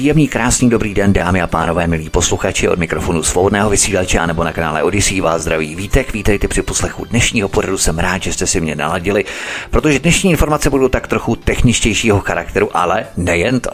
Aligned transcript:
Příjemný, 0.00 0.28
krásný, 0.28 0.70
dobrý 0.70 0.94
den, 0.94 1.12
dámy 1.12 1.42
a 1.42 1.46
pánové, 1.46 1.86
milí 1.86 2.10
posluchači 2.10 2.68
od 2.68 2.78
mikrofonu 2.78 3.22
svobodného 3.22 3.70
vysílače 3.70 4.26
nebo 4.26 4.44
na 4.44 4.52
kanále 4.52 4.82
Odyssey 4.82 5.20
vás 5.20 5.42
zdraví 5.42 5.74
Vítek. 5.74 6.12
Vítejte 6.12 6.48
při 6.48 6.62
poslechu 6.62 7.04
dnešního 7.04 7.48
pořadu. 7.48 7.78
Jsem 7.78 7.98
rád, 7.98 8.22
že 8.22 8.32
jste 8.32 8.46
si 8.46 8.60
mě 8.60 8.76
naladili, 8.76 9.24
protože 9.70 9.98
dnešní 9.98 10.30
informace 10.30 10.70
budou 10.70 10.88
tak 10.88 11.08
trochu 11.08 11.36
techničtějšího 11.36 12.20
charakteru, 12.20 12.76
ale 12.76 13.06
nejen 13.16 13.60
to. 13.60 13.70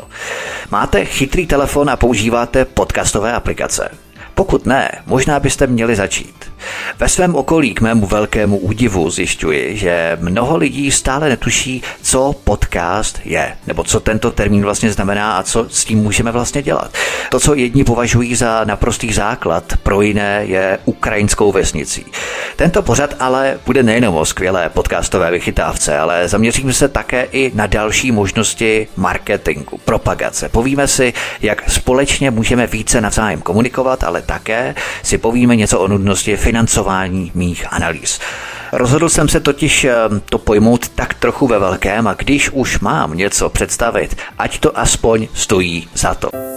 Máte 0.71 1.05
chytrý 1.05 1.47
telefon 1.47 1.91
a 1.91 1.97
používáte 1.97 2.65
podcastové 2.65 3.33
aplikace. 3.33 3.91
Pokud 4.35 4.67
ne, 4.67 4.91
možná 5.07 5.41
byste 5.41 5.67
měli 5.67 5.97
začít. 5.97 6.56
Ve 6.99 7.09
svém 7.09 7.35
okolí 7.35 7.75
k 7.75 7.81
mému 7.81 8.07
velkému 8.07 8.59
údivu 8.59 9.11
zjišťuji, 9.11 9.77
že 9.77 10.19
mnoho 10.21 10.57
lidí 10.57 10.91
stále 10.91 11.29
netuší, 11.29 11.83
co 12.03 12.35
podcast 12.45 13.21
je, 13.25 13.57
nebo 13.67 13.85
co 13.85 14.01
tento 14.01 14.31
termín 14.31 14.63
vlastně 14.63 14.93
znamená 14.93 15.37
a 15.37 15.43
co 15.43 15.67
s 15.71 15.85
tím 15.85 15.99
můžeme 15.99 16.33
vlastně 16.33 16.63
dělat. 16.63 16.91
To, 17.31 17.41
co 17.41 17.55
jedni 17.55 17.85
považují 17.85 18.35
za 18.35 18.65
naprostý 18.65 19.13
základ, 19.13 19.73
pro 19.83 20.01
jiné 20.01 20.45
je 20.45 20.79
ukrajinskou 20.85 21.53
vesnicí. 21.53 22.07
Tento 22.57 22.83
pořad 22.83 23.15
ale 23.19 23.59
bude 23.67 23.83
nejenom 23.83 24.17
o 24.17 24.25
skvělé 24.25 24.69
podcastové 24.69 25.31
vychytávce, 25.31 25.99
ale 25.99 26.29
zaměříme 26.29 26.73
se 26.73 26.89
také 26.89 27.23
i 27.33 27.53
na 27.55 27.67
další 27.67 28.13
možnosti 28.13 28.89
marketingu, 28.97 29.79
propagace. 29.85 30.49
Povíme 30.49 30.89
si, 30.89 31.13
jak 31.43 31.71
společně 31.71 32.31
můžeme 32.31 32.67
více 32.67 33.01
navzájem 33.01 33.43
komunikovat, 33.43 34.05
ale 34.05 34.23
také 34.23 34.75
si 35.03 35.19
povíme 35.19 35.57
něco 35.57 35.81
o 35.81 35.89
nudnosti 35.89 36.37
financování 36.47 37.33
mých 37.35 37.73
analýz. 37.73 38.21
Rozhodl 38.73 39.09
jsem 39.09 39.29
se 39.29 39.41
totiž 39.41 39.85
eh, 39.85 39.95
to 40.29 40.39
pojmout 40.39 40.89
tak 40.89 41.15
trochu 41.15 41.47
ve 41.47 41.59
velkém 41.59 42.07
a 42.07 42.15
když 42.15 42.51
už 42.51 42.79
mám 42.79 43.17
něco 43.17 43.49
představit, 43.49 44.17
ať 44.39 44.59
to 44.59 44.79
aspoň 44.79 45.29
stojí 45.35 45.89
za 45.95 46.15
to. 46.15 46.56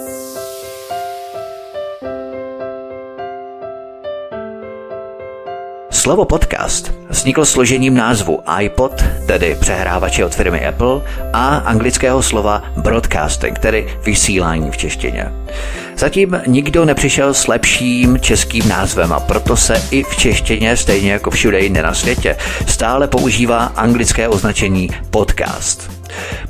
Slovo 6.00 6.24
podcast 6.24 6.92
vzniklo 7.10 7.46
složením 7.46 7.94
názvu 7.94 8.40
iPod, 8.60 9.04
tedy 9.26 9.56
přehrávače 9.60 10.24
od 10.24 10.34
firmy 10.34 10.66
Apple, 10.66 11.02
a 11.32 11.56
anglického 11.56 12.22
slova 12.22 12.62
broadcasting, 12.76 13.58
tedy 13.58 13.96
vysílání 14.04 14.70
v 14.70 14.76
češtině. 14.76 15.32
Zatím 15.96 16.40
nikdo 16.46 16.84
nepřišel 16.84 17.34
s 17.34 17.46
lepším 17.46 18.20
českým 18.20 18.68
názvem 18.68 19.12
a 19.12 19.20
proto 19.20 19.56
se 19.56 19.82
i 19.90 20.02
v 20.02 20.16
češtině, 20.16 20.76
stejně 20.76 21.12
jako 21.12 21.30
všude 21.30 21.60
jinde 21.60 21.82
na 21.82 21.94
světě, 21.94 22.36
stále 22.66 23.08
používá 23.08 23.64
anglické 23.64 24.28
označení 24.28 24.88
podcast. 25.10 25.99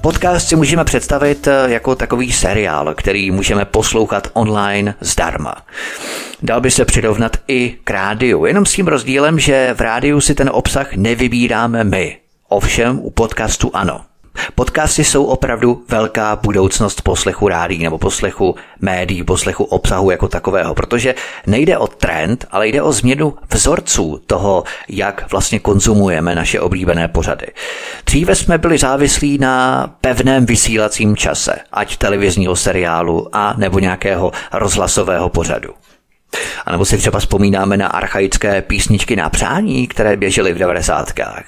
Podcast 0.00 0.48
si 0.48 0.56
můžeme 0.56 0.84
představit 0.84 1.47
eh, 1.47 1.65
jako 1.66 1.94
takový 1.94 2.32
seriál, 2.32 2.94
který 2.94 3.31
můžeme 3.31 3.65
poslouchat 3.65 4.28
online 4.32 4.94
zdarma. 5.00 5.54
Dal 6.43 6.60
by 6.60 6.71
se 6.71 6.84
přirovnat 6.84 7.37
i 7.48 7.76
k 7.84 7.91
rádiu, 7.91 8.44
jenom 8.44 8.66
s 8.66 8.72
tím 8.72 8.87
rozdílem, 8.87 9.38
že 9.38 9.75
v 9.75 9.81
rádiu 9.81 10.21
si 10.21 10.34
ten 10.34 10.50
obsah 10.53 10.94
nevybíráme 10.94 11.84
my. 11.84 12.19
Ovšem 12.48 12.98
u 12.98 13.10
podcastu 13.10 13.71
ano. 13.75 14.09
Podcasty 14.54 15.04
jsou 15.04 15.24
opravdu 15.24 15.84
velká 15.88 16.36
budoucnost 16.36 17.02
poslechu 17.02 17.48
rádí 17.48 17.82
nebo 17.82 17.98
poslechu 17.98 18.54
médií, 18.80 19.24
poslechu 19.24 19.64
obsahu 19.64 20.10
jako 20.10 20.28
takového, 20.28 20.74
protože 20.74 21.14
nejde 21.46 21.78
o 21.78 21.86
trend, 21.86 22.46
ale 22.50 22.68
jde 22.68 22.82
o 22.82 22.92
změnu 22.92 23.34
vzorců 23.52 24.20
toho, 24.26 24.64
jak 24.88 25.30
vlastně 25.30 25.58
konzumujeme 25.58 26.34
naše 26.34 26.60
oblíbené 26.60 27.08
pořady. 27.08 27.46
Dříve 28.06 28.34
jsme 28.34 28.58
byli 28.58 28.78
závislí 28.78 29.38
na 29.38 29.86
pevném 30.00 30.47
vysílacím 30.47 31.16
čase, 31.16 31.58
ať 31.72 31.97
televizního 31.97 32.56
seriálu 32.56 33.28
a 33.32 33.54
nebo 33.56 33.78
nějakého 33.78 34.32
rozhlasového 34.52 35.28
pořadu. 35.28 35.74
A 36.66 36.72
nebo 36.72 36.84
si 36.84 36.98
třeba 36.98 37.18
vzpomínáme 37.18 37.76
na 37.76 37.86
archaické 37.86 38.62
písničky 38.62 39.16
na 39.16 39.30
přání, 39.30 39.86
které 39.86 40.16
běžely 40.16 40.52
v 40.52 40.58
devadesátkách. 40.58 41.44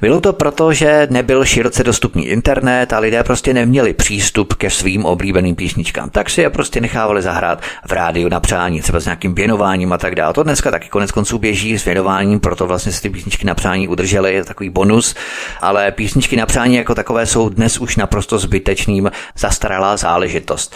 Bylo 0.00 0.20
to 0.20 0.32
proto, 0.32 0.72
že 0.72 1.06
nebyl 1.10 1.44
široce 1.44 1.84
dostupný 1.84 2.26
internet 2.26 2.92
a 2.92 2.98
lidé 2.98 3.24
prostě 3.24 3.54
neměli 3.54 3.92
přístup 3.92 4.54
ke 4.54 4.70
svým 4.70 5.04
oblíbeným 5.04 5.56
písničkám. 5.56 6.10
Tak 6.10 6.30
si 6.30 6.40
je 6.40 6.50
prostě 6.50 6.80
nechávali 6.80 7.22
zahrát 7.22 7.62
v 7.86 7.92
rádiu 7.92 8.28
na 8.28 8.40
přání, 8.40 8.80
třeba 8.80 9.00
s 9.00 9.04
nějakým 9.04 9.34
věnováním 9.34 9.92
a 9.92 9.98
tak 9.98 10.14
dále. 10.14 10.32
To 10.32 10.42
dneska 10.42 10.70
taky 10.70 10.88
konec 10.88 11.12
konců 11.12 11.38
běží 11.38 11.78
s 11.78 11.84
věnováním, 11.84 12.40
proto 12.40 12.66
vlastně 12.66 12.92
si 12.92 13.02
ty 13.02 13.10
písničky 13.10 13.46
na 13.46 13.54
přání 13.54 13.88
udržely, 13.88 14.34
je 14.34 14.44
takový 14.44 14.70
bonus, 14.70 15.14
ale 15.60 15.92
písničky 15.92 16.36
na 16.36 16.46
přání 16.46 16.74
jako 16.74 16.94
takové 16.94 17.26
jsou 17.26 17.48
dnes 17.48 17.78
už 17.78 17.96
naprosto 17.96 18.38
zbytečným 18.38 19.10
zastaralá 19.38 19.96
záležitost. 19.96 20.74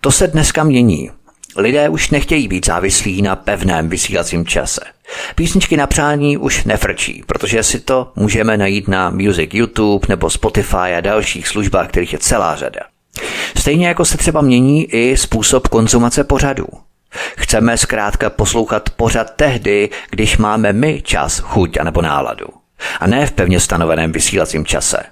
To 0.00 0.10
se 0.10 0.26
dneska 0.26 0.64
mění. 0.64 1.10
Lidé 1.58 1.88
už 1.88 2.10
nechtějí 2.10 2.48
být 2.48 2.66
závislí 2.66 3.22
na 3.22 3.36
pevném 3.36 3.88
vysílacím 3.88 4.46
čase. 4.46 4.80
Písničky 5.34 5.76
na 5.76 5.86
přání 5.86 6.36
už 6.36 6.64
nefrčí, 6.64 7.22
protože 7.26 7.62
si 7.62 7.80
to 7.80 8.12
můžeme 8.16 8.56
najít 8.56 8.88
na 8.88 9.10
Music 9.10 9.50
YouTube 9.54 10.06
nebo 10.08 10.30
Spotify 10.30 10.76
a 10.76 11.00
dalších 11.00 11.48
službách, 11.48 11.88
kterých 11.88 12.12
je 12.12 12.18
celá 12.18 12.56
řada. 12.56 12.80
Stejně 13.56 13.88
jako 13.88 14.04
se 14.04 14.18
třeba 14.18 14.40
mění 14.40 14.84
i 14.94 15.16
způsob 15.16 15.68
konzumace 15.68 16.24
pořadů. 16.24 16.66
Chceme 17.36 17.78
zkrátka 17.78 18.30
poslouchat 18.30 18.90
pořad 18.90 19.30
tehdy, 19.36 19.90
když 20.10 20.36
máme 20.36 20.72
my 20.72 21.02
čas, 21.02 21.38
chuť 21.38 21.76
a 21.80 21.84
nebo 21.84 22.02
náladu. 22.02 22.46
A 23.00 23.06
ne 23.06 23.26
v 23.26 23.32
pevně 23.32 23.60
stanoveném 23.60 24.12
vysílacím 24.12 24.64
čase. 24.64 25.02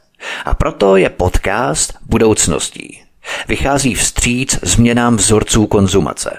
A 0.45 0.55
proto 0.55 0.97
je 0.97 1.09
podcast 1.09 1.95
budoucností. 2.03 3.06
Vychází 3.49 3.95
vstříc 3.95 4.59
změnám 4.63 5.17
vzorců 5.17 5.67
konzumace. 5.67 6.37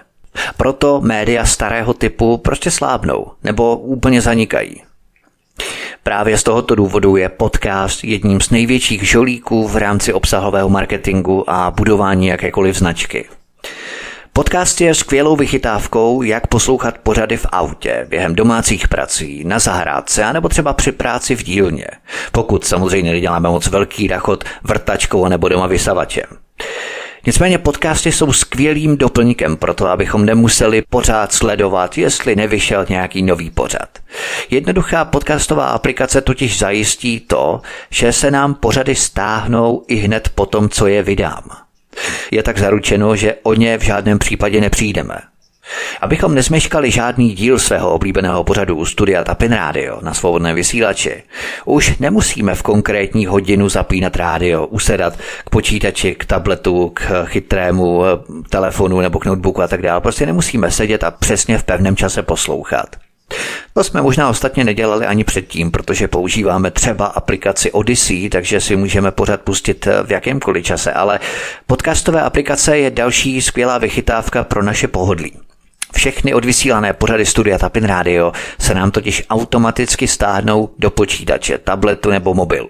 Proto 0.58 1.02
média 1.02 1.46
starého 1.46 1.94
typu 1.94 2.38
prostě 2.38 2.72
slábnou 2.72 3.32
nebo 3.44 3.78
úplně 3.78 4.22
zanikají. 4.22 4.84
Právě 6.04 6.38
z 6.38 6.44
tohoto 6.44 6.76
důvodu 6.76 7.16
je 7.16 7.30
podcast 7.30 8.04
jedním 8.04 8.42
z 8.42 8.50
největších 8.50 9.10
žolíků 9.10 9.68
v 9.68 9.78
rámci 9.78 10.14
obsahového 10.14 10.70
marketingu 10.70 11.50
a 11.50 11.72
budování 11.72 12.28
jakékoliv 12.28 12.78
značky. 12.78 13.26
Podcast 14.34 14.82
je 14.82 14.96
skvělou 14.96 15.36
vychytávkou, 15.36 16.22
jak 16.22 16.48
poslouchat 16.48 16.98
pořady 16.98 17.38
v 17.38 17.46
autě, 17.52 18.06
během 18.10 18.36
domácích 18.36 18.88
prací, 18.88 19.44
na 19.44 19.60
zahrádce 19.60 20.24
a 20.24 20.34
nebo 20.34 20.50
třeba 20.50 20.74
při 20.74 20.92
práci 20.92 21.36
v 21.36 21.44
dílně. 21.44 21.88
Pokud 22.32 22.66
samozřejmě 22.66 23.12
neděláme 23.12 23.50
moc 23.50 23.68
velký 23.68 24.08
rachot 24.08 24.44
vrtačkou 24.64 25.28
nebo 25.28 25.50
doma 25.50 25.68
vysavačem. 25.68 26.26
Nicméně 27.26 27.58
podcasty 27.58 28.12
jsou 28.12 28.34
skvělým 28.34 28.98
doplňkem 28.98 29.58
pro 29.58 29.74
to, 29.74 29.88
abychom 29.88 30.26
nemuseli 30.26 30.82
pořád 30.90 31.34
sledovat, 31.34 31.98
jestli 31.98 32.36
nevyšel 32.36 32.86
nějaký 32.90 33.22
nový 33.22 33.50
pořad. 33.50 33.90
Jednoduchá 34.50 35.06
podcastová 35.06 35.68
aplikace 35.68 36.22
totiž 36.22 36.60
zajistí 36.60 37.20
to, 37.20 37.62
že 37.90 38.14
se 38.14 38.32
nám 38.32 38.54
pořady 38.54 38.96
stáhnou 38.96 39.84
i 39.88 39.96
hned 39.96 40.30
po 40.36 40.46
tom, 40.46 40.70
co 40.70 40.88
je 40.88 41.04
vydám. 41.04 41.44
Je 42.32 42.44
tak 42.44 42.58
zaručeno, 42.58 43.16
že 43.16 43.36
o 43.44 43.54
ně 43.54 43.78
v 43.78 43.82
žádném 43.82 44.20
případě 44.20 44.62
nepřijdeme. 44.62 45.16
Abychom 46.02 46.36
nezmeškali 46.36 46.92
žádný 46.92 47.34
díl 47.34 47.60
svého 47.60 47.94
oblíbeného 47.94 48.44
pořadu 48.44 48.76
u 48.76 48.86
studia 48.86 49.24
Tapin 49.24 49.52
Radio 49.52 50.00
na 50.02 50.14
svobodném 50.14 50.56
vysílači, 50.56 51.24
už 51.66 51.98
nemusíme 52.00 52.56
v 52.56 52.64
konkrétní 52.64 53.26
hodinu 53.26 53.70
zapínat 53.70 54.16
rádio, 54.16 54.66
usedat 54.68 55.14
k 55.46 55.50
počítači, 55.50 56.16
k 56.16 56.26
tabletu, 56.26 56.92
k 56.94 57.26
chytrému 57.26 58.06
eh, 58.06 58.10
telefonu 58.50 59.02
nebo 59.02 59.20
k 59.20 59.26
notebooku 59.26 59.62
a 59.62 59.68
tak 59.68 59.82
dále. 59.82 60.02
Prostě 60.02 60.26
nemusíme 60.26 60.72
sedět 60.72 61.04
a 61.04 61.12
přesně 61.12 61.58
v 61.58 61.64
pevném 61.64 61.96
čase 61.96 62.24
poslouchat. 62.24 62.96
To 63.74 63.84
jsme 63.84 64.02
možná 64.02 64.30
ostatně 64.30 64.64
nedělali 64.64 65.06
ani 65.06 65.24
předtím, 65.24 65.72
protože 65.72 66.08
používáme 66.08 66.72
třeba 66.72 67.06
aplikaci 67.06 67.72
Odyssey, 67.72 68.30
takže 68.30 68.62
si 68.62 68.76
můžeme 68.76 69.12
pořád 69.12 69.42
pustit 69.42 69.88
eh, 69.88 70.04
v 70.04 70.12
jakémkoliv 70.12 70.66
čase, 70.66 70.94
ale 70.94 71.20
podcastové 71.68 72.22
aplikace 72.22 72.78
je 72.78 72.92
další 72.92 73.42
skvělá 73.42 73.78
vychytávka 73.78 74.44
pro 74.44 74.64
naše 74.64 74.88
pohodlí. 74.88 75.47
Všechny 75.96 76.34
odvysílané 76.34 76.94
pořady 76.94 77.26
Studia 77.26 77.58
Tapin 77.58 77.84
Radio 77.84 78.32
se 78.60 78.74
nám 78.74 78.92
totiž 78.92 79.24
automaticky 79.30 80.08
stáhnou 80.08 80.70
do 80.80 80.92
počítače, 80.92 81.58
tabletu 81.58 82.10
nebo 82.10 82.34
mobilu. 82.34 82.70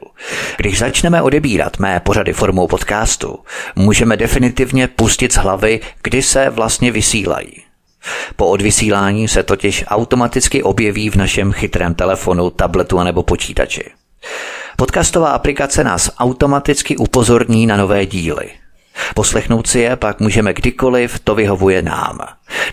Když 0.58 0.80
začneme 0.80 1.22
odebírat 1.22 1.80
mé 1.80 2.00
pořady 2.00 2.34
formou 2.34 2.68
podcastu, 2.68 3.40
můžeme 3.75 4.18
definitivně 4.18 4.88
pustit 4.88 5.34
z 5.34 5.38
hlavy, 5.38 5.80
kdy 6.04 6.22
se 6.22 6.50
vlastně 6.50 6.92
vysílají. 6.92 7.64
Po 8.36 8.48
odvysílání 8.48 9.28
se 9.28 9.44
totiž 9.44 9.86
automaticky 9.88 10.64
objeví 10.64 11.10
v 11.10 11.16
našem 11.16 11.52
chytrém 11.52 11.96
telefonu, 11.96 12.50
tabletu 12.50 13.04
nebo 13.04 13.24
počítači. 13.24 13.84
Podcastová 14.78 15.30
aplikace 15.30 15.84
nás 15.84 16.12
automaticky 16.18 16.98
upozorní 16.98 17.66
na 17.66 17.78
nové 17.78 18.06
díly– 18.06 18.50
Poslechnout 19.15 19.67
si 19.67 19.79
je 19.79 19.95
pak 19.95 20.19
můžeme 20.19 20.53
kdykoliv, 20.53 21.19
to 21.19 21.35
vyhovuje 21.35 21.81
nám. 21.81 22.17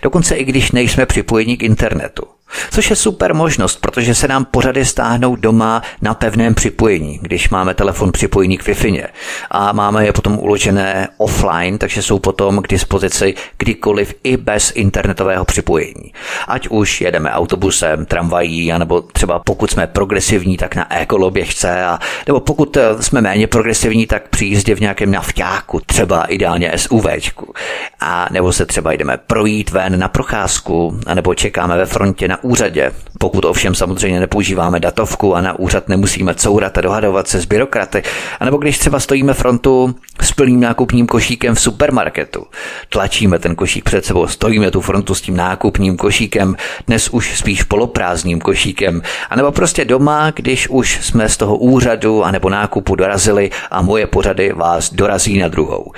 Dokonce 0.01 0.35
i 0.35 0.45
když 0.45 0.71
nejsme 0.71 1.05
připojeni 1.05 1.57
k 1.57 1.63
internetu. 1.63 2.34
Což 2.71 2.89
je 2.89 2.95
super 2.95 3.33
možnost, 3.33 3.81
protože 3.81 4.15
se 4.15 4.27
nám 4.27 4.45
pořady 4.45 4.85
stáhnou 4.85 5.35
doma 5.35 5.81
na 6.01 6.13
pevném 6.13 6.55
připojení, 6.55 7.19
když 7.21 7.49
máme 7.49 7.73
telefon 7.73 8.11
připojený 8.11 8.57
k 8.57 8.67
Wi-Fi 8.67 9.07
a 9.51 9.71
máme 9.71 10.05
je 10.05 10.13
potom 10.13 10.39
uložené 10.39 11.07
offline, 11.17 11.77
takže 11.77 12.01
jsou 12.01 12.19
potom 12.19 12.61
k 12.61 12.67
dispozici 12.67 13.33
kdykoliv 13.57 14.13
i 14.23 14.37
bez 14.37 14.71
internetového 14.75 15.45
připojení. 15.45 16.13
Ať 16.47 16.67
už 16.67 17.01
jedeme 17.01 17.31
autobusem, 17.31 18.05
tramvají, 18.05 18.71
anebo 18.71 19.01
třeba 19.01 19.39
pokud 19.39 19.71
jsme 19.71 19.87
progresivní, 19.87 20.57
tak 20.57 20.75
na 20.75 20.97
ekoloběžce, 20.97 21.85
a, 21.85 21.99
nebo 22.27 22.39
pokud 22.39 22.77
eh, 22.77 23.03
jsme 23.03 23.21
méně 23.21 23.47
progresivní, 23.47 24.07
tak 24.07 24.27
při 24.29 24.45
jízdě 24.45 24.75
v 24.75 24.79
nějakém 24.79 25.11
nafťáku, 25.11 25.79
třeba 25.85 26.23
ideálně 26.23 26.71
SUVčku. 26.75 27.53
A 27.99 28.27
nebo 28.31 28.53
se 28.53 28.65
třeba 28.65 28.93
jdeme 28.93 29.17
projít 29.17 29.71
ven 29.71 29.99
na 29.99 30.07
procházku, 30.07 30.99
anebo 31.05 31.33
čekáme 31.33 31.77
ve 31.77 31.85
frontě 31.85 32.27
na 32.27 32.43
úřadě. 32.45 32.91
Pokud 33.19 33.45
ovšem 33.45 33.75
samozřejmě 33.75 34.19
nepoužíváme 34.19 34.79
datovku 34.79 35.35
a 35.35 35.41
na 35.41 35.59
úřad 35.59 35.89
nemusíme 35.89 36.35
courat 36.35 36.77
a 36.77 36.81
dohadovat 36.81 37.27
se 37.27 37.41
s 37.41 37.45
byrokraty, 37.45 38.03
anebo 38.39 38.57
když 38.57 38.77
třeba 38.77 38.99
stojíme 38.99 39.33
frontu 39.33 39.95
s 40.21 40.31
plným 40.31 40.59
nákupním 40.59 41.07
košíkem 41.07 41.55
v 41.55 41.61
supermarketu. 41.61 42.45
Tlačíme 42.89 43.39
ten 43.39 43.55
košík 43.55 43.83
před 43.83 44.05
sebou, 44.05 44.27
stojíme 44.27 44.71
tu 44.71 44.81
frontu 44.81 45.15
s 45.15 45.21
tím 45.21 45.35
nákupním 45.35 45.97
košíkem, 45.97 46.55
dnes 46.87 47.09
už 47.09 47.37
spíš 47.37 47.63
poloprázdným 47.63 48.41
košíkem, 48.41 49.01
anebo 49.29 49.51
prostě 49.51 49.85
doma, 49.85 50.31
když 50.35 50.69
už 50.69 50.99
jsme 51.01 51.29
z 51.29 51.37
toho 51.37 51.57
úřadu 51.57 52.23
anebo 52.23 52.49
nákupu 52.49 52.95
dorazili 52.95 53.49
a 53.71 53.81
moje 53.81 54.07
pořady 54.07 54.53
vás 54.53 54.93
dorazí 54.93 55.39
na 55.39 55.47
druhou. 55.47 55.91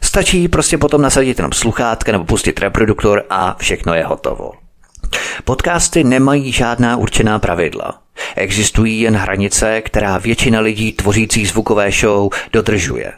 Stačí 0.00 0.48
prostě 0.48 0.78
potom 0.78 1.02
nasadit 1.02 1.38
jenom 1.38 1.52
sluchátka 1.52 2.12
nebo 2.12 2.24
pustit 2.24 2.60
reproduktor 2.60 3.22
a 3.30 3.56
všechno 3.58 3.94
je 3.94 4.04
hotovo. 4.04 4.61
Podcasty 5.44 6.04
nemají 6.04 6.52
žádná 6.52 6.96
určená 6.96 7.38
pravidla. 7.38 7.98
Existují 8.36 9.00
jen 9.00 9.16
hranice, 9.16 9.80
která 9.80 10.18
většina 10.18 10.60
lidí 10.60 10.92
tvořící 10.92 11.46
zvukové 11.46 11.90
show 11.90 12.30
dodržuje. 12.52 13.12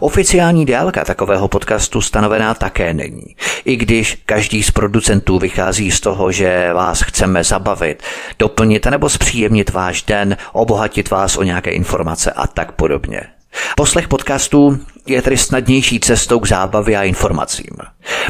Oficiální 0.00 0.66
délka 0.66 1.04
takového 1.04 1.48
podcastu 1.48 2.00
stanovená 2.00 2.54
také 2.54 2.94
není. 2.94 3.36
I 3.64 3.76
když 3.76 4.22
každý 4.26 4.62
z 4.62 4.70
producentů 4.70 5.38
vychází 5.38 5.90
z 5.90 6.00
toho, 6.00 6.32
že 6.32 6.72
vás 6.72 7.02
chceme 7.02 7.44
zabavit, 7.44 8.02
doplnit 8.38 8.86
nebo 8.86 9.08
zpříjemnit 9.08 9.70
váš 9.70 10.02
den, 10.02 10.36
obohatit 10.52 11.10
vás 11.10 11.36
o 11.36 11.42
nějaké 11.42 11.70
informace 11.70 12.32
a 12.32 12.46
tak 12.46 12.72
podobně. 12.72 13.39
Poslech 13.76 14.08
podcastů 14.08 14.78
je 15.06 15.22
tedy 15.22 15.36
snadnější 15.36 16.00
cestou 16.00 16.40
k 16.40 16.48
zábavě 16.48 16.96
a 16.96 17.02
informacím. 17.02 17.76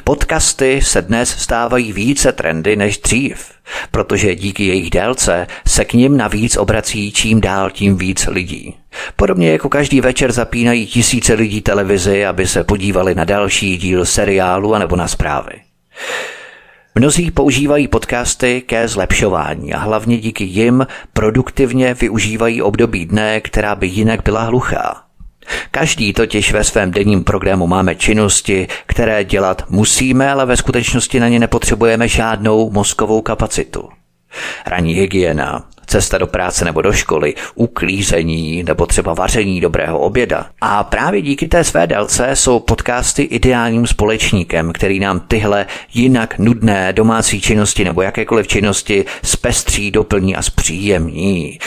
Podcasty 0.04 0.80
se 0.82 1.02
dnes 1.02 1.28
stávají 1.28 1.92
více 1.92 2.32
trendy 2.32 2.76
než 2.76 2.98
dřív, 2.98 3.50
protože 3.90 4.34
díky 4.34 4.66
jejich 4.66 4.90
délce 4.90 5.46
se 5.66 5.84
k 5.84 5.92
nim 5.92 6.16
navíc 6.16 6.56
obrací 6.56 7.12
čím 7.12 7.40
dál 7.40 7.70
tím 7.70 7.96
víc 7.96 8.26
lidí. 8.26 8.74
Podobně 9.16 9.52
jako 9.52 9.68
každý 9.68 10.00
večer 10.00 10.32
zapínají 10.32 10.86
tisíce 10.86 11.34
lidí 11.34 11.60
televizi, 11.60 12.26
aby 12.26 12.46
se 12.46 12.64
podívali 12.64 13.14
na 13.14 13.24
další 13.24 13.76
díl 13.76 14.06
seriálu 14.06 14.74
anebo 14.74 14.96
na 14.96 15.08
zprávy. 15.08 15.52
Mnozí 16.94 17.30
používají 17.30 17.88
podcasty 17.88 18.62
ke 18.62 18.88
zlepšování 18.88 19.74
a 19.74 19.78
hlavně 19.78 20.18
díky 20.18 20.44
jim 20.44 20.86
produktivně 21.12 21.94
využívají 21.94 22.62
období 22.62 23.06
dne, 23.06 23.40
která 23.40 23.74
by 23.74 23.86
jinak 23.86 24.22
byla 24.24 24.42
hluchá. 24.42 25.09
Každý 25.70 26.12
totiž 26.12 26.52
ve 26.52 26.64
svém 26.64 26.90
denním 26.90 27.24
programu 27.24 27.66
máme 27.66 27.94
činnosti, 27.94 28.68
které 28.86 29.24
dělat 29.24 29.64
musíme, 29.68 30.30
ale 30.30 30.46
ve 30.46 30.56
skutečnosti 30.56 31.20
na 31.20 31.28
ně 31.28 31.38
nepotřebujeme 31.38 32.08
žádnou 32.08 32.70
mozkovou 32.70 33.20
kapacitu. 33.20 33.88
Ranní 34.66 34.94
hygiena, 34.94 35.64
cesta 35.90 36.18
do 36.18 36.26
práce 36.26 36.64
nebo 36.64 36.82
do 36.82 36.92
školy, 36.92 37.34
uklízení 37.54 38.62
nebo 38.62 38.86
třeba 38.86 39.14
vaření 39.14 39.60
dobrého 39.60 39.98
oběda. 39.98 40.46
A 40.60 40.84
právě 40.84 41.22
díky 41.22 41.48
té 41.48 41.64
své 41.64 41.86
délce 41.86 42.36
jsou 42.36 42.60
podcasty 42.60 43.22
ideálním 43.22 43.86
společníkem, 43.86 44.72
který 44.72 45.00
nám 45.00 45.20
tyhle 45.20 45.66
jinak 45.94 46.38
nudné 46.38 46.92
domácí 46.92 47.40
činnosti 47.40 47.84
nebo 47.84 48.02
jakékoliv 48.02 48.46
činnosti 48.46 49.04
zpestří, 49.22 49.90
doplní 49.90 50.36
a 50.36 50.42
zpříjemní. 50.42 51.58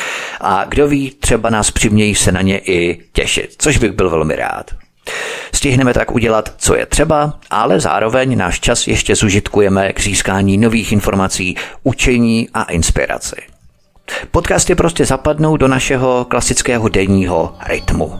A 0.41 0.65
kdo 0.65 0.87
ví, 0.87 1.11
třeba 1.19 1.49
nás 1.49 1.71
přimějí 1.71 2.15
se 2.15 2.31
na 2.31 2.41
ně 2.41 2.57
i 2.57 2.99
těšit, 3.13 3.55
což 3.57 3.77
bych 3.77 3.91
byl 3.91 4.09
velmi 4.09 4.35
rád. 4.35 4.71
Stihneme 5.53 5.93
tak 5.93 6.11
udělat, 6.11 6.53
co 6.57 6.75
je 6.75 6.85
třeba, 6.85 7.39
ale 7.49 7.79
zároveň 7.79 8.37
náš 8.37 8.59
čas 8.59 8.87
ještě 8.87 9.15
zužitkujeme 9.15 9.93
k 9.93 10.01
získání 10.01 10.57
nových 10.57 10.91
informací, 10.91 11.55
učení 11.83 12.49
a 12.53 12.63
inspiraci. 12.63 13.52
Podcasty 14.31 14.75
prostě 14.75 15.05
zapadnou 15.05 15.57
do 15.57 15.67
našeho 15.67 16.25
klasického 16.29 16.89
denního 16.89 17.55
rytmu. 17.67 18.13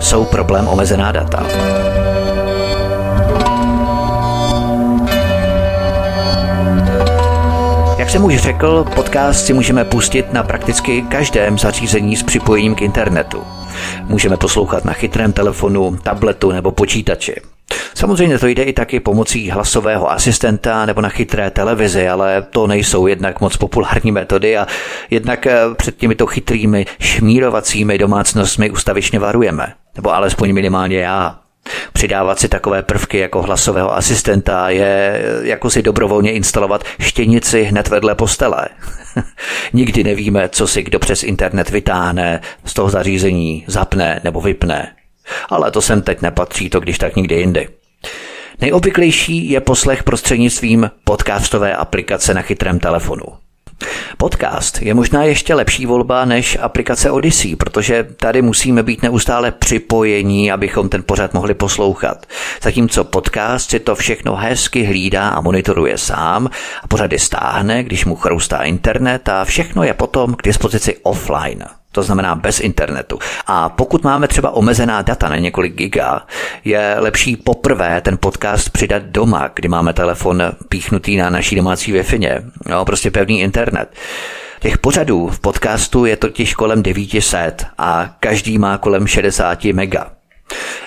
Jsou 0.00 0.24
problém 0.24 0.68
omezená 0.68 1.12
data. 1.12 1.46
Jak 7.98 8.10
jsem 8.10 8.24
už 8.24 8.36
řekl, 8.36 8.84
podcast 8.94 9.46
si 9.46 9.52
můžeme 9.52 9.84
pustit 9.84 10.32
na 10.32 10.42
prakticky 10.42 11.02
každém 11.02 11.58
zařízení 11.58 12.16
s 12.16 12.22
připojením 12.22 12.74
k 12.74 12.82
internetu. 12.82 13.44
Můžeme 14.04 14.36
poslouchat 14.36 14.84
na 14.84 14.92
chytrém 14.92 15.32
telefonu, 15.32 15.98
tabletu 16.02 16.52
nebo 16.52 16.72
počítači. 16.72 17.55
Samozřejmě 17.96 18.38
to 18.38 18.46
jde 18.46 18.62
i 18.62 18.72
taky 18.72 19.00
pomocí 19.00 19.50
hlasového 19.50 20.10
asistenta 20.10 20.86
nebo 20.86 21.00
na 21.00 21.08
chytré 21.08 21.50
televizi, 21.50 22.08
ale 22.08 22.42
to 22.50 22.66
nejsou 22.66 23.06
jednak 23.06 23.40
moc 23.40 23.56
populární 23.56 24.12
metody 24.12 24.56
a 24.56 24.66
jednak 25.10 25.46
eh, 25.46 25.60
před 25.76 25.96
těmito 25.96 26.26
chytrými 26.26 26.86
šmírovacími 27.00 27.98
domácnostmi 27.98 28.70
ustavičně 28.70 29.18
varujeme. 29.18 29.74
Nebo 29.94 30.14
alespoň 30.14 30.52
minimálně 30.52 30.98
já. 30.98 31.38
Přidávat 31.92 32.40
si 32.40 32.48
takové 32.48 32.82
prvky 32.82 33.18
jako 33.18 33.42
hlasového 33.42 33.96
asistenta 33.96 34.70
je 34.70 35.20
eh, 35.24 35.46
jako 35.46 35.70
si 35.70 35.82
dobrovolně 35.82 36.32
instalovat 36.32 36.84
štěnici 37.00 37.62
hned 37.62 37.88
vedle 37.88 38.14
postele. 38.14 38.68
Nikdy 39.72 40.04
nevíme, 40.04 40.48
co 40.48 40.66
si 40.66 40.82
kdo 40.82 40.98
přes 40.98 41.22
internet 41.22 41.70
vytáhne, 41.70 42.40
z 42.64 42.74
toho 42.74 42.90
zařízení 42.90 43.64
zapne 43.66 44.20
nebo 44.24 44.40
vypne. 44.40 44.92
Ale 45.48 45.70
to 45.70 45.82
sem 45.82 46.02
teď 46.02 46.22
nepatří, 46.22 46.70
to 46.70 46.80
když 46.80 46.98
tak 46.98 47.16
nikdy 47.16 47.34
jindy. 47.34 47.68
Nejobvyklejší 48.60 49.50
je 49.50 49.60
poslech 49.60 50.02
prostřednictvím 50.02 50.90
podcastové 51.04 51.76
aplikace 51.76 52.34
na 52.34 52.42
chytrém 52.42 52.78
telefonu. 52.78 53.24
Podcast 54.18 54.82
je 54.82 54.94
možná 54.94 55.24
ještě 55.24 55.54
lepší 55.54 55.86
volba 55.86 56.24
než 56.24 56.58
aplikace 56.60 57.10
Odyssey, 57.10 57.56
protože 57.56 58.04
tady 58.16 58.42
musíme 58.42 58.82
být 58.82 59.02
neustále 59.02 59.52
připojení, 59.52 60.52
abychom 60.52 60.88
ten 60.88 61.02
pořad 61.02 61.34
mohli 61.34 61.54
poslouchat. 61.54 62.26
Zatímco 62.62 63.04
podcast 63.04 63.70
si 63.70 63.80
to 63.80 63.94
všechno 63.94 64.36
hezky 64.36 64.82
hlídá 64.82 65.28
a 65.28 65.40
monitoruje 65.40 65.98
sám 65.98 66.50
a 66.82 66.88
pořady 66.88 67.18
stáhne, 67.18 67.82
když 67.82 68.04
mu 68.04 68.16
chroustá 68.16 68.62
internet 68.62 69.28
a 69.28 69.44
všechno 69.44 69.82
je 69.82 69.94
potom 69.94 70.34
k 70.34 70.42
dispozici 70.42 70.96
offline 71.02 71.64
to 71.96 72.02
znamená 72.02 72.34
bez 72.34 72.60
internetu. 72.60 73.18
A 73.46 73.68
pokud 73.68 74.04
máme 74.04 74.28
třeba 74.28 74.50
omezená 74.50 75.02
data 75.02 75.28
na 75.28 75.36
několik 75.36 75.74
giga, 75.74 76.26
je 76.64 76.96
lepší 76.98 77.36
poprvé 77.36 78.00
ten 78.00 78.18
podcast 78.20 78.70
přidat 78.70 79.02
doma, 79.02 79.50
kdy 79.54 79.68
máme 79.68 79.92
telefon 79.92 80.42
píchnutý 80.68 81.16
na 81.16 81.30
naší 81.30 81.56
domácí 81.56 81.92
wi 81.92 82.04
no, 82.68 82.84
prostě 82.84 83.10
pevný 83.10 83.40
internet. 83.40 83.88
Těch 84.60 84.78
pořadů 84.78 85.28
v 85.28 85.40
podcastu 85.40 86.04
je 86.04 86.16
totiž 86.16 86.54
kolem 86.54 86.82
900 86.82 87.66
a 87.78 88.14
každý 88.20 88.58
má 88.58 88.78
kolem 88.78 89.06
60 89.06 89.64
mega. 89.64 90.10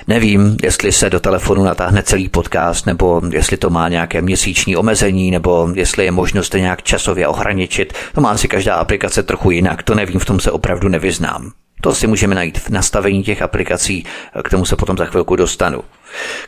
Nevím, 0.08 0.58
jestli 0.64 0.92
se 0.92 1.10
do 1.10 1.20
telefonu 1.20 1.64
natáhne 1.64 2.04
celý 2.04 2.30
podcast, 2.30 2.86
nebo 2.86 3.22
jestli 3.32 3.58
to 3.58 3.70
má 3.70 3.90
nějaké 3.90 4.22
měsíční 4.22 4.76
omezení, 4.76 5.32
nebo 5.32 5.70
jestli 5.74 6.06
je 6.06 6.12
možnost 6.12 6.54
nějak 6.54 6.84
časově 6.84 7.28
ohraničit. 7.28 7.94
To 8.16 8.22
má 8.22 8.32
asi 8.32 8.48
každá 8.48 8.76
aplikace 8.76 9.24
trochu 9.24 9.52
jinak, 9.52 9.84
to 9.84 9.96
nevím, 9.96 10.20
v 10.20 10.26
tom 10.26 10.40
se 10.40 10.52
opravdu 10.52 10.90
nevyznám. 10.90 11.52
To 11.82 11.96
si 11.96 12.08
můžeme 12.08 12.36
najít 12.36 12.58
v 12.58 12.70
nastavení 12.70 13.24
těch 13.24 13.42
aplikací, 13.42 14.06
k 14.44 14.50
tomu 14.50 14.66
se 14.66 14.76
potom 14.76 14.98
za 14.98 15.06
chvilku 15.06 15.36
dostanu. 15.36 15.82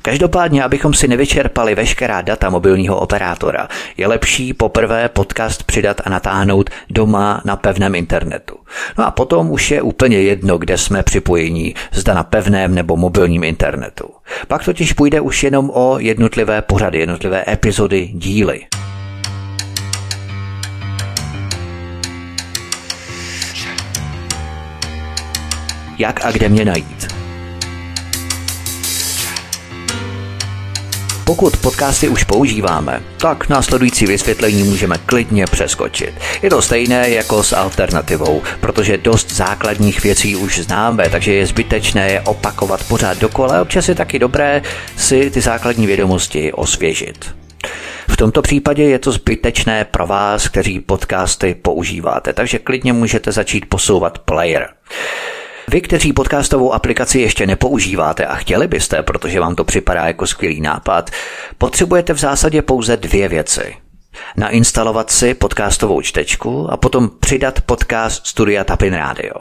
Každopádně, 0.01 0.63
abychom 0.63 0.93
si 0.93 1.07
nevyčerpali 1.07 1.75
veškerá 1.75 2.21
data 2.21 2.49
mobilního 2.49 2.99
operátora, 2.99 3.67
je 3.97 4.07
lepší 4.07 4.53
poprvé 4.53 5.09
podcast 5.09 5.63
přidat 5.63 6.01
a 6.05 6.09
natáhnout 6.09 6.69
doma 6.89 7.41
na 7.45 7.55
pevném 7.55 7.95
internetu. 7.95 8.55
No 8.97 9.05
a 9.05 9.11
potom 9.11 9.51
už 9.51 9.71
je 9.71 9.81
úplně 9.81 10.21
jedno, 10.21 10.57
kde 10.57 10.77
jsme 10.77 11.03
připojení, 11.03 11.75
zda 11.91 12.13
na 12.13 12.23
pevném 12.23 12.75
nebo 12.75 12.97
mobilním 12.97 13.43
internetu. 13.43 14.09
Pak 14.47 14.65
totiž 14.65 14.93
půjde 14.93 15.21
už 15.21 15.43
jenom 15.43 15.71
o 15.73 15.99
jednotlivé 15.99 16.61
pořady, 16.61 16.99
jednotlivé 16.99 17.43
epizody, 17.47 18.09
díly. 18.13 18.61
Jak 26.01 26.25
a 26.25 26.31
kde 26.31 26.49
mě 26.49 26.65
najít? 26.65 27.07
Pokud 31.25 31.57
podcasty 31.57 32.09
už 32.09 32.23
používáme, 32.23 33.01
tak 33.17 33.49
následující 33.49 34.05
vysvětlení 34.05 34.63
můžeme 34.63 34.97
klidně 35.05 35.45
přeskočit. 35.45 36.13
Je 36.41 36.49
to 36.49 36.61
stejné 36.61 37.09
jako 37.09 37.43
s 37.43 37.53
alternativou, 37.53 38.41
protože 38.59 38.97
dost 38.97 39.31
základních 39.31 40.03
věcí 40.03 40.35
už 40.35 40.59
známe, 40.59 41.09
takže 41.09 41.33
je 41.33 41.45
zbytečné 41.45 42.11
je 42.11 42.21
opakovat 42.21 42.83
pořád 42.87 43.17
dokola. 43.17 43.61
Občas 43.61 43.89
je 43.89 43.95
taky 43.95 44.19
dobré 44.19 44.61
si 44.97 45.31
ty 45.31 45.41
základní 45.41 45.87
vědomosti 45.87 46.53
osvěžit. 46.53 47.35
V 48.09 48.17
tomto 48.17 48.41
případě 48.41 48.83
je 48.83 48.99
to 48.99 49.11
zbytečné 49.11 49.85
pro 49.85 50.07
vás, 50.07 50.47
kteří 50.47 50.79
podcasty 50.79 51.55
používáte, 51.55 52.33
takže 52.33 52.59
klidně 52.59 52.93
můžete 52.93 53.31
začít 53.31 53.65
posouvat 53.65 54.19
player. 54.19 54.69
Vy, 55.71 55.81
kteří 55.81 56.13
podcastovou 56.13 56.73
aplikaci 56.73 57.19
ještě 57.19 57.47
nepoužíváte 57.47 58.25
a 58.25 58.35
chtěli 58.35 58.67
byste, 58.67 59.03
protože 59.03 59.39
vám 59.39 59.55
to 59.55 59.63
připadá 59.63 60.07
jako 60.07 60.27
skvělý 60.27 60.61
nápad, 60.61 61.09
potřebujete 61.57 62.13
v 62.13 62.17
zásadě 62.17 62.61
pouze 62.61 62.97
dvě 62.97 63.27
věci. 63.27 63.75
Nainstalovat 64.37 65.11
si 65.11 65.33
podcastovou 65.33 66.01
čtečku 66.01 66.71
a 66.71 66.77
potom 66.77 67.09
přidat 67.19 67.61
podcast 67.61 68.27
Studia 68.27 68.63
Tapin 68.63 68.93
Radio. 68.93 69.33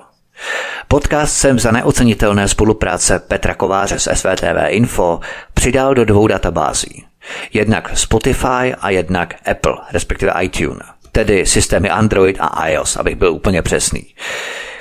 Podcast 0.88 1.36
jsem 1.36 1.58
za 1.58 1.70
neocenitelné 1.70 2.48
spolupráce 2.48 3.18
Petra 3.18 3.54
Kováře 3.54 3.98
z 3.98 4.08
SVTV 4.14 4.68
Info 4.68 5.20
přidal 5.54 5.94
do 5.94 6.04
dvou 6.04 6.26
databází. 6.26 7.04
Jednak 7.52 7.98
Spotify 7.98 8.74
a 8.80 8.90
jednak 8.90 9.34
Apple, 9.50 9.76
respektive 9.92 10.32
iTunes, 10.42 10.82
tedy 11.12 11.46
systémy 11.46 11.90
Android 11.90 12.36
a 12.40 12.68
iOS, 12.68 12.96
abych 12.96 13.16
byl 13.16 13.32
úplně 13.32 13.62
přesný. 13.62 14.14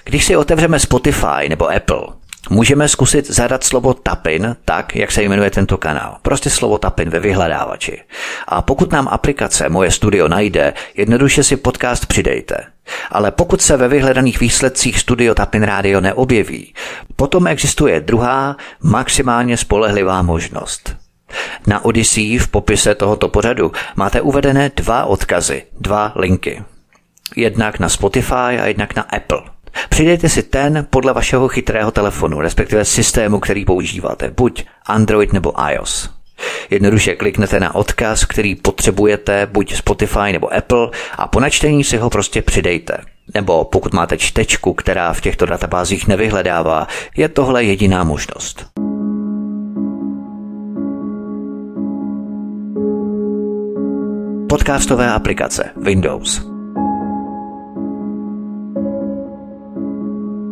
Když 0.10 0.26
si 0.26 0.36
otevřeme 0.36 0.80
Spotify 0.80 1.50
nebo 1.50 1.70
Apple, 1.70 2.02
můžeme 2.50 2.88
zkusit 2.88 3.32
zadat 3.32 3.64
slovo 3.64 3.94
Tapin 3.94 4.56
tak, 4.66 4.96
jak 4.96 5.12
se 5.12 5.24
jmenuje 5.24 5.50
tento 5.50 5.78
kanál. 5.78 6.18
Prostě 6.22 6.50
slovo 6.50 6.78
Tapin 6.78 7.10
ve 7.10 7.20
vyhledávači. 7.20 8.02
A 8.48 8.62
pokud 8.62 8.92
nám 8.92 9.08
aplikace 9.08 9.70
Moje 9.70 9.92
studio 9.92 10.28
najde, 10.28 10.74
jednoduše 10.96 11.44
si 11.44 11.58
podcast 11.58 12.06
přidejte. 12.06 12.56
Ale 13.12 13.32
pokud 13.32 13.62
se 13.62 13.78
ve 13.78 13.88
vyhledaných 13.88 14.40
výsledcích 14.40 15.00
Studio 15.00 15.36
Tapin 15.36 15.64
Radio 15.64 16.02
neobjeví, 16.02 16.74
potom 17.16 17.48
existuje 17.48 18.00
druhá, 18.00 18.58
maximálně 18.84 19.58
spolehlivá 19.58 20.22
možnost. 20.22 20.96
Na 21.68 21.86
Odyssey 21.86 22.38
v 22.38 22.48
popise 22.48 22.96
tohoto 22.96 23.28
pořadu 23.28 23.72
máte 23.96 24.22
uvedené 24.22 24.72
dva 24.76 25.06
odkazy, 25.06 25.64
dva 25.80 26.14
linky. 26.16 26.64
Jednak 27.36 27.80
na 27.80 27.90
Spotify 27.90 28.34
a 28.34 28.66
jednak 28.66 28.96
na 28.96 29.02
Apple. 29.02 29.42
Přidejte 29.90 30.30
si 30.30 30.44
ten 30.44 30.88
podle 30.90 31.14
vašeho 31.14 31.48
chytrého 31.48 31.92
telefonu, 31.92 32.42
respektive 32.42 32.86
systému, 32.86 33.40
který 33.40 33.66
používáte, 33.66 34.32
buď 34.38 34.66
Android 34.86 35.34
nebo 35.34 35.54
iOS. 35.72 36.10
Jednoduše 36.70 37.16
kliknete 37.16 37.60
na 37.60 37.76
odkaz, 37.76 38.26
který 38.26 38.56
potřebujete, 38.56 39.48
buď 39.52 39.76
Spotify 39.76 40.32
nebo 40.32 40.54
Apple, 40.54 40.90
a 41.18 41.28
po 41.28 41.40
načtení 41.40 41.84
si 41.84 41.98
ho 41.98 42.10
prostě 42.10 42.42
přidejte. 42.42 42.98
Nebo 43.34 43.66
pokud 43.66 43.94
máte 43.94 44.18
čtečku, 44.18 44.74
která 44.74 45.14
v 45.14 45.22
těchto 45.22 45.46
databázích 45.46 46.08
nevyhledává, 46.08 46.88
je 47.18 47.30
tohle 47.30 47.64
jediná 47.64 48.04
možnost. 48.04 48.66
Podcastové 54.50 55.12
aplikace 55.12 55.70
Windows 55.76 56.49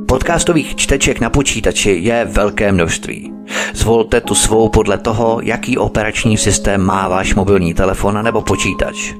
Podcastových 0.08 0.76
čteček 0.76 1.20
na 1.20 1.30
počítači 1.30 1.92
je 1.92 2.26
velké 2.26 2.72
množství. 2.72 3.34
Zvolte 3.74 4.22
tu 4.22 4.36
svou 4.36 4.70
podle 4.70 4.98
toho, 4.98 5.40
jaký 5.44 5.78
operační 5.78 6.38
systém 6.38 6.82
má 6.82 7.08
váš 7.08 7.36
mobilní 7.36 7.74
telefon 7.74 8.24
nebo 8.24 8.42
počítač. 8.42 9.14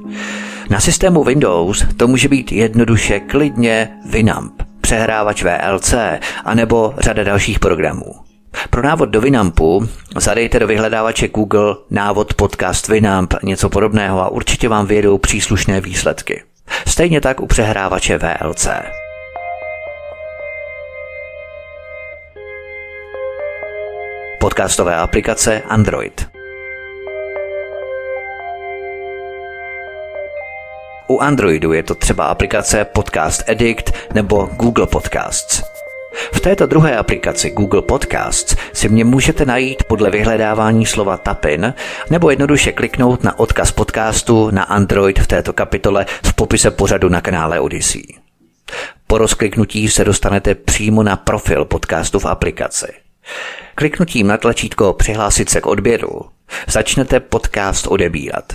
Na 0.70 0.80
systému 0.80 1.24
Windows 1.24 1.86
to 1.98 2.08
může 2.08 2.28
být 2.28 2.52
jednoduše 2.52 3.20
klidně 3.20 3.90
Winamp, 4.10 4.64
přehrávač 4.82 5.44
VLC 5.44 5.94
anebo 6.46 6.94
řada 6.98 7.24
dalších 7.24 7.60
programů. 7.60 8.16
Pro 8.70 8.82
návod 8.82 9.10
do 9.10 9.22
Winampu 9.22 9.90
zadejte 10.16 10.60
do 10.60 10.68
vyhledávače 10.68 11.28
Google 11.28 11.76
návod 11.90 12.34
podcast 12.34 12.88
Winamp 12.88 13.34
něco 13.44 13.70
podobného 13.70 14.22
a 14.22 14.30
určitě 14.30 14.70
vám 14.70 14.86
vědou 14.86 15.18
příslušné 15.18 15.82
výsledky. 15.82 16.44
Stejně 16.88 17.22
tak 17.22 17.40
u 17.40 17.48
přehrávače 17.48 18.18
VLC. 18.18 18.68
Podcastové 24.58 24.96
aplikace 24.96 25.62
Android. 25.62 26.30
U 31.08 31.20
Androidu 31.20 31.74
je 31.74 31.84
to 31.84 31.96
třeba 31.96 32.26
aplikace 32.26 32.86
Podcast 32.86 33.50
Addict 33.50 33.92
nebo 34.14 34.46
Google 34.46 34.88
Podcasts. 34.88 35.64
V 36.34 36.40
této 36.40 36.66
druhé 36.66 36.98
aplikaci 36.98 37.50
Google 37.50 37.82
Podcasts 37.82 38.56
si 38.74 38.90
mě 38.90 39.06
můžete 39.06 39.46
najít 39.46 39.84
podle 39.84 40.10
vyhledávání 40.10 40.86
slova 40.86 41.18
Tapin 41.18 41.74
nebo 42.10 42.30
jednoduše 42.30 42.72
kliknout 42.72 43.24
na 43.24 43.40
odkaz 43.40 43.72
podcastu 43.72 44.52
na 44.52 44.64
Android 44.64 45.20
v 45.20 45.28
této 45.28 45.54
kapitole 45.54 46.06
v 46.26 46.34
popise 46.34 46.72
pořadu 46.72 47.10
na 47.10 47.22
kanále 47.22 47.60
Odyssey. 47.60 48.04
Po 49.08 49.18
rozkliknutí 49.18 49.90
se 49.90 50.06
dostanete 50.06 50.56
přímo 50.56 51.04
na 51.04 51.16
profil 51.16 51.66
podcastu 51.66 52.20
v 52.20 52.26
aplikaci. 52.26 53.07
Kliknutím 53.76 54.28
na 54.28 54.38
tlačítko 54.38 54.94
Přihlásit 54.94 55.50
se 55.50 55.62
k 55.62 55.66
odběru 55.66 56.22
začnete 56.68 57.20
podcast 57.20 57.88
odebírat. 57.88 58.54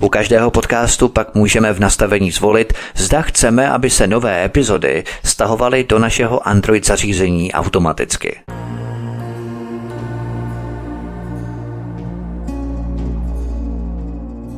U 0.00 0.08
každého 0.08 0.50
podcastu 0.50 1.08
pak 1.08 1.34
můžeme 1.34 1.72
v 1.72 1.80
nastavení 1.80 2.30
zvolit, 2.30 2.72
zda 2.94 3.22
chceme, 3.22 3.70
aby 3.70 3.90
se 3.90 4.06
nové 4.06 4.44
epizody 4.44 5.04
stahovaly 5.24 5.84
do 5.84 5.98
našeho 5.98 6.48
Android 6.48 6.86
zařízení 6.86 7.52
automaticky. 7.52 8.40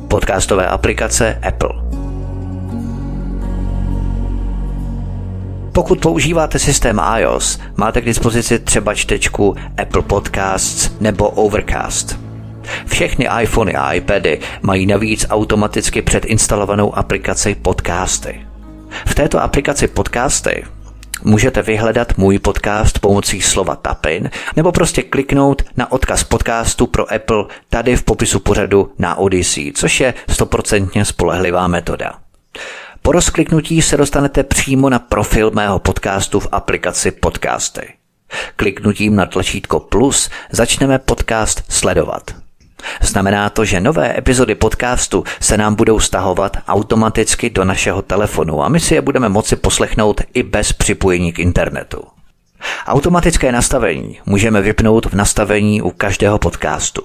Podcastové 0.07 0.67
aplikace 0.67 1.39
Apple 1.47 2.00
Pokud 5.73 5.99
používáte 5.99 6.59
systém 6.59 7.01
iOS, 7.17 7.59
máte 7.75 8.01
k 8.01 8.05
dispozici 8.05 8.59
třeba 8.59 8.93
čtečku 8.93 9.55
Apple 9.77 10.01
Podcasts 10.01 10.91
nebo 10.99 11.29
Overcast. 11.29 12.19
Všechny 12.85 13.27
iPhony 13.41 13.75
a 13.75 13.93
iPady 13.93 14.39
mají 14.61 14.85
navíc 14.85 15.25
automaticky 15.29 16.01
předinstalovanou 16.01 16.97
aplikaci 16.97 17.55
Podcasty. 17.55 18.47
V 19.05 19.15
této 19.15 19.41
aplikaci 19.41 19.87
Podcasty 19.87 20.65
můžete 21.23 21.61
vyhledat 21.61 22.17
můj 22.17 22.39
podcast 22.39 22.99
pomocí 22.99 23.41
slova 23.41 23.75
Tapin 23.75 24.29
nebo 24.55 24.71
prostě 24.71 25.03
kliknout 25.03 25.61
na 25.77 25.91
odkaz 25.91 26.23
podcastu 26.23 26.87
pro 26.87 27.13
Apple 27.13 27.45
tady 27.69 27.95
v 27.95 28.03
popisu 28.03 28.39
pořadu 28.39 28.91
na 28.99 29.15
Odyssey, 29.15 29.71
což 29.75 29.99
je 29.99 30.13
stoprocentně 30.29 31.05
spolehlivá 31.05 31.67
metoda. 31.67 32.13
Po 33.03 33.11
rozkliknutí 33.11 33.81
se 33.81 33.97
dostanete 33.97 34.43
přímo 34.43 34.89
na 34.89 34.99
profil 34.99 35.51
mého 35.51 35.79
podcastu 35.79 36.39
v 36.39 36.47
aplikaci 36.51 37.11
Podcasty. 37.11 37.93
Kliknutím 38.55 39.15
na 39.15 39.25
tlačítko 39.25 39.79
plus 39.79 40.29
začneme 40.51 40.99
podcast 40.99 41.63
sledovat. 41.69 42.35
Znamená 43.01 43.49
to, 43.49 43.65
že 43.65 43.81
nové 43.81 44.17
epizody 44.17 44.55
podcastu 44.55 45.23
se 45.39 45.57
nám 45.57 45.75
budou 45.75 45.99
stahovat 45.99 46.57
automaticky 46.67 47.49
do 47.49 47.65
našeho 47.65 48.01
telefonu 48.01 48.63
a 48.63 48.69
my 48.69 48.79
si 48.79 48.95
je 48.95 49.01
budeme 49.01 49.29
moci 49.29 49.55
poslechnout 49.55 50.21
i 50.33 50.43
bez 50.43 50.73
připojení 50.73 51.33
k 51.33 51.39
internetu. 51.39 52.03
Automatické 52.87 53.51
nastavení 53.51 54.19
můžeme 54.25 54.61
vypnout 54.61 55.05
v 55.05 55.13
nastavení 55.13 55.81
u 55.81 55.89
každého 55.89 56.39
podcastu. 56.39 57.01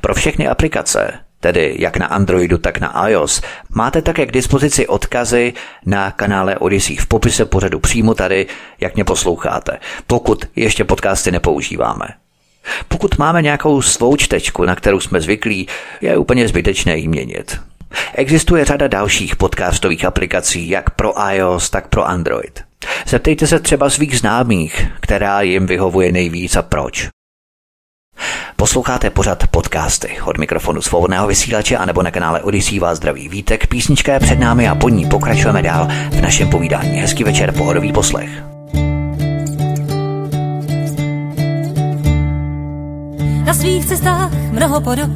Pro 0.00 0.14
všechny 0.14 0.48
aplikace 0.48 1.25
tedy 1.40 1.76
jak 1.78 1.96
na 1.96 2.06
Androidu, 2.06 2.58
tak 2.58 2.80
na 2.80 3.08
iOS, 3.08 3.42
máte 3.70 4.02
také 4.02 4.26
k 4.26 4.32
dispozici 4.32 4.86
odkazy 4.86 5.52
na 5.86 6.10
kanále 6.10 6.58
Odyssey 6.58 6.96
v 6.96 7.06
popise 7.06 7.44
pořadu 7.44 7.80
přímo 7.80 8.14
tady, 8.14 8.46
jak 8.80 8.94
mě 8.94 9.04
posloucháte, 9.04 9.78
pokud 10.06 10.44
ještě 10.56 10.84
podcasty 10.84 11.32
nepoužíváme. 11.32 12.06
Pokud 12.88 13.18
máme 13.18 13.42
nějakou 13.42 13.82
svou 13.82 14.16
čtečku, 14.16 14.64
na 14.64 14.74
kterou 14.74 15.00
jsme 15.00 15.20
zvyklí, 15.20 15.68
je 16.00 16.16
úplně 16.16 16.48
zbytečné 16.48 16.96
ji 16.96 17.08
měnit. 17.08 17.60
Existuje 18.14 18.64
řada 18.64 18.88
dalších 18.88 19.36
podcastových 19.36 20.04
aplikací, 20.04 20.68
jak 20.68 20.90
pro 20.90 21.12
iOS, 21.32 21.70
tak 21.70 21.88
pro 21.88 22.08
Android. 22.08 22.64
Zeptejte 23.06 23.46
se 23.46 23.60
třeba 23.60 23.90
svých 23.90 24.18
známých, 24.18 24.86
která 25.00 25.42
jim 25.42 25.66
vyhovuje 25.66 26.12
nejvíc 26.12 26.56
a 26.56 26.62
proč. 26.62 27.08
Posloucháte 28.56 29.10
pořad 29.10 29.46
podcasty 29.46 30.18
od 30.24 30.38
mikrofonu 30.38 30.82
svobodného 30.82 31.26
vysílače 31.26 31.76
anebo 31.76 32.02
na 32.02 32.10
kanále 32.10 32.42
Odisí 32.42 32.78
vás 32.78 32.96
zdraví 32.96 33.28
vítek. 33.28 33.66
Písnička 33.66 34.12
je 34.12 34.20
před 34.20 34.38
námi 34.38 34.68
a 34.68 34.74
po 34.74 34.88
ní 34.88 35.06
pokračujeme 35.06 35.62
dál 35.62 35.88
v 36.10 36.20
našem 36.20 36.50
povídání. 36.50 36.90
Hezký 36.90 37.24
večer, 37.24 37.52
pohodový 37.52 37.92
poslech. 37.92 38.30
Na 43.44 43.54
svých 43.54 43.86
cestách 43.86 44.32
mnoho 44.52 44.80
podob 44.80 45.10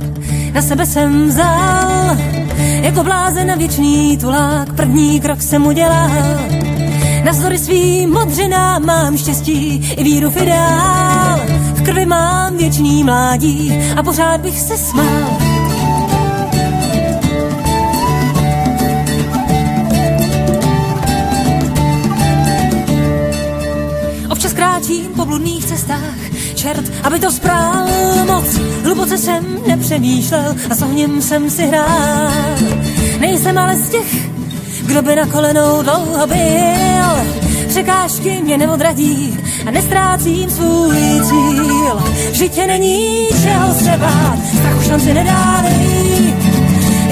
na 0.52 0.62
sebe 0.62 0.87
jsem 0.87 1.29
vzal. 1.29 2.17
Jako 2.83 3.02
blázen 3.02 3.59
věčný 3.59 4.19
tulák, 4.19 4.73
první 4.76 5.21
krok 5.21 5.43
jsem 5.43 5.67
udělal. 5.67 6.11
Na 7.25 7.33
zdory 7.33 7.59
svým 7.59 8.11
modřinám 8.11 8.87
mám 8.87 9.19
štěstí 9.19 9.90
i 9.97 10.05
víru 10.05 10.31
v 10.31 10.37
ideál. 10.37 11.40
Krvi 11.90 12.06
mám 12.06 12.56
věčný 12.56 13.04
mládí 13.04 13.78
a 13.97 14.02
pořád 14.02 14.40
bych 14.40 14.61
se 14.61 14.78
smál. 14.78 15.38
Občas 24.30 24.52
kráčím 24.52 25.06
po 25.16 25.25
bludných 25.25 25.64
cestách, 25.64 25.99
čert, 26.54 26.92
aby 27.02 27.18
to 27.18 27.30
sprál 27.30 27.87
moc. 28.26 28.47
Hluboce 28.85 29.18
jsem 29.18 29.59
nepřemýšlel 29.66 30.54
a 30.70 30.75
s 30.75 30.82
ohněm 30.82 31.23
jsem 31.23 31.50
si 31.50 31.66
hrál. 31.66 32.30
Nejsem 33.20 33.59
ale 33.59 33.76
z 33.76 33.90
těch, 33.90 34.28
kdo 34.87 35.02
by 35.02 35.16
na 35.16 35.26
kolenou 35.26 35.82
dlouho 35.82 36.26
byl. 36.26 37.50
Překážky 37.71 38.41
mě 38.43 38.59
neodradí 38.59 39.39
a 39.67 39.71
nestrácím 39.71 40.50
svůj 40.50 40.97
cíl. 41.29 41.97
V 42.31 42.35
životě 42.35 42.67
není 42.67 43.29
čeho 43.43 43.75
se 43.75 43.97
bát, 43.97 44.39
strachu 44.57 44.83
šanci 44.83 45.15
nedávej. 45.15 46.35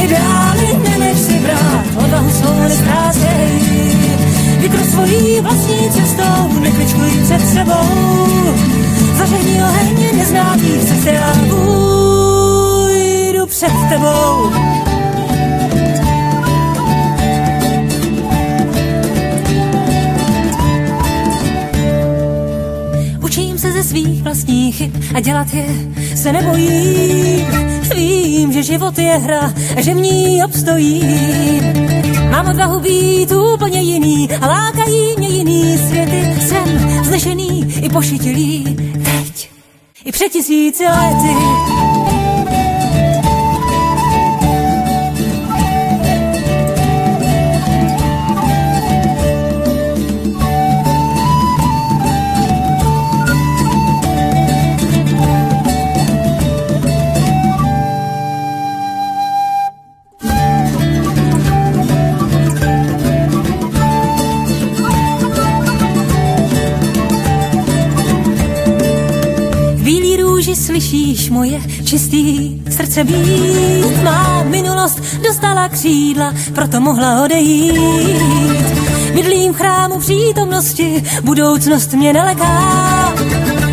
Ideály 0.04 0.78
nenech 0.88 1.18
si 1.18 1.32
brát, 1.38 1.84
odvahu 2.04 2.30
svou 2.30 2.60
nestrácej. 2.60 3.62
Vykro 4.58 4.84
svojí 4.84 5.40
vlastní 5.40 5.90
cestou, 5.90 6.60
nekličkuj 6.60 7.10
před 7.24 7.48
sebou. 7.48 8.26
Zažehni 9.18 9.62
oheň 9.62 10.18
neznámých 10.18 10.84
cest, 10.84 11.06
já 11.06 11.32
půjdu 11.50 13.46
před 13.46 13.72
tebou. 13.88 14.52
Se 23.58 23.72
ze 23.72 23.84
svých 23.84 24.22
vlastních 24.22 24.76
chyb 24.76 24.90
a 25.14 25.20
dělat 25.20 25.46
je 25.54 25.66
se 26.16 26.32
nebojím. 26.32 27.46
Vím, 27.94 28.52
že 28.52 28.62
život 28.62 28.98
je 28.98 29.18
hra 29.18 29.54
a 29.76 29.80
že 29.80 29.94
v 29.94 29.96
ní 29.96 30.44
obstojím. 30.44 31.62
Mám 32.30 32.48
odvahu 32.48 32.80
být 32.80 33.32
úplně 33.32 33.80
jiný 33.80 34.28
a 34.40 34.46
lákají 34.46 35.14
mě 35.18 35.28
jiný 35.28 35.78
světy. 35.78 36.40
Jsem 36.40 36.78
vznešený 37.02 37.74
i 37.82 37.88
pošetilý 37.88 38.76
teď 39.04 39.50
i 40.04 40.12
před 40.12 40.32
tisíci 40.32 40.84
lety. 40.84 42.27
Čistý 71.88 72.62
srdce 72.70 73.04
být. 73.04 74.02
Má 74.02 74.42
minulost 74.42 75.00
dostala 75.26 75.68
křídla, 75.68 76.34
proto 76.54 76.80
mohla 76.80 77.24
odejít. 77.24 78.62
Bydlím 79.14 79.52
v 79.52 79.56
chrámu 79.56 79.98
přítomnosti, 79.98 81.04
budoucnost 81.22 81.92
mě 81.92 82.12
neleká. 82.12 83.14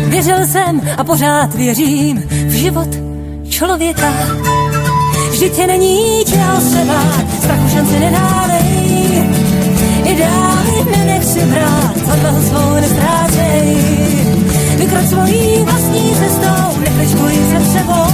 Věřil 0.08 0.46
jsem 0.46 0.80
a 0.96 1.04
pořád 1.04 1.54
věřím 1.54 2.22
v 2.28 2.52
život 2.52 2.88
člověka. 3.48 4.12
Vždyť 5.30 5.52
tě 5.52 5.66
není 5.66 6.24
čeho 6.24 6.60
se 6.60 6.84
bát, 6.84 7.24
strachu 7.38 7.68
šanci 7.68 8.00
nedávej. 8.00 9.28
Ideály 10.04 10.84
nenech 10.90 11.24
si 11.24 11.40
brát, 11.40 11.96
odvahu 12.12 12.42
svou 12.42 12.74
nestrácej. 12.74 13.76
Vykroč 14.76 15.06
svojí 15.06 15.62
vlastní 15.64 16.14
cestou, 16.96 16.96
nekličkuj 16.96 17.32
před 17.48 17.64
sebou. 17.72 18.06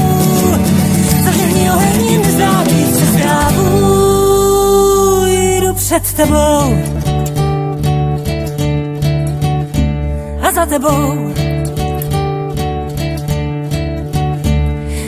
Zažehni 1.25 1.71
oheň 1.71 2.23
neznámých 2.23 2.93
cest, 2.93 3.19
já 3.19 3.51
půjdu 3.55 3.75
před 5.75 6.13
tebou. 6.13 6.77
A 10.43 10.53
za 10.53 10.67
tebou. 10.67 11.33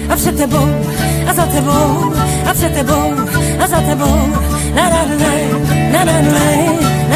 A 0.08 0.16
před 0.16 0.36
tebou, 0.36 0.68
a 1.28 1.34
za 1.34 1.46
tebou, 1.46 2.12
a 2.50 2.54
před 2.54 2.74
tebou, 2.74 3.14
a 3.58 3.66
za 3.66 3.80
tebou. 3.80 4.28
Na 4.74 4.88
na 4.88 5.04
na 5.04 5.14
na 5.92 6.04
na 6.04 6.04
na 6.04 6.20
na 6.20 6.38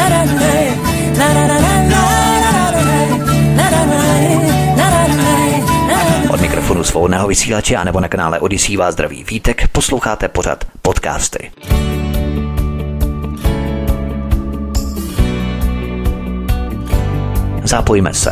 na 0.09 0.23
na 1.17 1.33
na 1.33 1.47
na 1.47 1.59
na 1.59 1.69
na 1.75 1.99
Od 4.39 4.58
mikrofonu 6.69 6.83
svobodného 6.83 7.27
vysílače 7.27 7.75
a 7.75 7.83
nebo 7.83 7.99
na 7.99 8.07
kanále 8.07 8.39
Odisí 8.39 8.77
vás 8.77 8.93
zdraví 8.93 9.23
vítek 9.23 9.67
posloucháte 9.67 10.27
pořad 10.27 10.65
podcasty. 10.81 11.51
Zapojme 17.63 18.13
se. 18.13 18.31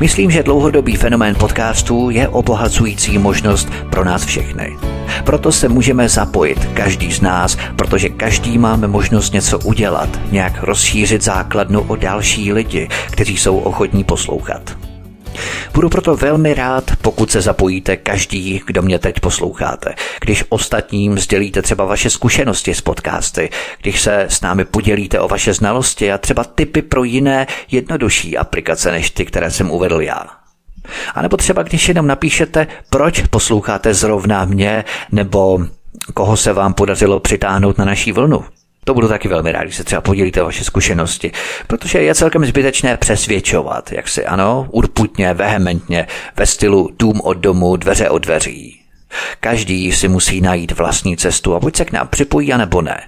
Myslím, 0.00 0.30
že 0.30 0.42
dlouhodobý 0.42 0.96
fenomén 0.96 1.34
podcastů 1.34 2.10
je 2.10 2.28
obohacující 2.28 3.18
možnost 3.18 3.68
pro 3.90 4.04
nás 4.04 4.24
všechny. 4.24 4.95
Proto 5.26 5.52
se 5.52 5.68
můžeme 5.68 6.08
zapojit, 6.08 6.68
každý 6.74 7.12
z 7.12 7.20
nás, 7.20 7.58
protože 7.76 8.08
každý 8.08 8.58
máme 8.58 8.86
možnost 8.86 9.32
něco 9.32 9.58
udělat, 9.58 10.08
nějak 10.30 10.62
rozšířit 10.62 11.22
základnu 11.22 11.80
o 11.80 11.96
další 11.96 12.52
lidi, 12.52 12.88
kteří 13.10 13.36
jsou 13.36 13.58
ochotní 13.58 14.04
poslouchat. 14.04 14.76
Budu 15.74 15.88
proto 15.88 16.16
velmi 16.16 16.54
rád, 16.54 16.84
pokud 17.02 17.30
se 17.30 17.40
zapojíte 17.40 17.96
každý, 17.96 18.62
kdo 18.66 18.82
mě 18.82 18.98
teď 18.98 19.20
posloucháte. 19.20 19.94
Když 20.20 20.44
ostatním 20.48 21.18
sdělíte 21.18 21.62
třeba 21.62 21.84
vaše 21.84 22.10
zkušenosti 22.10 22.74
s 22.74 22.80
podcasty, 22.80 23.50
když 23.82 24.00
se 24.00 24.26
s 24.28 24.40
námi 24.40 24.64
podělíte 24.64 25.20
o 25.20 25.28
vaše 25.28 25.54
znalosti 25.54 26.12
a 26.12 26.18
třeba 26.18 26.44
tipy 26.44 26.82
pro 26.82 27.04
jiné 27.04 27.46
jednodušší 27.70 28.36
aplikace 28.38 28.90
než 28.90 29.10
ty, 29.10 29.24
které 29.24 29.50
jsem 29.50 29.70
uvedl 29.70 30.00
já. 30.00 30.26
A 31.14 31.22
nebo 31.22 31.36
třeba 31.36 31.62
když 31.62 31.88
jenom 31.88 32.06
napíšete, 32.06 32.66
proč 32.90 33.22
posloucháte 33.30 33.94
zrovna 33.94 34.44
mě, 34.44 34.84
nebo 35.12 35.60
koho 36.14 36.36
se 36.36 36.52
vám 36.52 36.74
podařilo 36.74 37.20
přitáhnout 37.20 37.78
na 37.78 37.84
naší 37.84 38.12
vlnu. 38.12 38.44
To 38.84 38.94
budu 38.94 39.08
taky 39.08 39.28
velmi 39.28 39.52
rád, 39.52 39.62
když 39.62 39.76
se 39.76 39.84
třeba 39.84 40.00
podělíte 40.00 40.42
vaše 40.42 40.64
zkušenosti, 40.64 41.32
protože 41.66 42.02
je 42.02 42.14
celkem 42.14 42.44
zbytečné 42.44 42.96
přesvědčovat, 42.96 43.92
jak 43.92 44.08
si 44.08 44.26
ano, 44.26 44.66
urputně, 44.70 45.34
vehementně, 45.34 46.06
ve 46.36 46.46
stylu 46.46 46.90
dům 46.98 47.20
od 47.20 47.34
domu, 47.36 47.76
dveře 47.76 48.08
od 48.08 48.18
dveří. 48.18 48.80
Každý 49.40 49.92
si 49.92 50.08
musí 50.08 50.40
najít 50.40 50.72
vlastní 50.72 51.16
cestu 51.16 51.54
a 51.54 51.60
buď 51.60 51.76
se 51.76 51.84
k 51.84 51.92
nám 51.92 52.08
připojí, 52.08 52.52
anebo 52.52 52.82
ne. 52.82 53.00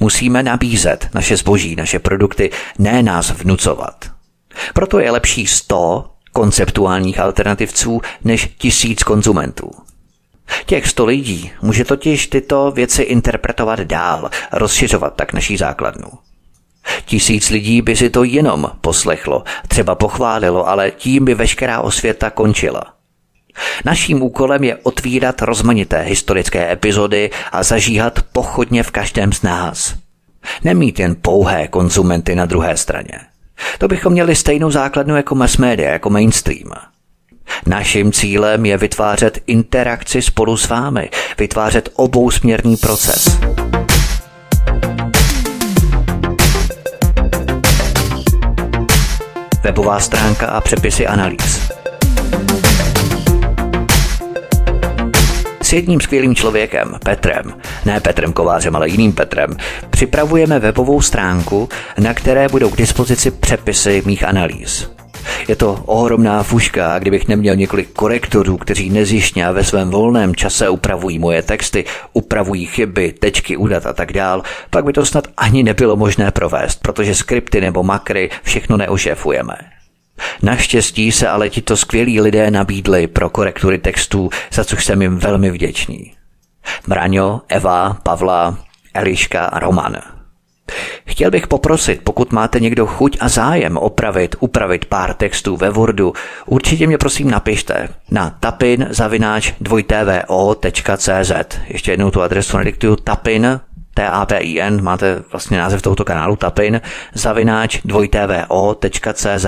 Musíme 0.00 0.42
nabízet 0.42 1.08
naše 1.14 1.36
zboží, 1.36 1.76
naše 1.76 1.98
produkty, 1.98 2.50
ne 2.78 3.02
nás 3.02 3.30
vnucovat. 3.30 4.10
Proto 4.74 4.98
je 4.98 5.10
lepší 5.10 5.46
100 5.46 6.11
konceptuálních 6.32 7.20
alternativců 7.20 8.00
než 8.24 8.48
tisíc 8.58 9.02
konzumentů. 9.02 9.70
Těch 10.66 10.88
sto 10.88 11.04
lidí 11.04 11.50
může 11.62 11.84
totiž 11.84 12.26
tyto 12.26 12.70
věci 12.70 13.02
interpretovat 13.02 13.80
dál, 13.80 14.30
rozšiřovat 14.52 15.14
tak 15.14 15.32
naší 15.32 15.56
základnu. 15.56 16.08
Tisíc 17.04 17.50
lidí 17.50 17.82
by 17.82 17.96
si 17.96 18.10
to 18.10 18.24
jenom 18.24 18.70
poslechlo, 18.80 19.44
třeba 19.68 19.94
pochválilo, 19.94 20.68
ale 20.68 20.90
tím 20.90 21.24
by 21.24 21.34
veškerá 21.34 21.80
osvěta 21.80 22.30
končila. 22.30 22.82
Naším 23.84 24.22
úkolem 24.22 24.64
je 24.64 24.76
otvírat 24.76 25.42
rozmanité 25.42 26.00
historické 26.00 26.72
epizody 26.72 27.30
a 27.52 27.62
zažíhat 27.62 28.18
pochodně 28.32 28.82
v 28.82 28.90
každém 28.90 29.32
z 29.32 29.42
nás. 29.42 29.94
Nemít 30.64 30.98
jen 30.98 31.16
pouhé 31.22 31.68
konzumenty 31.68 32.34
na 32.34 32.46
druhé 32.46 32.76
straně. 32.76 33.31
To 33.78 33.88
bychom 33.88 34.12
měli 34.12 34.36
stejnou 34.36 34.70
základnu 34.70 35.16
jako 35.16 35.34
mass 35.34 35.56
media, 35.56 35.90
jako 35.90 36.10
mainstream. 36.10 36.72
Naším 37.66 38.12
cílem 38.12 38.66
je 38.66 38.78
vytvářet 38.78 39.38
interakci 39.46 40.22
spolu 40.22 40.56
s 40.56 40.68
vámi, 40.68 41.10
vytvářet 41.38 41.88
obousměrný 41.96 42.76
proces. 42.76 43.38
Webová 49.62 50.00
stránka 50.00 50.46
a 50.46 50.60
přepisy 50.60 51.06
analýz. 51.06 51.61
Jedním 55.72 56.00
skvělým 56.00 56.34
člověkem, 56.34 56.94
Petrem, 57.04 57.54
ne 57.84 58.00
Petrem 58.00 58.32
Kovářem, 58.32 58.76
ale 58.76 58.88
jiným 58.88 59.12
Petrem, 59.12 59.56
připravujeme 59.90 60.58
webovou 60.58 61.00
stránku, 61.00 61.68
na 61.98 62.14
které 62.14 62.48
budou 62.48 62.70
k 62.70 62.76
dispozici 62.76 63.30
přepisy 63.30 64.02
mých 64.06 64.24
analýz. 64.24 64.90
Je 65.48 65.56
to 65.56 65.82
ohromná 65.86 66.42
fuška 66.42 66.94
a 66.94 66.98
kdybych 66.98 67.28
neměl 67.28 67.56
několik 67.56 67.92
korektorů, 67.92 68.56
kteří 68.56 68.90
nezjištně 68.90 69.46
a 69.46 69.52
ve 69.52 69.64
svém 69.64 69.90
volném 69.90 70.34
čase 70.34 70.68
upravují 70.68 71.18
moje 71.18 71.42
texty, 71.42 71.84
upravují 72.12 72.66
chyby, 72.66 73.12
tečky, 73.12 73.56
udat 73.56 73.86
a 73.86 73.92
tak 73.92 74.12
dál, 74.12 74.42
pak 74.70 74.84
by 74.84 74.92
to 74.92 75.06
snad 75.06 75.28
ani 75.36 75.62
nebylo 75.62 75.96
možné 75.96 76.30
provést, 76.30 76.80
protože 76.82 77.14
skripty 77.14 77.60
nebo 77.60 77.82
makry 77.82 78.30
všechno 78.42 78.76
neošefujeme. 78.76 79.81
Naštěstí 80.42 81.12
se 81.12 81.28
ale 81.28 81.50
tito 81.50 81.76
skvělí 81.76 82.20
lidé 82.20 82.50
nabídli 82.50 83.06
pro 83.06 83.30
korektury 83.30 83.78
textů, 83.78 84.30
za 84.52 84.64
což 84.64 84.84
jsem 84.84 85.02
jim 85.02 85.18
velmi 85.18 85.50
vděčný. 85.50 86.14
Mraňo, 86.86 87.40
Eva, 87.48 87.96
Pavla, 88.02 88.58
Eliška 88.94 89.44
a 89.44 89.58
Roman. 89.58 89.96
Chtěl 91.06 91.30
bych 91.30 91.46
poprosit, 91.46 92.00
pokud 92.04 92.32
máte 92.32 92.60
někdo 92.60 92.86
chuť 92.86 93.16
a 93.20 93.28
zájem 93.28 93.76
opravit, 93.76 94.36
upravit 94.40 94.84
pár 94.84 95.14
textů 95.14 95.56
ve 95.56 95.70
Wordu, 95.70 96.12
určitě 96.46 96.86
mě 96.86 96.98
prosím 96.98 97.30
napište 97.30 97.88
na 98.10 98.30
tapin 98.40 98.86
zavináč 98.90 99.52
dvojtvo.cz. 99.60 101.32
Ještě 101.66 101.90
jednou 101.92 102.10
tu 102.10 102.22
adresu 102.22 102.58
nediktuju 102.58 102.96
tapin, 102.96 103.60
T-A-P-I-N, 103.94 104.82
máte 104.82 105.22
vlastně 105.32 105.58
název 105.58 105.82
tohoto 105.82 106.04
kanálu 106.04 106.36
tapin, 106.36 106.80
zavináč 107.14 107.80
dvojtvo.cz. 107.84 109.46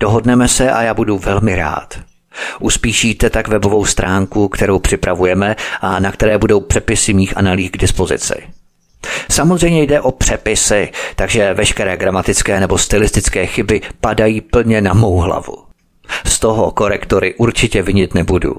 Dohodneme 0.00 0.48
se 0.48 0.70
a 0.70 0.82
já 0.82 0.94
budu 0.94 1.18
velmi 1.18 1.56
rád. 1.56 1.98
Uspíšíte 2.60 3.30
tak 3.30 3.48
webovou 3.48 3.84
stránku, 3.84 4.48
kterou 4.48 4.78
připravujeme 4.78 5.56
a 5.80 6.00
na 6.00 6.12
které 6.12 6.38
budou 6.38 6.60
přepisy 6.60 7.14
mých 7.14 7.36
analýz 7.36 7.70
k 7.70 7.76
dispozici. 7.76 8.34
Samozřejmě 9.30 9.82
jde 9.82 10.00
o 10.00 10.12
přepisy, 10.12 10.90
takže 11.16 11.54
veškeré 11.54 11.96
gramatické 11.96 12.60
nebo 12.60 12.78
stylistické 12.78 13.46
chyby 13.46 13.80
padají 14.00 14.40
plně 14.40 14.80
na 14.80 14.94
mou 14.94 15.16
hlavu. 15.16 15.56
Z 16.24 16.38
toho 16.38 16.70
korektory 16.70 17.34
určitě 17.34 17.82
vinit 17.82 18.14
nebudu. 18.14 18.56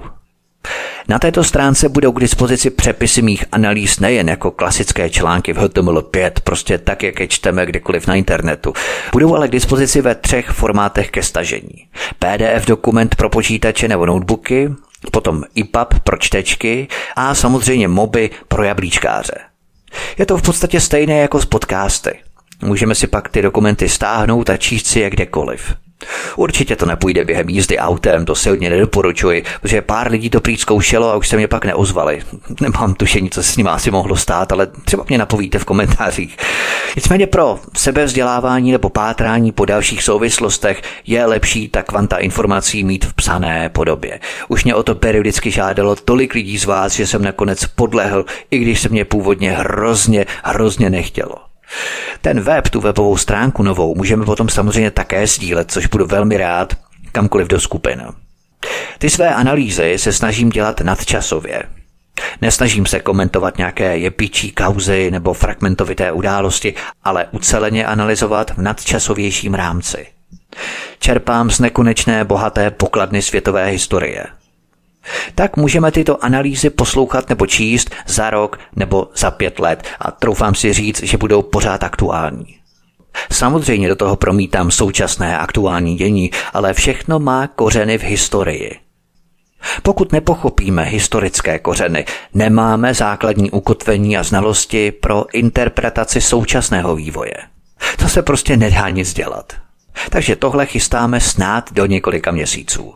Na 1.08 1.18
této 1.18 1.44
stránce 1.44 1.88
budou 1.88 2.12
k 2.12 2.20
dispozici 2.20 2.70
přepisy 2.70 3.22
mých 3.22 3.44
analýz 3.52 4.00
nejen 4.00 4.28
jako 4.28 4.50
klasické 4.50 5.10
články 5.10 5.52
v 5.52 5.58
HTML5, 5.58 6.30
prostě 6.44 6.78
tak, 6.78 7.02
jak 7.02 7.20
je 7.20 7.28
čteme 7.28 7.66
kdekoliv 7.66 8.06
na 8.06 8.14
internetu. 8.14 8.72
Budou 9.12 9.34
ale 9.34 9.48
k 9.48 9.52
dispozici 9.52 10.00
ve 10.00 10.14
třech 10.14 10.50
formátech 10.50 11.10
ke 11.10 11.22
stažení. 11.22 11.88
PDF 12.18 12.66
dokument 12.66 13.14
pro 13.14 13.30
počítače 13.30 13.88
nebo 13.88 14.06
notebooky, 14.06 14.70
potom 15.12 15.44
EPUB 15.60 15.94
pro 16.04 16.16
čtečky 16.16 16.88
a 17.16 17.34
samozřejmě 17.34 17.88
moby 17.88 18.30
pro 18.48 18.62
jablíčkáře. 18.62 19.38
Je 20.18 20.26
to 20.26 20.36
v 20.38 20.42
podstatě 20.42 20.80
stejné 20.80 21.18
jako 21.18 21.40
s 21.40 21.44
podcasty. 21.46 22.18
Můžeme 22.62 22.94
si 22.94 23.06
pak 23.06 23.28
ty 23.28 23.42
dokumenty 23.42 23.88
stáhnout 23.88 24.50
a 24.50 24.56
číst 24.56 24.86
si 24.86 25.00
je 25.00 25.10
kdekoliv. 25.10 25.74
Určitě 26.36 26.76
to 26.76 26.86
nepůjde 26.86 27.24
během 27.24 27.48
jízdy 27.48 27.78
autem, 27.78 28.24
to 28.24 28.34
silně 28.34 28.70
nedoporučuji, 28.70 29.44
protože 29.60 29.82
pár 29.82 30.10
lidí 30.10 30.30
to 30.30 30.40
prý 30.40 30.56
zkoušelo 30.56 31.10
a 31.10 31.16
už 31.16 31.28
se 31.28 31.36
mě 31.36 31.48
pak 31.48 31.64
neozvali. 31.64 32.22
Nemám 32.60 32.94
tušení, 32.94 33.30
co 33.30 33.42
se 33.42 33.52
s 33.52 33.56
ním 33.56 33.68
asi 33.68 33.90
mohlo 33.90 34.16
stát, 34.16 34.52
ale 34.52 34.66
třeba 34.84 35.04
mě 35.08 35.18
napovíte 35.18 35.58
v 35.58 35.64
komentářích. 35.64 36.36
Nicméně 36.96 37.26
pro 37.26 37.58
sebevzdělávání 37.76 38.72
nebo 38.72 38.88
pátrání 38.88 39.52
po 39.52 39.64
dalších 39.64 40.02
souvislostech 40.02 40.82
je 41.06 41.26
lepší 41.26 41.68
ta 41.68 41.82
kvanta 41.82 42.16
informací 42.16 42.84
mít 42.84 43.04
v 43.04 43.14
psané 43.14 43.68
podobě. 43.68 44.20
Už 44.48 44.64
mě 44.64 44.74
o 44.74 44.82
to 44.82 44.94
periodicky 44.94 45.50
žádalo 45.50 45.96
tolik 45.96 46.34
lidí 46.34 46.58
z 46.58 46.64
vás, 46.64 46.92
že 46.92 47.06
jsem 47.06 47.22
nakonec 47.22 47.66
podlehl, 47.66 48.24
i 48.50 48.58
když 48.58 48.80
se 48.80 48.88
mě 48.88 49.04
původně 49.04 49.50
hrozně, 49.50 50.26
hrozně 50.44 50.90
nechtělo. 50.90 51.45
Ten 52.20 52.40
web, 52.40 52.68
tu 52.68 52.80
webovou 52.80 53.16
stránku 53.16 53.62
novou, 53.62 53.94
můžeme 53.94 54.24
potom 54.24 54.48
samozřejmě 54.48 54.90
také 54.90 55.26
sdílet, 55.26 55.70
což 55.70 55.86
budu 55.86 56.06
velmi 56.06 56.36
rád, 56.36 56.74
kamkoliv 57.12 57.48
do 57.48 57.60
skupin. 57.60 58.02
Ty 58.98 59.10
své 59.10 59.34
analýzy 59.34 59.98
se 59.98 60.12
snažím 60.12 60.50
dělat 60.50 60.80
nadčasově. 60.80 61.62
Nesnažím 62.42 62.86
se 62.86 63.00
komentovat 63.00 63.58
nějaké 63.58 63.98
jepičí 63.98 64.52
kauzy 64.52 65.10
nebo 65.10 65.34
fragmentovité 65.34 66.12
události, 66.12 66.74
ale 67.04 67.26
uceleně 67.30 67.86
analyzovat 67.86 68.50
v 68.50 68.58
nadčasovějším 68.58 69.54
rámci. 69.54 70.06
Čerpám 70.98 71.50
z 71.50 71.60
nekonečné 71.60 72.24
bohaté 72.24 72.70
pokladny 72.70 73.22
světové 73.22 73.66
historie– 73.66 74.26
tak 75.34 75.56
můžeme 75.56 75.90
tyto 75.90 76.24
analýzy 76.24 76.70
poslouchat 76.70 77.28
nebo 77.28 77.46
číst 77.46 77.90
za 78.06 78.30
rok 78.30 78.58
nebo 78.76 79.08
za 79.16 79.30
pět 79.30 79.58
let 79.58 79.82
a 80.00 80.10
troufám 80.10 80.54
si 80.54 80.72
říct, 80.72 81.02
že 81.02 81.18
budou 81.18 81.42
pořád 81.42 81.84
aktuální. 81.84 82.56
Samozřejmě 83.32 83.88
do 83.88 83.96
toho 83.96 84.16
promítám 84.16 84.70
současné 84.70 85.38
aktuální 85.38 85.96
dění, 85.96 86.30
ale 86.52 86.74
všechno 86.74 87.18
má 87.18 87.46
kořeny 87.46 87.98
v 87.98 88.02
historii. 88.02 88.78
Pokud 89.82 90.12
nepochopíme 90.12 90.82
historické 90.84 91.58
kořeny, 91.58 92.04
nemáme 92.34 92.94
základní 92.94 93.50
ukotvení 93.50 94.16
a 94.16 94.22
znalosti 94.22 94.92
pro 94.92 95.24
interpretaci 95.32 96.20
současného 96.20 96.96
vývoje. 96.96 97.34
To 97.98 98.08
se 98.08 98.22
prostě 98.22 98.56
nedá 98.56 98.88
nic 98.88 99.12
dělat. 99.12 99.52
Takže 100.10 100.36
tohle 100.36 100.66
chystáme 100.66 101.20
snad 101.20 101.72
do 101.72 101.86
několika 101.86 102.30
měsíců. 102.30 102.94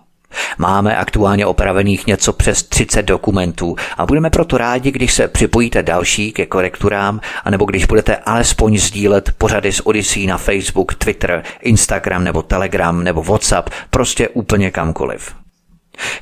Máme 0.59 0.97
aktuálně 0.97 1.47
opravených 1.47 2.07
něco 2.07 2.33
přes 2.33 2.63
30 2.63 3.03
dokumentů 3.03 3.77
a 3.97 4.07
budeme 4.07 4.31
proto 4.31 4.59
rádi, 4.59 4.91
když 4.91 5.15
se 5.15 5.29
připojíte 5.29 5.83
další 5.83 6.33
ke 6.33 6.47
korekturám, 6.47 7.21
anebo 7.45 7.65
když 7.65 7.85
budete 7.85 8.17
alespoň 8.17 8.79
sdílet 8.79 9.33
pořady 9.39 9.73
z 9.73 9.81
Odyssey 9.85 10.27
na 10.27 10.39
Facebook, 10.39 10.95
Twitter, 10.95 11.43
Instagram 11.61 12.25
nebo 12.25 12.43
Telegram 12.43 13.05
nebo 13.05 13.23
WhatsApp, 13.23 13.71
prostě 13.91 14.29
úplně 14.29 14.71
kamkoliv. 14.71 15.40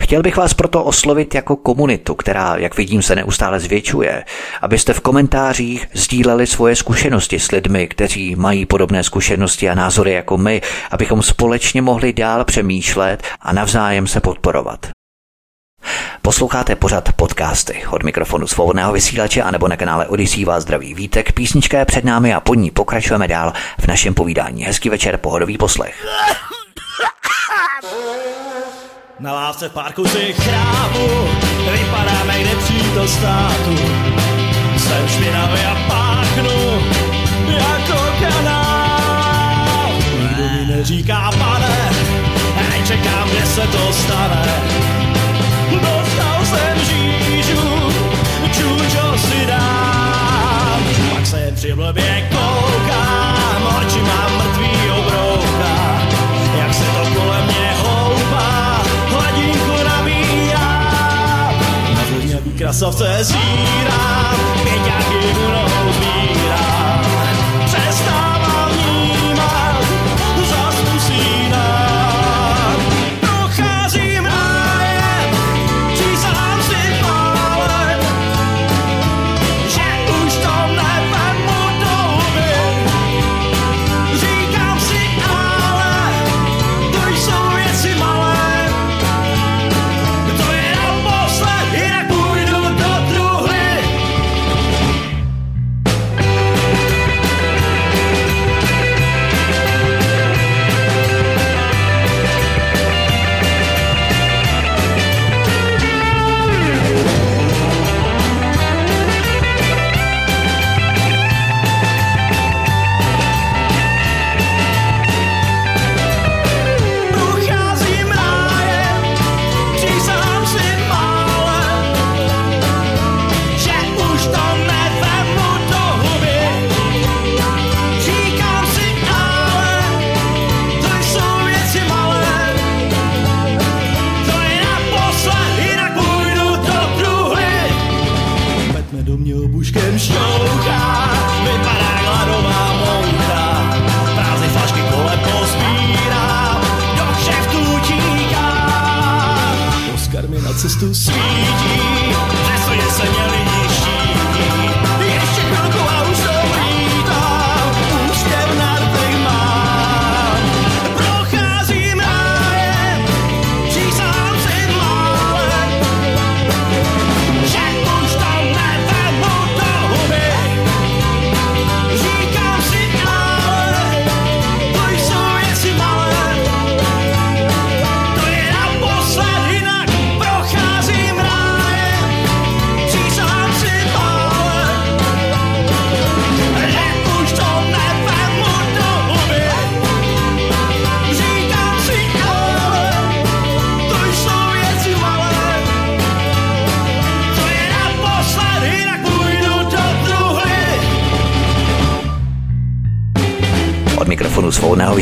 Chtěl 0.02 0.22
bych 0.22 0.36
vás 0.36 0.54
proto 0.54 0.84
oslovit 0.84 1.34
jako 1.34 1.56
komunitu, 1.56 2.14
která, 2.14 2.56
jak 2.56 2.76
vidím, 2.76 3.02
se 3.02 3.16
neustále 3.16 3.60
zvětšuje, 3.60 4.24
abyste 4.62 4.92
v 4.92 5.00
komentářích 5.00 5.88
sdíleli 5.92 6.46
svoje 6.46 6.76
zkušenosti 6.76 7.40
s 7.40 7.50
lidmi, 7.50 7.88
kteří 7.88 8.36
mají 8.36 8.66
podobné 8.66 9.04
zkušenosti 9.04 9.68
a 9.68 9.74
názory 9.74 10.12
jako 10.12 10.38
my, 10.38 10.60
abychom 10.90 11.22
společně 11.22 11.82
mohli 11.82 12.12
dál 12.12 12.44
přemýšlet 12.44 13.22
a 13.40 13.52
navzájem 13.52 14.06
se 14.06 14.20
podporovat. 14.20 14.86
Posloucháte 16.22 16.76
pořad 16.76 17.12
podcasty 17.12 17.82
od 17.90 18.02
mikrofonu 18.02 18.46
svobodného 18.46 18.92
vysílače 18.92 19.42
anebo 19.42 19.68
na 19.68 19.76
kanále 19.76 20.06
Odisí 20.06 20.44
vás 20.44 20.62
zdraví 20.62 20.94
vítek. 20.94 21.32
Písnička 21.32 21.78
je 21.78 21.84
před 21.84 22.04
námi 22.04 22.34
a 22.34 22.40
po 22.40 22.54
ní 22.54 22.70
pokračujeme 22.70 23.28
dál 23.28 23.52
v 23.80 23.86
našem 23.86 24.14
povídání. 24.14 24.64
Hezký 24.64 24.88
večer, 24.88 25.16
pohodový 25.16 25.58
poslech. 25.58 26.06
Na 29.18 29.32
lávce 29.32 29.68
v 29.68 29.72
parku 29.72 30.04
si 30.08 30.32
chrámu 30.32 31.08
Vypadáme 31.72 32.38
kde 32.38 32.54
to 32.94 33.08
státu. 33.08 33.76
Jsem 34.76 35.08
špinavý 35.08 35.60
a 35.60 35.74
páchnu 35.88 36.82
Jako 37.46 37.98
kanál. 38.20 39.90
Nikdo 40.20 40.42
mi 40.42 40.66
neříká 40.66 41.30
pane 41.38 41.90
Ej, 42.74 42.82
čekám, 42.86 43.28
kde 43.30 43.46
se 43.46 43.60
to 43.60 43.92
stane. 43.92 44.46
Dostal 45.72 46.44
jsem 46.44 46.78
žížu 46.78 47.92
Čučo 48.52 49.18
si 49.18 49.46
dám. 49.46 50.82
Pak 51.14 51.26
se 51.26 51.52
při 51.54 51.74
blbě 51.74 52.28
Microsoft 62.68 63.00
é 63.00 63.24
gira, 63.24 63.38
pegar 64.62 65.17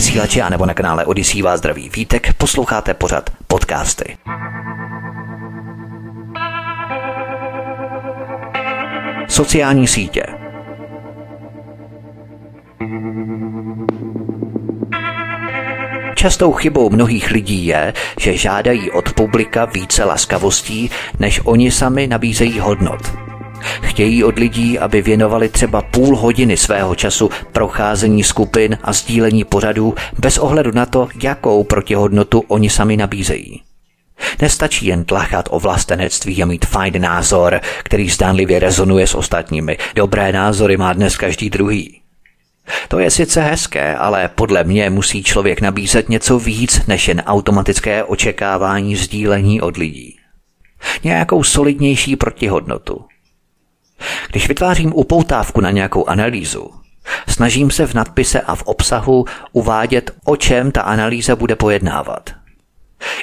vysílače 0.07 0.43
a 0.43 0.49
nebo 0.49 0.67
na 0.67 0.75
kanále 0.75 1.05
Odisí 1.05 1.43
vás 1.43 1.59
zdraví 1.59 1.89
Vítek 1.89 2.33
posloucháte 2.33 2.95
pořad 2.95 3.31
podcasty. 3.47 4.17
Sociální 9.29 9.87
sítě. 9.87 10.23
Častou 16.15 16.53
chybou 16.53 16.91
mnohých 16.91 17.31
lidí 17.31 17.67
je, 17.67 17.93
že 18.21 18.37
žádají 18.37 18.91
od 18.91 19.13
publika 19.13 19.65
více 19.65 20.05
laskavostí, 20.05 20.91
než 21.19 21.41
oni 21.45 21.71
sami 21.71 22.07
nabízejí 22.07 22.61
hodnot. 22.61 23.26
Chtějí 23.97 24.25
od 24.25 24.39
lidí, 24.39 24.79
aby 24.79 25.03
věnovali 25.03 25.49
třeba 25.49 25.83
půl 25.83 26.17
hodiny 26.17 26.57
svého 26.57 26.95
času 26.95 27.31
procházení 27.53 28.25
skupin 28.25 28.79
a 28.83 28.93
sdílení 28.93 29.45
pořadů 29.45 29.95
bez 30.19 30.39
ohledu 30.39 30.71
na 30.73 30.87
to, 30.87 31.09
jakou 31.23 31.65
protihodnotu 31.65 32.45
oni 32.49 32.71
sami 32.71 32.97
nabízejí. 32.97 33.63
Nestačí 34.43 34.87
jen 34.87 35.05
tlachat 35.05 35.49
o 35.51 35.61
vlastenectví 35.61 36.43
a 36.43 36.47
mít 36.47 36.67
fajn 36.67 37.01
názor, 37.03 37.61
který 37.85 38.11
zdánlivě 38.11 38.59
rezonuje 38.59 39.07
s 39.07 39.15
ostatními. 39.15 39.79
Dobré 39.95 40.33
názory 40.33 40.77
má 40.77 40.93
dnes 40.93 41.17
každý 41.17 41.51
druhý. 41.51 42.01
To 42.89 42.99
je 42.99 43.11
sice 43.11 43.43
hezké, 43.43 43.97
ale 43.97 44.31
podle 44.35 44.65
mě 44.65 44.91
musí 44.91 45.23
člověk 45.23 45.61
nabízet 45.61 46.09
něco 46.09 46.39
víc 46.39 46.87
než 46.87 47.09
jen 47.09 47.23
automatické 47.27 48.05
očekávání 48.05 48.97
sdílení 48.97 49.61
od 49.61 49.77
lidí. 49.77 50.17
Nějakou 51.05 51.43
solidnější 51.43 52.17
protihodnotu. 52.17 53.05
Když 54.31 54.49
vytvářím 54.49 54.93
upoutávku 54.95 55.61
na 55.61 55.71
nějakou 55.71 56.07
analýzu, 56.09 56.71
snažím 57.29 57.71
se 57.71 57.87
v 57.87 57.95
nadpise 57.95 58.41
a 58.41 58.55
v 58.55 58.63
obsahu 58.63 59.25
uvádět, 59.53 60.11
o 60.25 60.37
čem 60.37 60.73
ta 60.73 60.81
analýza 60.81 61.37
bude 61.37 61.57
pojednávat. 61.57 62.31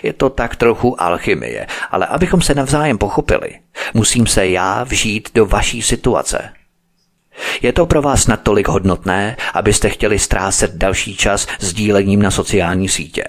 Je 0.04 0.14
to 0.14 0.30
tak 0.30 0.56
trochu 0.56 1.02
alchymie, 1.02 1.68
ale 1.92 2.06
abychom 2.06 2.42
se 2.42 2.56
navzájem 2.56 2.98
pochopili, 2.98 3.60
musím 3.94 4.28
se 4.28 4.48
já 4.48 4.84
vžít 4.84 5.30
do 5.34 5.46
vaší 5.46 5.82
situace. 5.82 6.50
Je 7.62 7.74
to 7.74 7.86
pro 7.86 8.02
vás 8.02 8.28
natolik 8.28 8.68
hodnotné, 8.68 9.38
abyste 9.54 9.90
chtěli 9.90 10.20
ztrácet 10.20 10.76
další 10.76 11.16
čas 11.16 11.48
sdílením 11.60 12.22
na 12.22 12.32
sociální 12.32 12.90
sítě. 12.90 13.24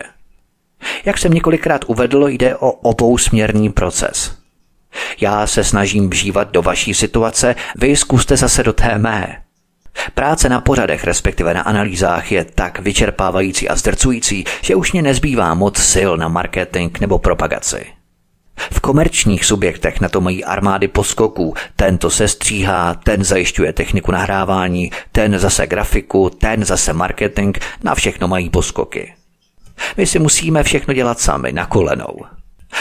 Jak 1.05 1.19
jsem 1.19 1.33
několikrát 1.33 1.85
uvedl, 1.87 2.29
jde 2.29 2.57
o 2.57 2.71
obousměrný 2.71 3.73
proces. 3.73 4.44
Já 5.21 5.47
se 5.47 5.65
snažím 5.65 6.11
vžívat 6.11 6.51
do 6.51 6.63
vaší 6.63 6.95
situace, 6.95 7.55
vy 7.77 7.97
zkuste 7.97 8.37
zase 8.37 8.63
do 8.63 8.73
té 8.73 8.99
mé. 8.99 9.41
Práce 10.15 10.49
na 10.49 10.61
pořadech, 10.61 11.05
respektive 11.05 11.55
na 11.55 11.61
analýzách, 11.61 12.33
je 12.33 12.45
tak 12.45 12.79
vyčerpávající 12.79 13.69
a 13.69 13.77
zdrcující, 13.77 14.45
že 14.61 14.75
už 14.75 14.93
mě 14.93 15.03
nezbývá 15.03 15.55
moc 15.55 15.79
sil 15.93 16.11
na 16.17 16.29
marketing 16.29 16.99
nebo 17.01 17.19
propagaci. 17.19 17.87
V 18.57 18.81
komerčních 18.81 19.45
subjektech 19.45 20.01
na 20.01 20.09
to 20.09 20.21
mají 20.21 20.45
armády 20.45 20.89
poskoků. 20.89 21.55
Ten 21.77 21.99
to 21.99 22.11
se 22.11 22.29
stříhá, 22.29 22.95
ten 22.95 23.25
zajišťuje 23.25 23.73
techniku 23.73 24.13
nahrávání, 24.13 24.91
ten 25.13 25.39
zase 25.39 25.67
grafiku, 25.67 26.31
ten 26.31 26.65
zase 26.65 26.93
marketing, 26.93 27.59
na 27.83 27.95
všechno 27.95 28.29
mají 28.29 28.51
poskoky. 28.51 29.15
My 29.97 30.07
si 30.07 30.19
musíme 30.19 30.63
všechno 30.63 30.95
dělat 30.95 31.21
sami, 31.21 31.53
na 31.53 31.67
kolenou. 31.67 32.17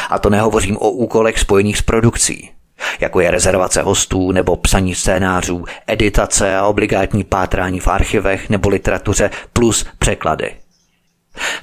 A 0.10 0.20
to 0.20 0.30
nehovořím 0.30 0.78
o 0.78 0.90
úkolech 0.92 1.40
spojených 1.40 1.78
s 1.78 1.82
produkcí, 1.82 2.50
jako 3.00 3.20
je 3.20 3.32
rezervace 3.32 3.82
hostů 3.82 4.32
nebo 4.32 4.56
psaní 4.56 4.96
scénářů, 4.96 5.66
editace 5.88 6.56
a 6.56 6.66
obligátní 6.66 7.24
pátrání 7.24 7.80
v 7.80 7.88
archivech 7.88 8.50
nebo 8.50 8.70
literatuře 8.70 9.30
plus 9.54 9.86
překlady. 10.00 10.56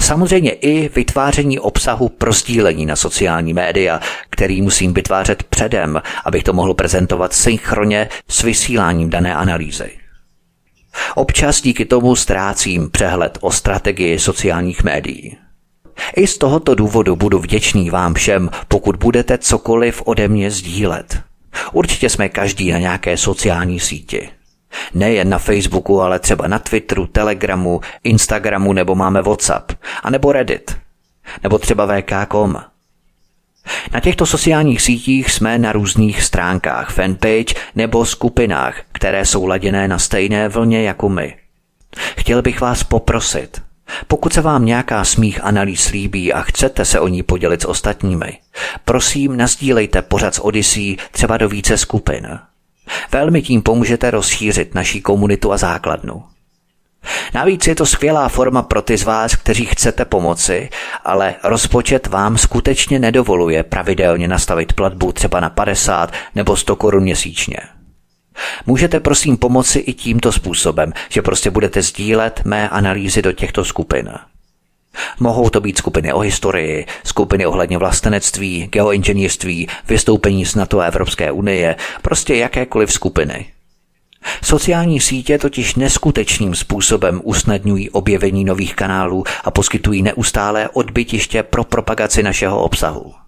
Samozřejmě 0.01 0.51
i 0.51 0.88
vytváření 0.88 1.59
obsahu 1.59 2.09
pro 2.09 2.33
sdílení 2.33 2.87
na 2.87 2.97
sociální 2.97 3.55
média, 3.55 4.01
který 4.31 4.62
musím 4.62 4.95
vytvářet 4.95 5.43
předem, 5.43 6.03
abych 6.25 6.43
to 6.43 6.53
mohl 6.53 6.75
prezentovat 6.75 7.33
synchronně 7.33 8.09
s 8.29 8.43
vysíláním 8.43 9.11
dané 9.11 9.35
analýzy. 9.35 9.90
Občas 11.14 11.61
díky 11.61 11.85
tomu 11.85 12.16
ztrácím 12.16 12.90
přehled 12.90 13.38
o 13.40 13.53
strategii 13.53 14.19
sociálních 14.19 14.85
médií. 14.85 15.37
I 16.16 16.26
z 16.26 16.38
tohoto 16.38 16.74
důvodu 16.74 17.16
budu 17.16 17.38
vděčný 17.38 17.90
vám 17.90 18.14
všem, 18.14 18.50
pokud 18.68 18.96
budete 18.96 19.38
cokoliv 19.38 20.02
ode 20.04 20.28
mě 20.28 20.50
sdílet. 20.50 21.20
Určitě 21.72 22.08
jsme 22.08 22.28
každý 22.28 22.72
na 22.72 22.78
nějaké 22.78 23.16
sociální 23.16 23.80
síti. 23.80 24.28
Nejen 24.94 25.28
na 25.28 25.38
Facebooku, 25.38 26.00
ale 26.00 26.18
třeba 26.18 26.48
na 26.48 26.58
Twitteru, 26.58 27.06
Telegramu, 27.06 27.80
Instagramu 28.04 28.72
nebo 28.72 28.94
máme 28.94 29.22
WhatsApp, 29.22 29.72
anebo 30.02 30.32
Reddit, 30.32 30.76
nebo 31.42 31.58
třeba 31.58 31.86
VK.com. 31.86 32.56
Na 33.92 34.00
těchto 34.00 34.26
sociálních 34.26 34.82
sítích 34.82 35.30
jsme 35.30 35.58
na 35.58 35.72
různých 35.72 36.22
stránkách, 36.22 36.90
fanpage 36.90 37.54
nebo 37.74 38.06
skupinách, 38.06 38.80
které 38.92 39.26
jsou 39.26 39.46
laděné 39.46 39.88
na 39.88 39.98
stejné 39.98 40.48
vlně 40.48 40.82
jako 40.82 41.08
my. 41.08 41.36
Chtěl 41.96 42.42
bych 42.42 42.60
vás 42.60 42.82
poprosit, 42.84 43.62
pokud 44.09 44.33
se 44.33 44.40
vám 44.40 44.64
nějaká 44.64 45.05
z 45.05 45.16
mých 45.16 45.44
analýz 45.44 45.88
líbí 45.90 46.33
a 46.33 46.40
chcete 46.40 46.85
se 46.85 47.00
o 47.00 47.09
ní 47.09 47.22
podělit 47.22 47.62
s 47.62 47.68
ostatními, 47.68 48.38
prosím 48.85 49.37
nazdílejte 49.37 50.03
pořad 50.03 50.35
z 50.35 50.38
Odyssey 50.38 50.96
třeba 51.12 51.37
do 51.37 51.48
více 51.48 51.79
skupin. 51.79 52.38
Velmi 53.12 53.42
tím 53.42 53.62
pomůžete 53.62 54.11
rozšířit 54.11 54.74
naší 54.74 55.00
komunitu 55.00 55.53
a 55.53 55.57
základnu. 55.57 56.22
Navíc 57.35 57.66
je 57.66 57.74
to 57.74 57.87
skvělá 57.87 58.29
forma 58.29 58.62
pro 58.62 58.83
ty 58.83 58.98
z 58.98 59.03
vás, 59.03 59.35
kteří 59.35 59.66
chcete 59.66 60.05
pomoci, 60.05 60.68
ale 61.05 61.35
rozpočet 61.44 62.07
vám 62.07 62.38
skutečně 62.38 62.98
nedovoluje 62.98 63.62
pravidelně 63.62 64.29
nastavit 64.29 64.72
platbu 64.72 65.12
třeba 65.12 65.40
na 65.40 65.50
50 65.50 66.12
nebo 66.35 66.57
100 66.57 66.76
korun 66.76 67.03
měsíčně. 67.03 67.57
Můžete 68.66 69.01
prosím 69.01 69.37
pomoci 69.37 69.79
i 69.79 69.93
tímto 69.93 70.33
způsobem, 70.33 70.93
že 71.09 71.23
prostě 71.23 71.51
budete 71.51 71.83
sdílet 71.83 72.40
mé 72.45 72.69
analýzy 72.69 73.23
do 73.23 73.33
těchto 73.33 73.64
skupin. 73.64 74.12
Mohou 75.21 75.51
to 75.51 75.61
být 75.61 75.79
skupiny 75.79 76.12
o 76.12 76.19
historii, 76.19 76.87
skupiny 77.05 77.47
ohledně 77.47 77.79
vlastenectví, 77.79 78.66
geoinženýrství, 78.66 79.69
vystoupení 79.88 80.47
z 80.47 80.55
NATO 80.55 80.81
a 80.81 80.85
Evropské 80.85 81.33
unie, 81.33 81.77
prostě 82.03 82.35
jakékoliv 82.35 82.93
skupiny. 82.93 83.53
Sociální 84.43 85.01
sítě 85.01 85.38
totiž 85.38 85.75
neskutečným 85.75 86.55
způsobem 86.55 87.21
usnadňují 87.25 87.90
objevení 87.90 88.45
nových 88.45 88.75
kanálů 88.75 89.25
a 89.45 89.51
poskytují 89.51 90.03
neustálé 90.03 90.69
odbytiště 90.69 91.43
pro 91.43 91.64
propagaci 91.64 92.23
našeho 92.23 92.62
obsahu. 92.62 93.19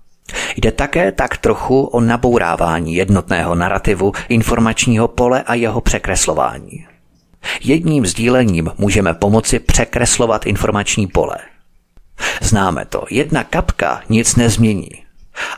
Jde 0.57 0.73
také 0.73 1.13
tak 1.13 1.37
trochu 1.37 1.83
o 1.85 2.01
nabourávání 2.01 2.95
jednotného 2.95 3.55
narrativu 3.55 4.13
informačního 4.29 5.09
pole 5.09 5.43
a 5.43 5.55
jeho 5.55 5.81
překreslování. 5.81 6.87
Jedním 7.61 8.07
sdílením 8.07 8.71
můžeme 8.79 9.15
pomoci 9.15 9.59
překreslovat 9.59 10.47
informační 10.47 11.07
pole. 11.07 11.37
Známe 12.41 12.85
to, 12.85 13.05
jedna 13.11 13.45
kapka 13.45 14.01
nic 14.09 14.37
nezmění. 14.37 14.91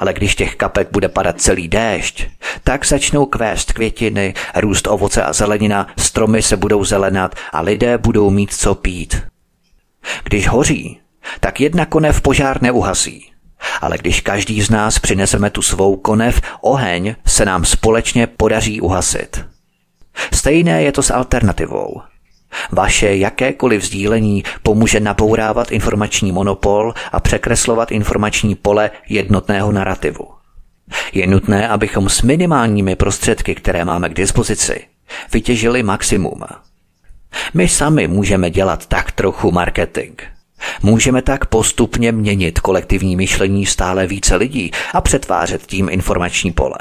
Ale 0.00 0.12
když 0.12 0.34
těch 0.34 0.56
kapek 0.56 0.88
bude 0.92 1.08
padat 1.08 1.40
celý 1.40 1.68
déšť, 1.68 2.26
tak 2.64 2.86
začnou 2.86 3.26
kvést 3.26 3.72
květiny, 3.72 4.34
růst 4.56 4.86
ovoce 4.86 5.22
a 5.22 5.32
zelenina, 5.32 5.86
stromy 5.98 6.42
se 6.42 6.56
budou 6.56 6.84
zelenat 6.84 7.34
a 7.52 7.60
lidé 7.60 7.98
budou 7.98 8.30
mít 8.30 8.54
co 8.54 8.74
pít. 8.74 9.22
Když 10.24 10.48
hoří, 10.48 11.00
tak 11.40 11.60
jedna 11.60 11.86
konev 11.86 12.20
požár 12.20 12.62
neuhasí. 12.62 13.33
Ale 13.80 13.98
když 13.98 14.20
každý 14.20 14.62
z 14.62 14.70
nás 14.70 14.98
přineseme 14.98 15.50
tu 15.50 15.62
svou 15.62 15.96
konev, 15.96 16.40
oheň 16.60 17.14
se 17.26 17.44
nám 17.44 17.64
společně 17.64 18.26
podaří 18.26 18.80
uhasit. 18.80 19.44
Stejné 20.32 20.82
je 20.82 20.92
to 20.92 21.02
s 21.02 21.10
alternativou. 21.10 22.02
Vaše 22.72 23.16
jakékoliv 23.16 23.84
sdílení 23.84 24.44
pomůže 24.62 25.00
nabourávat 25.00 25.72
informační 25.72 26.32
monopol 26.32 26.94
a 27.12 27.20
překreslovat 27.20 27.92
informační 27.92 28.54
pole 28.54 28.90
jednotného 29.08 29.72
narrativu. 29.72 30.28
Je 31.12 31.26
nutné, 31.26 31.68
abychom 31.68 32.08
s 32.08 32.22
minimálními 32.22 32.96
prostředky, 32.96 33.54
které 33.54 33.84
máme 33.84 34.08
k 34.08 34.14
dispozici, 34.14 34.86
vytěžili 35.32 35.82
maximum. 35.82 36.42
My 37.54 37.68
sami 37.68 38.08
můžeme 38.08 38.50
dělat 38.50 38.86
tak 38.86 39.12
trochu 39.12 39.50
marketing. 39.50 40.20
Můžeme 40.82 41.22
tak 41.22 41.46
postupně 41.46 42.12
měnit 42.12 42.60
kolektivní 42.60 43.16
myšlení 43.16 43.66
stále 43.66 44.06
více 44.06 44.36
lidí 44.36 44.70
a 44.92 45.00
přetvářet 45.00 45.66
tím 45.66 45.88
informační 45.88 46.52
pole. 46.52 46.78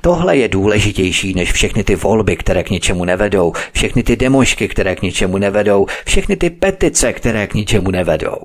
Tohle 0.00 0.36
je 0.36 0.48
důležitější 0.48 1.34
než 1.34 1.52
všechny 1.52 1.84
ty 1.84 1.96
volby, 1.96 2.36
které 2.36 2.62
k 2.62 2.70
něčemu 2.70 3.04
nevedou, 3.04 3.52
všechny 3.72 4.02
ty 4.02 4.16
demošky, 4.16 4.68
které 4.68 4.96
k 4.96 5.02
něčemu 5.02 5.38
nevedou, 5.38 5.86
všechny 6.04 6.36
ty 6.36 6.50
petice, 6.50 7.12
které 7.12 7.46
k 7.46 7.54
ničemu 7.54 7.90
nevedou. 7.90 8.38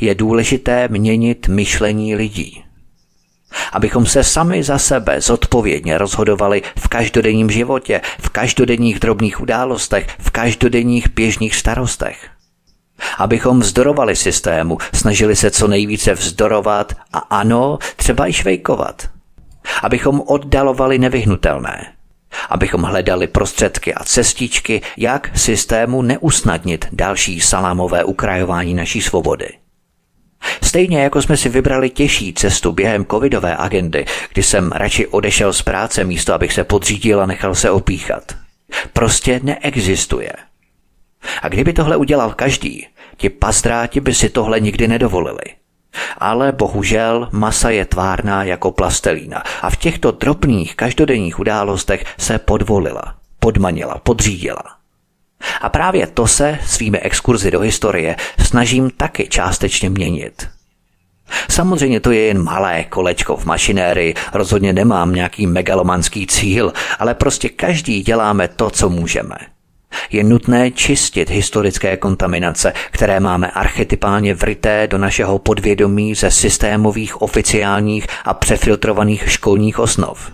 Je 0.00 0.14
důležité 0.14 0.88
měnit 0.88 1.48
myšlení 1.48 2.16
lidí. 2.16 2.64
Abychom 3.72 4.06
se 4.06 4.24
sami 4.24 4.62
za 4.62 4.78
sebe 4.78 5.20
zodpovědně 5.20 5.98
rozhodovali 5.98 6.62
v 6.78 6.88
každodenním 6.88 7.50
životě, 7.50 8.00
v 8.20 8.28
každodenních 8.28 9.00
drobných 9.00 9.40
událostech, 9.40 10.06
v 10.18 10.30
každodenních 10.30 11.08
běžných 11.08 11.56
starostech. 11.56 12.30
Abychom 13.18 13.60
vzdorovali 13.60 14.16
systému, 14.16 14.78
snažili 14.94 15.36
se 15.36 15.50
co 15.50 15.68
nejvíce 15.68 16.14
vzdorovat 16.14 16.92
a 17.12 17.18
ano, 17.18 17.78
třeba 17.96 18.26
i 18.26 18.32
švejkovat– 18.32 19.08
abychom 19.82 20.20
oddalovali 20.20 20.98
nevyhnutelné, 20.98 21.92
abychom 22.48 22.82
hledali 22.82 23.26
prostředky 23.26 23.94
a 23.94 24.04
cestičky, 24.04 24.80
jak 24.96 25.38
systému 25.38 26.02
neusnadnit 26.02 26.86
další 26.92 27.40
salámové 27.40 28.04
ukrajování 28.04 28.74
naší 28.74 29.02
svobody. 29.02 29.48
Stejně 30.62 31.02
jako 31.02 31.22
jsme 31.22 31.36
si 31.36 31.48
vybrali 31.48 31.90
těžší 31.90 32.34
cestu 32.34 32.72
během 32.72 33.06
covidové 33.06 33.56
agendy, 33.56 34.04
kdy 34.32 34.42
jsem 34.42 34.72
radši 34.72 35.06
odešel 35.06 35.52
z 35.52 35.62
práce 35.62 36.04
místo, 36.04 36.34
abych 36.34 36.52
se 36.52 36.64
podřídil 36.64 37.20
a 37.20 37.26
nechal 37.26 37.54
se 37.54 37.70
opíchat. 37.70 38.36
Prostě 38.92 39.40
neexistuje. 39.42 40.32
A 41.42 41.48
kdyby 41.48 41.72
tohle 41.72 41.96
udělal 41.96 42.30
každý, 42.30 42.86
ti 43.16 43.28
pazdráti 43.28 44.00
by 44.00 44.14
si 44.14 44.28
tohle 44.28 44.60
nikdy 44.60 44.88
nedovolili. 44.88 45.44
Ale 46.18 46.52
bohužel 46.52 47.28
masa 47.32 47.70
je 47.70 47.84
tvárná 47.84 48.44
jako 48.44 48.72
plastelína 48.72 49.42
a 49.62 49.70
v 49.70 49.76
těchto 49.76 50.10
drobných 50.10 50.76
každodenních 50.76 51.38
událostech 51.38 52.04
se 52.18 52.38
podvolila, 52.38 53.14
podmanila, 53.40 53.94
podřídila. 54.02 54.62
A 55.60 55.68
právě 55.68 56.06
to 56.06 56.26
se 56.26 56.58
svými 56.66 56.98
exkurzy 56.98 57.50
do 57.50 57.60
historie 57.60 58.16
snažím 58.38 58.90
taky 58.90 59.28
částečně 59.28 59.90
měnit. 59.90 60.48
Samozřejmě 61.50 62.00
to 62.00 62.10
je 62.10 62.20
jen 62.20 62.42
malé 62.42 62.84
kolečko 62.84 63.36
v 63.36 63.44
mašinérii, 63.44 64.14
rozhodně 64.32 64.72
nemám 64.72 65.14
nějaký 65.14 65.46
megalomanský 65.46 66.26
cíl, 66.26 66.72
ale 66.98 67.14
prostě 67.14 67.48
každý 67.48 68.02
děláme 68.02 68.48
to, 68.48 68.70
co 68.70 68.88
můžeme– 68.88 69.36
je 70.10 70.24
nutné 70.24 70.70
čistit 70.70 71.30
historické 71.30 71.96
kontaminace, 71.96 72.72
které 72.90 73.20
máme 73.20 73.50
archetypálně 73.50 74.34
vryté 74.34 74.86
do 74.86 74.98
našeho 74.98 75.38
podvědomí 75.38 76.14
ze 76.14 76.30
systémových, 76.30 77.22
oficiálních 77.22 78.06
a 78.24 78.34
přefiltrovaných 78.34 79.32
školních 79.32 79.78
osnov. 79.78 80.32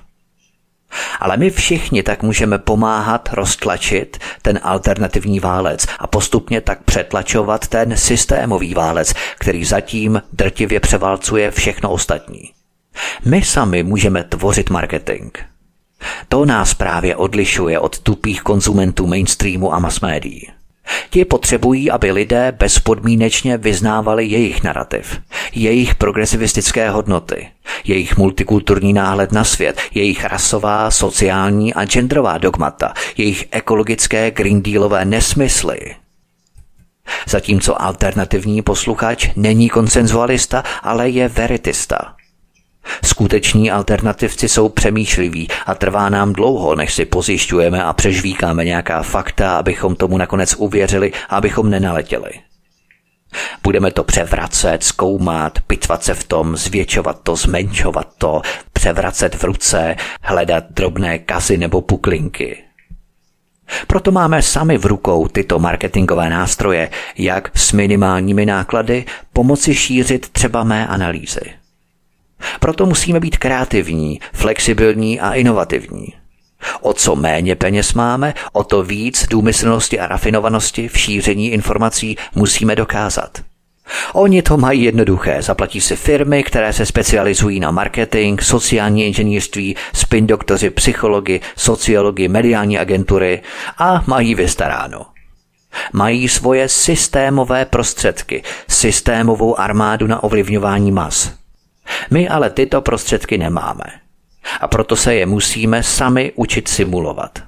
Ale 1.20 1.36
my 1.36 1.50
všichni 1.50 2.02
tak 2.02 2.22
můžeme 2.22 2.58
pomáhat 2.58 3.28
roztlačit 3.32 4.18
ten 4.42 4.60
alternativní 4.62 5.40
válec 5.40 5.86
a 5.98 6.06
postupně 6.06 6.60
tak 6.60 6.82
přetlačovat 6.82 7.68
ten 7.68 7.96
systémový 7.96 8.74
válec, 8.74 9.14
který 9.38 9.64
zatím 9.64 10.22
drtivě 10.32 10.80
převálcuje 10.80 11.50
všechno 11.50 11.90
ostatní. 11.90 12.50
My 13.24 13.42
sami 13.42 13.82
můžeme 13.82 14.24
tvořit 14.24 14.70
marketing– 14.70 15.30
to 16.28 16.44
nás 16.44 16.74
právě 16.74 17.16
odlišuje 17.16 17.78
od 17.78 17.98
tupých 17.98 18.42
konzumentů 18.42 19.06
mainstreamu 19.06 19.74
a 19.74 19.78
mass 19.78 20.00
médií. 20.00 20.48
Ti 21.10 21.24
potřebují, 21.24 21.90
aby 21.90 22.12
lidé 22.12 22.52
bezpodmínečně 22.58 23.56
vyznávali 23.56 24.26
jejich 24.26 24.62
narrativ, 24.62 25.20
jejich 25.52 25.94
progresivistické 25.94 26.90
hodnoty, 26.90 27.48
jejich 27.84 28.16
multikulturní 28.16 28.92
náhled 28.92 29.32
na 29.32 29.44
svět, 29.44 29.80
jejich 29.94 30.24
rasová, 30.24 30.90
sociální 30.90 31.74
a 31.74 31.84
genderová 31.84 32.38
dogmata, 32.38 32.92
jejich 33.16 33.48
ekologické 33.50 34.30
green 34.30 34.62
dealové 34.62 35.04
nesmysly. 35.04 35.78
Zatímco 37.28 37.82
alternativní 37.82 38.62
posluchač 38.62 39.28
není 39.36 39.68
konsenzualista, 39.68 40.64
ale 40.82 41.08
je 41.08 41.28
veritista– 41.28 42.14
Skuteční 43.04 43.70
alternativci 43.70 44.48
jsou 44.48 44.68
přemýšliví 44.68 45.48
a 45.66 45.74
trvá 45.74 46.08
nám 46.08 46.32
dlouho, 46.32 46.74
než 46.74 46.94
si 46.94 47.04
pozjišťujeme 47.04 47.84
a 47.84 47.92
přežvíkáme 47.92 48.64
nějaká 48.64 49.02
fakta, 49.02 49.56
abychom 49.56 49.96
tomu 49.96 50.18
nakonec 50.18 50.54
uvěřili 50.54 51.12
a 51.28 51.36
abychom 51.36 51.70
nenaletěli. 51.70 52.30
Budeme 53.62 53.90
to 53.90 54.04
převracet, 54.04 54.84
zkoumat, 54.84 55.58
pitvat 55.66 56.04
se 56.04 56.14
v 56.14 56.24
tom, 56.24 56.56
zvětšovat 56.56 57.20
to, 57.22 57.36
zmenšovat 57.36 58.08
to, 58.18 58.42
převracet 58.72 59.34
v 59.34 59.44
ruce, 59.44 59.96
hledat 60.22 60.64
drobné 60.70 61.18
kazy 61.18 61.58
nebo 61.58 61.80
puklinky. 61.80 62.64
Proto 63.86 64.10
máme 64.10 64.42
sami 64.42 64.78
v 64.78 64.86
rukou 64.86 65.28
tyto 65.28 65.58
marketingové 65.58 66.30
nástroje, 66.30 66.90
jak 67.18 67.58
s 67.58 67.72
minimálními 67.72 68.46
náklady 68.46 69.04
pomoci 69.32 69.74
šířit 69.74 70.28
třeba 70.28 70.64
mé 70.64 70.86
analýzy. 70.86 71.57
Proto 72.60 72.86
musíme 72.86 73.20
být 73.20 73.36
kreativní, 73.36 74.20
flexibilní 74.32 75.20
a 75.20 75.34
inovativní. 75.34 76.14
O 76.80 76.92
co 76.92 77.16
méně 77.16 77.56
peněz 77.56 77.94
máme, 77.94 78.34
o 78.52 78.64
to 78.64 78.82
víc 78.82 79.26
důmyslnosti 79.30 80.00
a 80.00 80.06
rafinovanosti 80.06 80.88
v 80.88 80.98
šíření 80.98 81.50
informací 81.50 82.16
musíme 82.34 82.76
dokázat. 82.76 83.38
Oni 84.12 84.42
to 84.42 84.56
mají 84.56 84.82
jednoduché. 84.82 85.42
Zaplatí 85.42 85.80
si 85.80 85.96
firmy, 85.96 86.42
které 86.42 86.72
se 86.72 86.86
specializují 86.86 87.60
na 87.60 87.70
marketing, 87.70 88.40
sociální 88.40 89.06
inženýrství, 89.06 89.76
spin 89.94 90.26
doktoři, 90.26 90.70
psychologi, 90.70 91.40
sociologi, 91.56 92.28
mediální 92.28 92.78
agentury 92.78 93.42
a 93.78 94.04
mají 94.06 94.34
vystaráno. 94.34 95.06
Mají 95.92 96.28
svoje 96.28 96.68
systémové 96.68 97.64
prostředky, 97.64 98.42
systémovou 98.68 99.60
armádu 99.60 100.06
na 100.06 100.22
ovlivňování 100.22 100.92
mas. 100.92 101.37
My 102.10 102.28
ale 102.28 102.50
tyto 102.50 102.82
prostředky 102.82 103.38
nemáme. 103.38 103.84
A 104.60 104.68
proto 104.68 104.96
se 104.96 105.14
je 105.14 105.26
musíme 105.26 105.82
sami 105.82 106.32
učit 106.34 106.68
simulovat. 106.68 107.38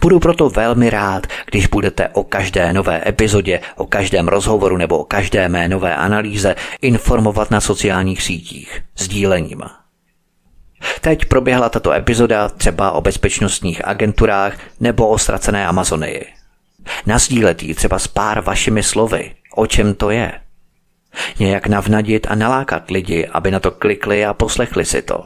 Budu 0.00 0.20
proto 0.20 0.50
velmi 0.50 0.90
rád, 0.90 1.26
když 1.50 1.66
budete 1.66 2.08
o 2.08 2.24
každé 2.24 2.72
nové 2.72 3.02
epizodě, 3.06 3.60
o 3.76 3.86
každém 3.86 4.28
rozhovoru 4.28 4.76
nebo 4.76 4.98
o 4.98 5.04
každé 5.04 5.48
mé 5.48 5.68
nové 5.68 5.96
analýze 5.96 6.54
informovat 6.82 7.50
na 7.50 7.60
sociálních 7.60 8.22
sítích, 8.22 8.82
sdílením. 8.98 9.62
Teď 11.00 11.24
proběhla 11.24 11.68
tato 11.68 11.92
epizoda 11.92 12.48
třeba 12.48 12.92
o 12.92 13.00
bezpečnostních 13.00 13.88
agenturách 13.88 14.56
nebo 14.80 15.08
o 15.08 15.18
ztracené 15.18 15.66
Amazonii. 15.66 16.26
Nazdílet 17.06 17.62
ji 17.62 17.74
třeba 17.74 17.98
s 17.98 18.06
pár 18.06 18.40
vašimi 18.40 18.82
slovy, 18.82 19.34
o 19.54 19.66
čem 19.66 19.94
to 19.94 20.10
je. 20.10 20.32
Nějak 21.38 21.66
navnadit 21.66 22.26
a 22.30 22.34
nalákat 22.34 22.90
lidi, 22.90 23.26
aby 23.26 23.50
na 23.50 23.60
to 23.60 23.70
klikli 23.70 24.24
a 24.24 24.34
poslechli 24.34 24.84
si 24.84 25.02
to. 25.02 25.24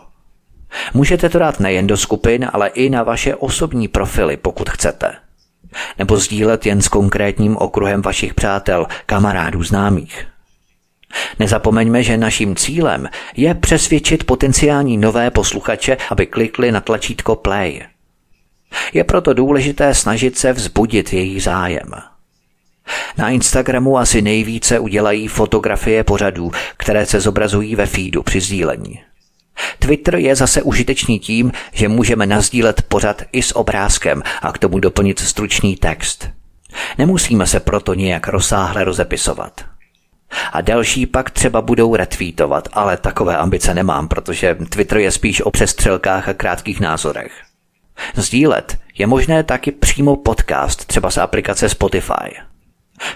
Můžete 0.94 1.28
to 1.28 1.38
dát 1.38 1.60
nejen 1.60 1.86
do 1.86 1.96
skupin, 1.96 2.50
ale 2.52 2.68
i 2.68 2.90
na 2.90 3.02
vaše 3.02 3.34
osobní 3.34 3.88
profily, 3.88 4.36
pokud 4.36 4.70
chcete. 4.70 5.14
Nebo 5.98 6.16
sdílet 6.16 6.66
jen 6.66 6.82
s 6.82 6.88
konkrétním 6.88 7.56
okruhem 7.56 8.02
vašich 8.02 8.34
přátel, 8.34 8.86
kamarádů, 9.06 9.62
známých. 9.62 10.26
Nezapomeňme, 11.38 12.02
že 12.02 12.16
naším 12.16 12.56
cílem 12.56 13.08
je 13.36 13.54
přesvědčit 13.54 14.24
potenciální 14.24 14.96
nové 14.96 15.30
posluchače, 15.30 15.96
aby 16.10 16.26
klikli 16.26 16.72
na 16.72 16.80
tlačítko 16.80 17.36
play. 17.36 17.82
Je 18.92 19.04
proto 19.04 19.34
důležité 19.34 19.94
snažit 19.94 20.38
se 20.38 20.52
vzbudit 20.52 21.12
jejich 21.12 21.42
zájem. 21.42 21.90
Na 23.16 23.30
Instagramu 23.30 23.98
asi 23.98 24.22
nejvíce 24.22 24.78
udělají 24.78 25.28
fotografie 25.28 26.04
pořadů, 26.04 26.50
které 26.76 27.06
se 27.06 27.20
zobrazují 27.20 27.76
ve 27.76 27.86
feedu 27.86 28.22
při 28.22 28.40
sdílení. 28.40 29.00
Twitter 29.78 30.16
je 30.16 30.36
zase 30.36 30.62
užitečný 30.62 31.18
tím, 31.18 31.52
že 31.72 31.88
můžeme 31.88 32.26
nazdílet 32.26 32.82
pořad 32.82 33.22
i 33.32 33.42
s 33.42 33.56
obrázkem 33.56 34.22
a 34.42 34.52
k 34.52 34.58
tomu 34.58 34.78
doplnit 34.78 35.18
stručný 35.18 35.76
text. 35.76 36.28
Nemusíme 36.98 37.46
se 37.46 37.60
proto 37.60 37.94
nějak 37.94 38.28
rozsáhle 38.28 38.84
rozepisovat. 38.84 39.64
A 40.52 40.60
další 40.60 41.06
pak 41.06 41.30
třeba 41.30 41.62
budou 41.62 41.96
retweetovat, 41.96 42.68
ale 42.72 42.96
takové 42.96 43.36
ambice 43.36 43.74
nemám, 43.74 44.08
protože 44.08 44.54
Twitter 44.68 44.98
je 44.98 45.10
spíš 45.10 45.40
o 45.40 45.50
přestřelkách 45.50 46.28
a 46.28 46.34
krátkých 46.34 46.80
názorech. 46.80 47.32
Sdílet 48.14 48.78
je 48.98 49.06
možné 49.06 49.42
taky 49.42 49.72
přímo 49.72 50.16
podcast, 50.16 50.84
třeba 50.84 51.10
z 51.10 51.18
aplikace 51.18 51.68
Spotify. 51.68 52.55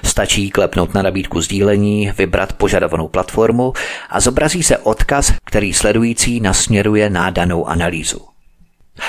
Stačí 0.04 0.50
klepnout 0.50 0.94
na 0.94 1.02
nabídku 1.02 1.40
sdílení, 1.40 2.12
vybrat 2.18 2.52
požadovanou 2.52 3.08
platformu 3.08 3.72
a 4.10 4.20
zobrazí 4.20 4.62
se 4.62 4.78
odkaz, 4.78 5.32
který 5.44 5.72
sledující 5.72 6.40
nasměruje 6.40 7.10
na 7.10 7.30
danou 7.30 7.68
analýzu. 7.68 8.20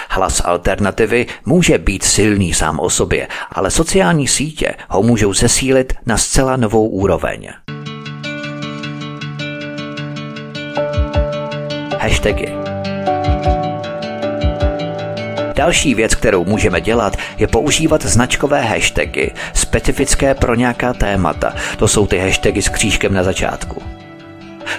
Hlas 0.10 0.42
alternativy 0.46 1.26
může 1.46 1.78
být 1.78 2.04
silný 2.04 2.54
sám 2.54 2.80
o 2.80 2.90
sobě, 2.90 3.28
ale 3.52 3.72
sociální 3.72 4.28
sítě 4.28 4.76
ho 4.90 5.04
můžou 5.04 5.34
zesílit 5.34 5.94
na 6.06 6.18
zcela 6.18 6.56
novou 6.56 6.88
úroveň. 6.88 7.50
Hashtagy 12.00 12.61
Další 15.62 15.96
věc, 15.96 16.16
kterou 16.16 16.46
můžeme 16.46 16.82
dělat, 16.82 17.18
je 17.38 17.48
používat 17.48 18.06
značkové 18.06 18.62
hashtagy, 18.62 19.32
specifické 19.54 20.34
pro 20.34 20.56
nějaká 20.56 20.94
témata. 20.94 21.54
To 21.78 21.88
jsou 21.88 22.08
ty 22.08 22.18
hashtagy 22.18 22.62
s 22.62 22.70
křížkem 22.70 23.14
na 23.14 23.24
začátku. 23.24 23.82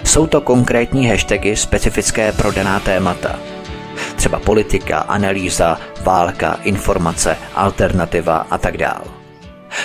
Jsou 0.04 0.26
to 0.26 0.40
konkrétní 0.40 1.08
hashtagy 1.08 1.56
specifické 1.56 2.32
pro 2.32 2.52
daná 2.52 2.80
témata. 2.80 3.38
Třeba 4.16 4.38
politika, 4.38 4.98
analýza, 4.98 5.78
válka, 6.00 6.58
informace, 6.62 7.36
alternativa 7.54 8.46
a 8.50 8.58
tak 8.58 8.76
dále. 8.76 9.04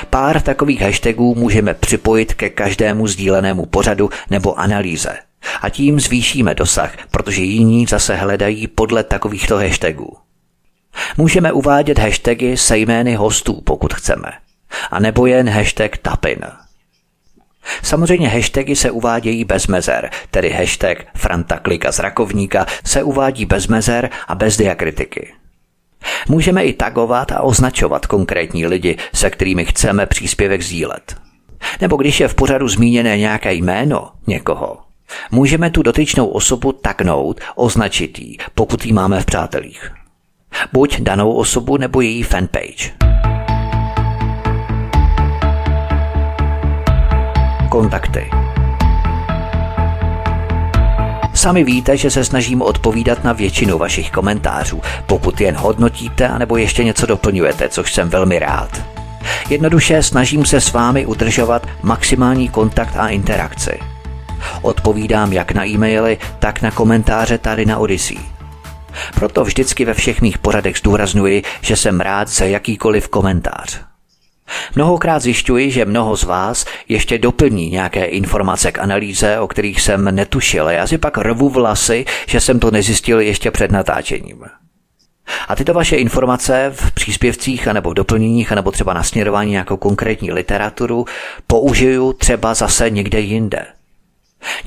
Pár 0.10 0.42
takových 0.42 0.82
hashtagů 0.82 1.36
můžeme 1.36 1.74
připojit 1.74 2.34
ke 2.34 2.50
každému 2.50 3.08
sdílenému 3.08 3.66
pořadu 3.66 4.10
nebo 4.30 4.60
analýze. 4.60 5.18
A 5.62 5.70
tím 5.70 6.00
zvýšíme 6.00 6.56
dosah, 6.56 6.92
protože 7.12 7.42
jiní 7.42 7.86
zase 7.86 8.16
hledají 8.16 8.68
podle 8.68 9.04
takovýchto 9.04 9.58
hashtagů. 9.58 10.27
Můžeme 11.18 11.52
uvádět 11.52 12.00
hashtagy 12.00 12.58
se 12.58 12.78
jmény 12.78 13.16
hostů, 13.16 13.62
pokud 13.62 13.94
chceme. 13.94 14.32
A 14.92 15.00
nebo 15.00 15.26
jen 15.26 15.50
hashtag 15.50 15.98
tapin. 15.98 16.40
Samozřejmě 17.84 18.30
hashtagy 18.30 18.76
se 18.76 18.92
uvádějí 18.92 19.46
bez 19.46 19.68
mezer, 19.68 20.10
tedy 20.32 20.50
hashtag 20.50 20.98
Franta 21.16 21.60
Klika 21.60 21.92
z 21.92 22.00
Rakovníka 22.00 22.66
se 22.86 23.04
uvádí 23.04 23.46
bez 23.46 23.68
mezer 23.68 24.10
a 24.28 24.36
bez 24.36 24.58
diakritiky. 24.58 25.34
Můžeme 26.28 26.64
i 26.64 26.74
tagovat 26.74 27.32
a 27.32 27.42
označovat 27.42 28.06
konkrétní 28.06 28.68
lidi, 28.68 28.98
se 29.14 29.30
kterými 29.30 29.66
chceme 29.66 30.06
příspěvek 30.06 30.62
sdílet. 30.62 31.16
Nebo 31.82 31.96
když 31.98 32.20
je 32.20 32.28
v 32.28 32.36
pořadu 32.36 32.68
zmíněné 32.68 33.18
nějaké 33.18 33.54
jméno 33.54 34.12
někoho, 34.28 34.78
můžeme 35.32 35.70
tu 35.70 35.84
dotyčnou 35.84 36.28
osobu 36.28 36.72
tagnout, 36.72 37.42
označit 37.56 38.20
ji, 38.20 38.38
pokud 38.56 38.86
ji 38.86 38.94
máme 38.94 39.22
v 39.22 39.26
přátelích 39.26 39.92
buď 40.74 41.00
danou 41.02 41.32
osobu 41.32 41.78
nebo 41.78 42.02
její 42.02 42.24
fanpage. 42.24 42.92
Kontakty. 47.70 48.30
Sami 51.34 51.64
víte, 51.64 51.98
že 51.98 52.12
se 52.12 52.24
snažím 52.24 52.62
odpovídat 52.62 53.24
na 53.24 53.34
většinu 53.34 53.78
vašich 53.78 54.12
komentářů, 54.12 54.82
pokud 55.06 55.42
jen 55.42 55.56
hodnotíte 55.56 56.28
anebo 56.28 56.58
ještě 56.58 56.84
něco 56.84 57.06
doplňujete, 57.06 57.70
což 57.70 57.94
jsem 57.94 58.10
velmi 58.10 58.40
rád. 58.40 58.82
Jednoduše 59.50 60.04
snažím 60.04 60.46
se 60.46 60.62
s 60.62 60.74
vámi 60.74 61.06
udržovat 61.06 61.68
maximální 61.84 62.50
kontakt 62.50 62.98
a 62.98 63.08
interakci. 63.10 63.80
Odpovídám 64.62 65.34
jak 65.34 65.52
na 65.52 65.68
e-maily, 65.68 66.18
tak 66.40 66.62
na 66.62 66.72
komentáře 66.72 67.38
tady 67.38 67.66
na 67.66 67.78
Odyssey. 67.78 68.37
Proto 69.16 69.44
vždycky 69.44 69.86
ve 69.86 69.94
všech 69.94 70.22
mých 70.22 70.38
poradech 70.38 70.78
zdůraznuji, 70.78 71.44
že 71.62 71.76
jsem 71.76 72.00
rád 72.00 72.28
za 72.28 72.46
jakýkoliv 72.46 73.08
komentář. 73.08 73.82
Mnohokrát 74.76 75.20
zjišťuji, 75.20 75.72
že 75.72 75.86
mnoho 75.86 76.18
z 76.18 76.24
vás 76.24 76.66
ještě 76.88 77.18
doplní 77.18 77.70
nějaké 77.70 78.06
informace 78.06 78.72
k 78.72 78.80
analýze, 78.80 79.40
o 79.40 79.48
kterých 79.48 79.82
jsem 79.82 80.16
netušil. 80.16 80.70
Já 80.70 80.88
si 80.88 80.98
pak 80.98 81.18
rvu 81.18 81.50
vlasy, 81.50 82.06
že 82.28 82.40
jsem 82.40 82.60
to 82.60 82.72
nezjistil 82.72 83.20
ještě 83.20 83.52
před 83.52 83.72
natáčením. 83.72 84.44
A 85.48 85.56
tyto 85.56 85.74
vaše 85.74 85.96
informace 85.96 86.72
v 86.76 86.92
příspěvcích 86.92 87.68
anebo 87.68 87.94
doplněních 87.94 88.52
anebo 88.52 88.72
třeba 88.72 88.94
nasměrování 88.94 89.52
nějakou 89.52 89.78
konkrétní 89.78 90.32
literaturu 90.32 91.06
použiju 91.48 92.14
třeba 92.14 92.54
zase 92.54 92.90
někde 92.90 93.20
jinde. 93.20 93.66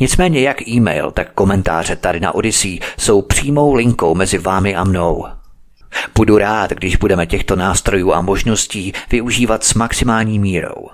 Nicméně 0.01 0.41
jak 0.41 0.69
e-mail, 0.69 1.11
tak 1.11 1.33
komentáře 1.33 1.97
tady 1.97 2.21
na 2.21 2.35
Odyssey 2.35 2.81
jsou 2.99 3.23
přímou 3.23 3.75
linkou 3.75 4.15
mezi 4.15 4.39
vámi 4.39 4.77
a 4.77 4.85
mnou. 4.85 5.27
Budu 6.15 6.39
rád, 6.39 6.71
když 6.71 6.97
budeme 6.97 7.27
těchto 7.27 7.57
nástrojů 7.57 8.13
a 8.13 8.21
možností 8.21 8.93
využívat 9.11 9.65
s 9.65 9.75
maximální 9.75 10.39
mírou. 10.39 10.89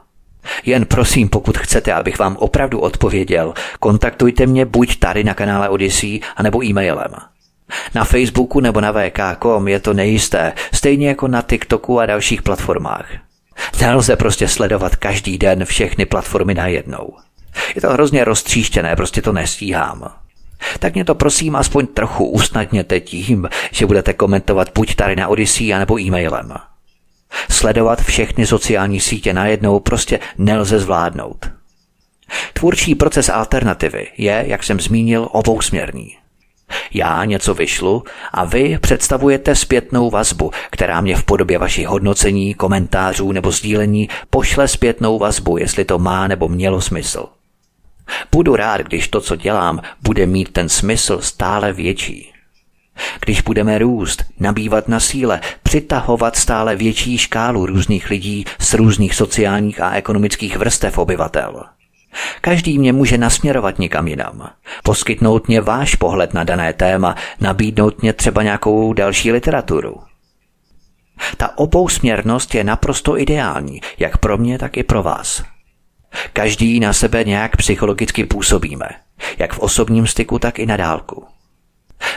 Jen 0.64 0.86
prosím, 0.86 1.28
pokud 1.28 1.58
chcete, 1.58 1.92
abych 1.92 2.18
vám 2.18 2.36
opravdu 2.36 2.80
odpověděl, 2.80 3.54
kontaktujte 3.80 4.46
mě 4.46 4.64
buď 4.64 4.98
tady 4.98 5.24
na 5.24 5.34
kanále 5.34 5.68
Odyssey, 5.68 6.20
anebo 6.36 6.64
e-mailem. 6.64 7.10
Na 7.94 8.04
Facebooku 8.04 8.60
nebo 8.60 8.80
na 8.80 8.92
VK.com 8.92 9.68
je 9.68 9.80
to 9.80 9.94
nejisté, 9.94 10.52
stejně 10.74 11.08
jako 11.08 11.28
na 11.28 11.42
TikToku 11.42 12.00
a 12.00 12.06
dalších 12.06 12.42
platformách. 12.42 13.06
Nelze 13.80 14.16
prostě 14.16 14.48
sledovat 14.48 14.96
každý 14.96 15.38
den 15.38 15.64
všechny 15.64 16.06
platformy 16.06 16.54
najednou. 16.54 17.25
Je 17.74 17.80
to 17.80 17.90
hrozně 17.90 18.24
roztříštěné, 18.24 18.96
prostě 18.96 19.22
to 19.22 19.32
nestíhám. 19.32 20.12
Tak 20.78 20.94
mě 20.94 21.04
to 21.04 21.14
prosím 21.14 21.56
aspoň 21.56 21.86
trochu 21.86 22.24
usnadněte 22.24 23.00
tím, 23.00 23.48
že 23.70 23.86
budete 23.86 24.12
komentovat 24.12 24.68
buď 24.74 24.94
tady 24.94 25.16
na 25.16 25.28
Odyssey, 25.28 25.74
anebo 25.74 26.00
e-mailem. 26.00 26.54
Sledovat 27.50 28.02
všechny 28.02 28.46
sociální 28.46 29.00
sítě 29.00 29.32
najednou 29.32 29.80
prostě 29.80 30.18
nelze 30.38 30.78
zvládnout. 30.78 31.50
Tvůrčí 32.52 32.94
proces 32.94 33.28
alternativy 33.28 34.06
je, 34.18 34.44
jak 34.46 34.64
jsem 34.64 34.80
zmínil, 34.80 35.28
obousměrný. 35.32 36.16
Já 36.94 37.24
něco 37.24 37.54
vyšlu 37.54 38.04
a 38.32 38.44
vy 38.44 38.78
představujete 38.78 39.54
zpětnou 39.54 40.10
vazbu, 40.10 40.50
která 40.70 41.00
mě 41.00 41.16
v 41.16 41.24
podobě 41.24 41.58
vašich 41.58 41.86
hodnocení, 41.86 42.54
komentářů 42.54 43.32
nebo 43.32 43.52
sdílení 43.52 44.08
pošle 44.30 44.68
zpětnou 44.68 45.18
vazbu, 45.18 45.56
jestli 45.56 45.84
to 45.84 45.98
má 45.98 46.28
nebo 46.28 46.48
mělo 46.48 46.80
smysl. 46.80 47.26
Budu 48.32 48.56
rád, 48.56 48.80
když 48.80 49.08
to, 49.08 49.20
co 49.20 49.36
dělám, 49.36 49.80
bude 50.02 50.26
mít 50.26 50.52
ten 50.52 50.68
smysl 50.68 51.20
stále 51.20 51.72
větší. 51.72 52.32
Když 53.20 53.40
budeme 53.40 53.78
růst, 53.78 54.24
nabývat 54.40 54.88
na 54.88 55.00
síle, 55.00 55.40
přitahovat 55.62 56.36
stále 56.36 56.76
větší 56.76 57.18
škálu 57.18 57.66
různých 57.66 58.10
lidí 58.10 58.44
z 58.58 58.74
různých 58.74 59.14
sociálních 59.14 59.80
a 59.80 59.94
ekonomických 59.94 60.56
vrstev 60.56 60.98
obyvatel. 60.98 61.64
Každý 62.40 62.78
mě 62.78 62.92
může 62.92 63.18
nasměrovat 63.18 63.78
někam 63.78 64.08
jinam, 64.08 64.50
poskytnout 64.84 65.48
mě 65.48 65.60
váš 65.60 65.94
pohled 65.94 66.34
na 66.34 66.44
dané 66.44 66.72
téma, 66.72 67.14
nabídnout 67.40 68.02
mě 68.02 68.12
třeba 68.12 68.42
nějakou 68.42 68.92
další 68.92 69.32
literaturu. 69.32 69.96
Ta 71.36 71.58
obousměrnost 71.58 72.54
je 72.54 72.64
naprosto 72.64 73.18
ideální, 73.18 73.80
jak 73.98 74.18
pro 74.18 74.38
mě, 74.38 74.58
tak 74.58 74.76
i 74.76 74.82
pro 74.82 75.02
vás. 75.02 75.42
Každý 76.32 76.80
na 76.80 76.92
sebe 76.92 77.24
nějak 77.24 77.56
psychologicky 77.56 78.24
působíme, 78.24 78.88
jak 79.38 79.52
v 79.54 79.58
osobním 79.58 80.06
styku, 80.06 80.38
tak 80.38 80.58
i 80.58 80.66
na 80.66 80.76
dálku. 80.76 81.24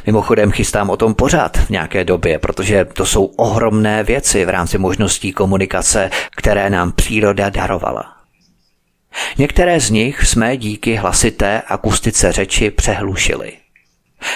Mimochodem 0.05 0.51
chystám 0.51 0.89
o 0.89 0.97
tom 0.97 1.13
pořád 1.13 1.57
v 1.57 1.69
nějaké 1.69 2.03
době, 2.03 2.39
protože 2.39 2.85
to 2.85 3.05
jsou 3.05 3.25
ohromné 3.25 4.03
věci 4.03 4.45
v 4.45 4.49
rámci 4.49 4.77
možností 4.77 5.31
komunikace, 5.31 6.09
které 6.35 6.69
nám 6.69 6.91
příroda 6.91 7.49
darovala. 7.49 8.15
Některé 9.37 9.79
z 9.79 9.89
nich 9.89 10.27
jsme 10.27 10.57
díky 10.57 10.95
hlasité 10.95 11.61
akustice 11.67 12.31
řeči 12.31 12.71
přehlušili. 12.71 13.53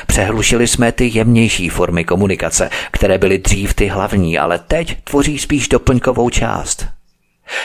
Přehlušili 0.07 0.67
jsme 0.67 0.91
ty 0.91 1.11
jemnější 1.13 1.69
formy 1.69 2.05
komunikace, 2.05 2.69
které 2.91 3.17
byly 3.17 3.37
dřív 3.37 3.73
ty 3.73 3.87
hlavní, 3.87 4.39
ale 4.39 4.59
teď 4.59 5.03
tvoří 5.03 5.39
spíš 5.39 5.67
doplňkovou 5.67 6.29
část. 6.29 6.87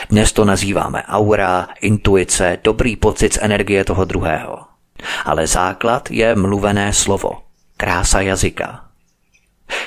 Dnes 0.09 0.33
to 0.33 0.45
nazýváme 0.45 1.03
aura, 1.03 1.67
intuice, 1.81 2.57
dobrý 2.63 2.95
pocit 2.95 3.33
z 3.33 3.39
energie 3.41 3.85
toho 3.85 4.05
druhého. 4.05 4.57
Ale 5.25 5.47
základ 5.47 6.11
je 6.11 6.35
mluvené 6.35 6.93
slovo, 6.93 7.31
krása 7.77 8.21
jazyka. 8.21 8.83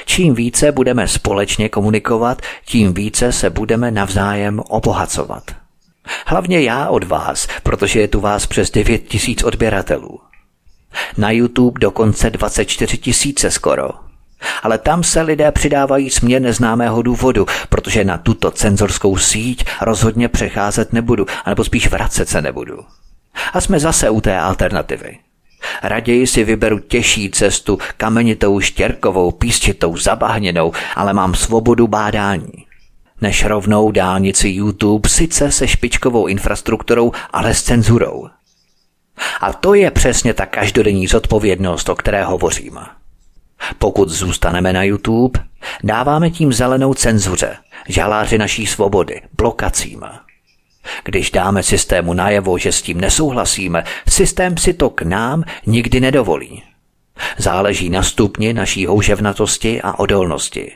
Čím 0.05 0.35
více 0.35 0.73
budeme 0.73 1.09
společně 1.09 1.69
komunikovat, 1.69 2.43
tím 2.65 2.95
více 2.95 3.33
se 3.33 3.51
budeme 3.51 3.91
navzájem 3.91 4.61
obohacovat. 4.69 5.43
Hlavně 6.27 6.61
já 6.61 6.89
od 6.89 7.05
vás, 7.05 7.49
protože 7.63 8.01
je 8.01 8.09
tu 8.09 8.21
vás 8.21 8.47
přes 8.47 8.71
9 8.71 8.99
tisíc 8.99 9.43
odběratelů. 9.43 10.21
Na 11.17 11.31
YouTube 11.31 11.81
dokonce 11.81 12.31
24 12.31 12.99
tisíce 12.99 13.51
skoro. 13.51 14.12
Ale 14.63 14.79
tam 14.79 15.03
se 15.03 15.23
lidé 15.23 15.53
přidávají 15.53 16.11
směr 16.11 16.43
neznámého 16.43 17.03
důvodu, 17.03 17.47
protože 17.69 18.05
na 18.05 18.19
tuto 18.19 18.51
cenzorskou 18.51 19.17
síť 19.17 19.65
rozhodně 19.81 20.29
přecházet 20.29 20.93
nebudu, 20.93 21.27
anebo 21.45 21.65
spíš 21.65 21.89
vracet 21.89 22.29
se 22.29 22.43
nebudu. 22.43 22.79
A 23.53 23.61
jsme 23.61 23.81
zase 23.81 24.11
u 24.11 24.21
té 24.21 24.39
alternativy. 24.39 25.19
Raději 25.83 26.27
si 26.27 26.45
vyberu 26.45 26.79
těžší 26.79 27.31
cestu, 27.31 27.79
kamenitou, 27.97 28.61
štěrkovou, 28.61 29.31
písčitou, 29.31 29.97
zabahněnou, 29.97 30.73
ale 30.97 31.13
mám 31.13 31.35
svobodu 31.35 31.87
bádání. 31.87 32.53
Než 33.21 33.45
rovnou 33.45 33.91
dálnici 33.91 34.49
YouTube 34.49 35.09
sice 35.09 35.53
se 35.53 35.69
špičkovou 35.69 36.27
infrastrukturou, 36.27 37.13
ale 37.31 37.55
s 37.55 37.63
cenzurou. 37.63 38.29
A 39.41 39.53
to 39.53 39.75
je 39.75 39.91
přesně 39.91 40.35
ta 40.35 40.47
každodenní 40.47 41.07
zodpovědnost, 41.07 41.89
o 41.89 41.95
které 41.95 42.25
hovořím. 42.25 42.79
Pokud 43.79 44.09
zůstaneme 44.09 44.73
na 44.73 44.83
YouTube, 44.83 45.41
dáváme 45.85 46.31
tím 46.31 46.53
zelenou 46.53 46.95
cenzuře, 46.95 47.57
žaláři 47.89 48.39
naší 48.39 48.67
svobody, 48.67 49.21
blokacím. 49.37 50.05
Když 51.05 51.31
dáme 51.31 51.63
systému 51.63 52.15
najevo, 52.15 52.59
že 52.59 52.73
s 52.73 52.83
tím 52.83 53.01
nesouhlasíme, 53.01 53.85
systém 54.09 54.57
si 54.57 54.75
to 54.75 54.91
k 54.91 55.03
nám 55.03 55.45
nikdy 55.67 56.01
nedovolí. 56.01 56.63
Záleží 57.39 57.91
na 57.91 58.03
stupni 58.03 58.53
naší 58.53 58.87
houževnatosti 58.87 59.83
a 59.83 59.99
odolnosti. 59.99 60.73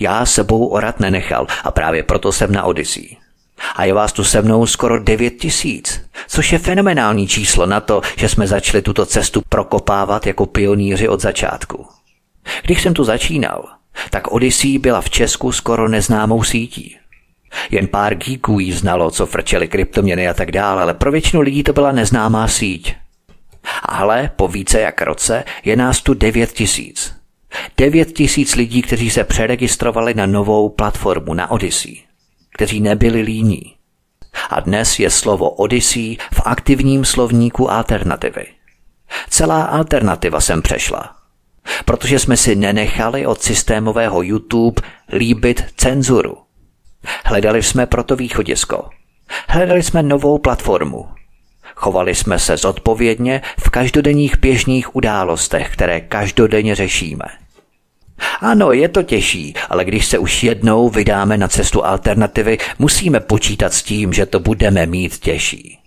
Já 0.00 0.26
sebou 0.26 0.66
orat 0.66 1.00
nenechal 1.00 1.46
a 1.64 1.70
právě 1.70 2.02
proto 2.02 2.32
jsem 2.32 2.52
na 2.52 2.62
Odyssey. 2.64 3.16
A 3.76 3.84
je 3.84 3.94
vás 3.94 4.12
tu 4.12 4.24
se 4.24 4.42
mnou 4.42 4.66
skoro 4.66 5.02
9 5.02 5.30
tisíc, 5.30 6.04
což 6.28 6.52
je 6.52 6.58
fenomenální 6.58 7.28
číslo 7.28 7.66
na 7.66 7.80
to, 7.80 8.00
že 8.16 8.28
jsme 8.28 8.46
začali 8.46 8.82
tuto 8.82 9.06
cestu 9.06 9.42
prokopávat 9.48 10.26
jako 10.26 10.46
pionýři 10.46 11.08
od 11.08 11.20
začátku. 11.20 11.93
Když 12.62 12.82
jsem 12.82 12.94
tu 12.94 13.04
začínal, 13.04 13.64
tak 14.10 14.28
Odyssey 14.28 14.78
byla 14.78 15.00
v 15.00 15.10
Česku 15.10 15.52
skoro 15.52 15.88
neznámou 15.88 16.42
sítí. 16.42 16.96
Jen 17.70 17.86
pár 17.86 18.14
geeků 18.14 18.60
jí 18.60 18.72
znalo, 18.72 19.10
co 19.10 19.26
frčeli 19.26 19.68
kryptoměny 19.68 20.28
a 20.28 20.34
tak 20.34 20.52
dále, 20.52 20.82
ale 20.82 20.94
pro 20.94 21.12
většinu 21.12 21.42
lidí 21.42 21.62
to 21.62 21.72
byla 21.72 21.92
neznámá 21.92 22.48
síť. 22.48 22.94
Ale 23.82 24.30
po 24.36 24.48
více 24.48 24.80
jak 24.80 25.02
roce 25.02 25.44
je 25.64 25.76
nás 25.76 26.02
tu 26.02 26.14
9 26.14 26.52
tisíc. 26.52 27.14
9 27.76 28.12
tisíc 28.12 28.54
lidí, 28.54 28.82
kteří 28.82 29.10
se 29.10 29.24
přeregistrovali 29.24 30.14
na 30.14 30.26
novou 30.26 30.68
platformu, 30.68 31.34
na 31.34 31.50
Odyssey 31.50 32.04
kteří 32.54 32.80
nebyli 32.80 33.20
líní. 33.20 33.74
A 34.50 34.60
dnes 34.60 34.98
je 34.98 35.10
slovo 35.10 35.50
Odyssey 35.50 36.16
v 36.32 36.40
aktivním 36.44 37.04
slovníku 37.04 37.70
alternativy. 37.70 38.46
Celá 39.28 39.64
alternativa 39.64 40.40
sem 40.40 40.62
přešla. 40.62 41.16
Protože 41.84 42.18
jsme 42.18 42.36
si 42.36 42.56
nenechali 42.56 43.26
od 43.26 43.42
systémového 43.42 44.22
YouTube 44.22 44.82
líbit 45.12 45.64
cenzuru. 45.76 46.38
Hledali 47.24 47.62
jsme 47.62 47.86
proto 47.86 48.16
východisko. 48.16 48.88
Hledali 49.48 49.82
jsme 49.82 50.02
novou 50.02 50.38
platformu. 50.38 51.08
Chovali 51.74 52.14
jsme 52.14 52.38
se 52.38 52.56
zodpovědně 52.56 53.42
v 53.60 53.70
každodenních 53.70 54.38
běžných 54.38 54.96
událostech, 54.96 55.72
které 55.72 56.00
každodenně 56.00 56.74
řešíme– 56.74 57.24
ano, 58.40 58.72
je 58.72 58.88
to 58.88 59.02
těžší, 59.02 59.54
ale 59.70 59.84
když 59.84 60.06
se 60.06 60.18
už 60.18 60.42
jednou 60.42 60.88
vydáme 60.88 61.36
na 61.36 61.48
cestu 61.48 61.84
alternativy, 61.84 62.58
musíme 62.78 63.20
počítat 63.20 63.72
s 63.72 63.82
tím, 63.82 64.12
že 64.12 64.26
to 64.26 64.40
budeme 64.40 64.86
mít 64.86 65.18
těžší. 65.18 65.78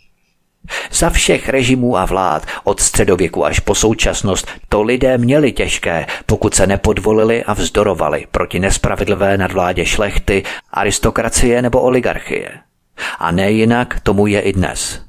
Za 0.92 1.10
všech 1.10 1.50
režimů 1.50 1.98
a 1.98 2.06
vlád, 2.06 2.46
od 2.64 2.80
středověku 2.80 3.46
až 3.46 3.60
po 3.60 3.76
současnost, 3.76 4.48
to 4.70 4.82
lidé 4.82 5.18
měli 5.18 5.52
těžké, 5.52 6.06
pokud 6.26 6.56
se 6.56 6.68
nepodvolili 6.68 7.44
a 7.44 7.54
vzdorovali 7.54 8.26
proti 8.32 8.60
nespravedlivé 8.60 9.38
nadvládě 9.38 9.86
šlechty, 9.86 10.44
aristokracie 10.72 11.62
nebo 11.62 11.82
oligarchie. 11.82 12.50
A 13.20 13.32
ne 13.32 13.52
jinak 13.52 14.00
tomu 14.00 14.28
je 14.28 14.42
i 14.42 14.54
dnes. 14.54 15.02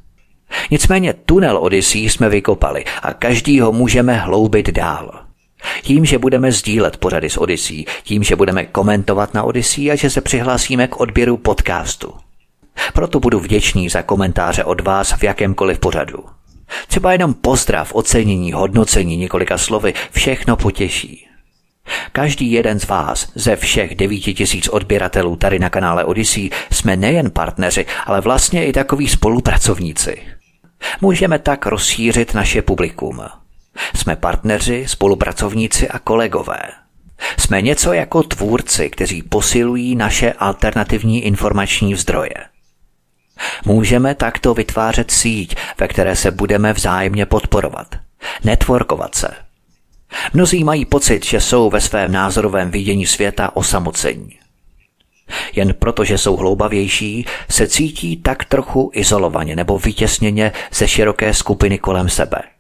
Nicméně 0.70 1.14
tunel 1.14 1.58
Odyssey 1.58 2.08
jsme 2.08 2.28
vykopali 2.28 2.84
a 3.02 3.14
každý 3.14 3.60
ho 3.60 3.72
můžeme 3.72 4.16
hloubit 4.16 4.70
dál. 4.70 5.20
Tím, 5.82 6.04
že 6.04 6.18
budeme 6.18 6.52
sdílet 6.52 6.96
pořady 6.96 7.30
s 7.30 7.36
Odyssey, 7.36 7.84
tím, 8.02 8.22
že 8.22 8.36
budeme 8.36 8.64
komentovat 8.64 9.34
na 9.34 9.42
Odyssey 9.42 9.90
a 9.90 9.94
že 9.94 10.10
se 10.10 10.20
přihlásíme 10.20 10.88
k 10.88 11.00
odběru 11.00 11.36
podcastu. 11.36 12.14
Proto 12.92 13.20
budu 13.20 13.40
vděčný 13.40 13.88
za 13.88 14.02
komentáře 14.02 14.64
od 14.64 14.80
vás 14.80 15.12
v 15.12 15.22
jakémkoliv 15.22 15.78
pořadu. 15.78 16.24
Třeba 16.88 17.12
jenom 17.12 17.34
pozdrav, 17.34 17.94
ocenění, 17.94 18.52
hodnocení 18.52 19.16
několika 19.16 19.58
slovy, 19.58 19.94
všechno 20.12 20.56
potěší. 20.56 21.28
Každý 22.12 22.52
jeden 22.52 22.80
z 22.80 22.86
vás, 22.86 23.32
ze 23.34 23.56
všech 23.56 23.94
devíti 23.94 24.34
tisíc 24.34 24.68
odběratelů 24.68 25.36
tady 25.36 25.58
na 25.58 25.70
kanále 25.70 26.04
Odyssey, 26.04 26.50
jsme 26.72 26.96
nejen 26.96 27.30
partneři, 27.30 27.86
ale 28.06 28.20
vlastně 28.20 28.66
i 28.66 28.72
takoví 28.72 29.08
spolupracovníci. 29.08 30.22
Můžeme 31.00 31.38
tak 31.38 31.66
rozšířit 31.66 32.34
naše 32.34 32.62
publikum. 32.62 33.22
Jsme 33.96 34.16
partneři, 34.16 34.84
spolupracovníci 34.88 35.88
a 35.88 35.98
kolegové. 35.98 36.58
Jsme 37.38 37.62
něco 37.62 37.92
jako 37.92 38.22
tvůrci, 38.22 38.90
kteří 38.90 39.22
posilují 39.22 39.96
naše 39.96 40.32
alternativní 40.32 41.24
informační 41.24 41.94
zdroje. 41.94 42.34
Můžeme 43.64 44.14
takto 44.14 44.54
vytvářet 44.54 45.10
síť, 45.10 45.56
ve 45.80 45.88
které 45.88 46.16
se 46.16 46.30
budeme 46.30 46.72
vzájemně 46.72 47.26
podporovat, 47.26 47.94
networkovat 48.44 49.14
se. 49.14 49.28
Mnozí 50.32 50.64
mají 50.64 50.84
pocit, 50.84 51.24
že 51.24 51.40
jsou 51.40 51.70
ve 51.70 51.80
svém 51.80 52.12
názorovém 52.12 52.70
vidění 52.70 53.06
světa 53.06 53.56
osamocení. 53.56 54.38
Jen 55.54 55.74
proto, 55.74 56.04
že 56.04 56.18
jsou 56.18 56.36
hloubavější, 56.36 57.26
se 57.50 57.68
cítí 57.68 58.16
tak 58.16 58.44
trochu 58.44 58.90
izolovaně 58.94 59.56
nebo 59.56 59.78
vytěsněně 59.78 60.52
ze 60.72 60.88
široké 60.88 61.34
skupiny 61.34 61.78
kolem 61.78 62.08
sebe– 62.08 62.38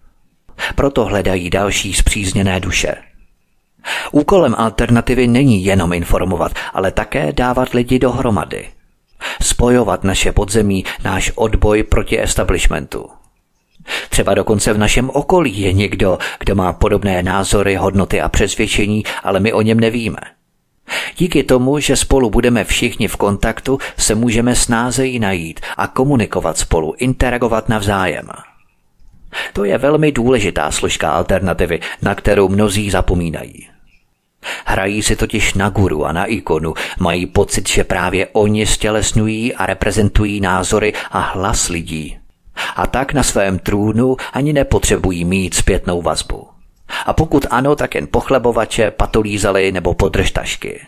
proto 0.74 1.04
hledají 1.04 1.50
další 1.50 1.94
zpřízněné 1.94 2.60
duše. 2.60 2.94
Úkolem 4.12 4.54
alternativy 4.58 5.26
není 5.26 5.64
jenom 5.64 5.92
informovat, 5.92 6.52
ale 6.74 6.90
také 6.90 7.32
dávat 7.32 7.74
lidi 7.74 7.98
dohromady. 7.98 8.68
Spojovat 9.42 10.04
naše 10.04 10.32
podzemí, 10.32 10.84
náš 11.04 11.32
odboj 11.34 11.82
proti 11.82 12.22
establishmentu. 12.22 13.08
Třeba 14.08 14.34
dokonce 14.34 14.72
v 14.72 14.78
našem 14.78 15.10
okolí 15.10 15.60
je 15.60 15.72
někdo, 15.72 16.18
kdo 16.38 16.54
má 16.54 16.72
podobné 16.72 17.22
názory, 17.22 17.74
hodnoty 17.74 18.20
a 18.20 18.28
přesvědčení, 18.28 19.04
ale 19.22 19.40
my 19.40 19.52
o 19.52 19.62
něm 19.62 19.80
nevíme. 19.80 20.18
Díky 21.16 21.44
tomu, 21.44 21.78
že 21.78 21.96
spolu 21.96 22.30
budeme 22.30 22.64
všichni 22.64 23.08
v 23.08 23.16
kontaktu, 23.16 23.78
se 23.96 24.14
můžeme 24.14 24.54
snázeji 24.54 25.18
najít 25.18 25.60
a 25.76 25.86
komunikovat 25.86 26.58
spolu, 26.58 26.94
interagovat 26.98 27.68
navzájem. 27.68 28.28
To 29.52 29.64
je 29.64 29.78
velmi 29.78 30.12
důležitá 30.12 30.70
složka 30.70 31.10
alternativy, 31.10 31.80
na 32.02 32.14
kterou 32.14 32.48
mnozí 32.48 32.90
zapomínají. 32.90 33.68
Hrají 34.64 35.02
si 35.02 35.16
totiž 35.16 35.54
na 35.54 35.68
guru 35.68 36.04
a 36.04 36.12
na 36.12 36.24
ikonu, 36.24 36.74
mají 36.98 37.26
pocit, 37.26 37.68
že 37.68 37.84
právě 37.84 38.26
oni 38.32 38.66
stělesňují 38.66 39.54
a 39.54 39.66
reprezentují 39.66 40.40
názory 40.40 40.92
a 41.10 41.18
hlas 41.18 41.68
lidí. 41.68 42.18
A 42.76 42.86
tak 42.86 43.12
na 43.12 43.22
svém 43.22 43.58
trůnu 43.58 44.16
ani 44.32 44.52
nepotřebují 44.52 45.24
mít 45.24 45.54
zpětnou 45.54 46.02
vazbu. 46.02 46.46
A 47.06 47.12
pokud 47.12 47.46
ano, 47.50 47.76
tak 47.76 47.94
jen 47.94 48.08
pochlebovače, 48.10 48.90
patolízely 48.90 49.72
nebo 49.72 49.94
podržtašky. 49.94 50.80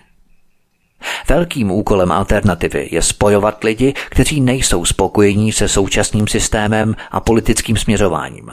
Velkým 1.29 1.71
úkolem 1.71 2.13
alternativy 2.13 2.89
je 2.93 3.03
spojovat 3.03 3.65
lidi, 3.65 3.95
kteří 4.11 4.41
nejsou 4.41 4.85
spokojení 4.85 5.53
se 5.53 5.69
současným 5.69 6.29
systémem 6.29 6.97
a 7.11 7.21
politickým 7.21 7.77
směřováním. 7.77 8.51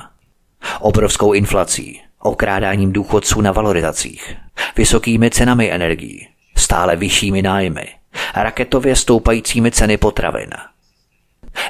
Obrovskou 0.80 1.34
inflací, 1.34 2.02
okrádáním 2.20 2.94
důchodců 2.94 3.42
na 3.42 3.52
valorizacích, 3.52 4.36
vysokými 4.76 5.30
cenami 5.30 5.72
energií, 5.72 6.28
stále 6.56 6.96
vyššími 6.96 7.42
nájmy, 7.42 7.88
raketově 8.36 8.96
stoupajícími 8.96 9.72
ceny 9.72 9.98
potravin. 9.98 10.50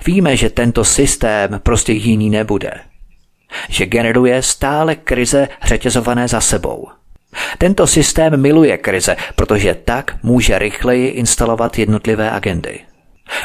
Víme, 0.06 0.38
že 0.38 0.50
tento 0.50 0.84
systém 0.84 1.60
prostě 1.64 1.94
jiný 1.94 2.30
nebude. 2.30 2.72
Že 3.70 3.86
generuje 3.86 4.42
stále 4.42 4.96
krize 4.96 5.48
řetězované 5.64 6.28
za 6.28 6.42
sebou. 6.42 6.88
Tento 7.58 7.88
systém 7.88 8.42
miluje 8.42 8.78
krize, 8.78 9.16
protože 9.36 9.76
tak 9.76 10.24
může 10.24 10.60
rychleji 10.60 11.08
instalovat 11.08 11.80
jednotlivé 11.80 12.32
agendy. 12.32 12.80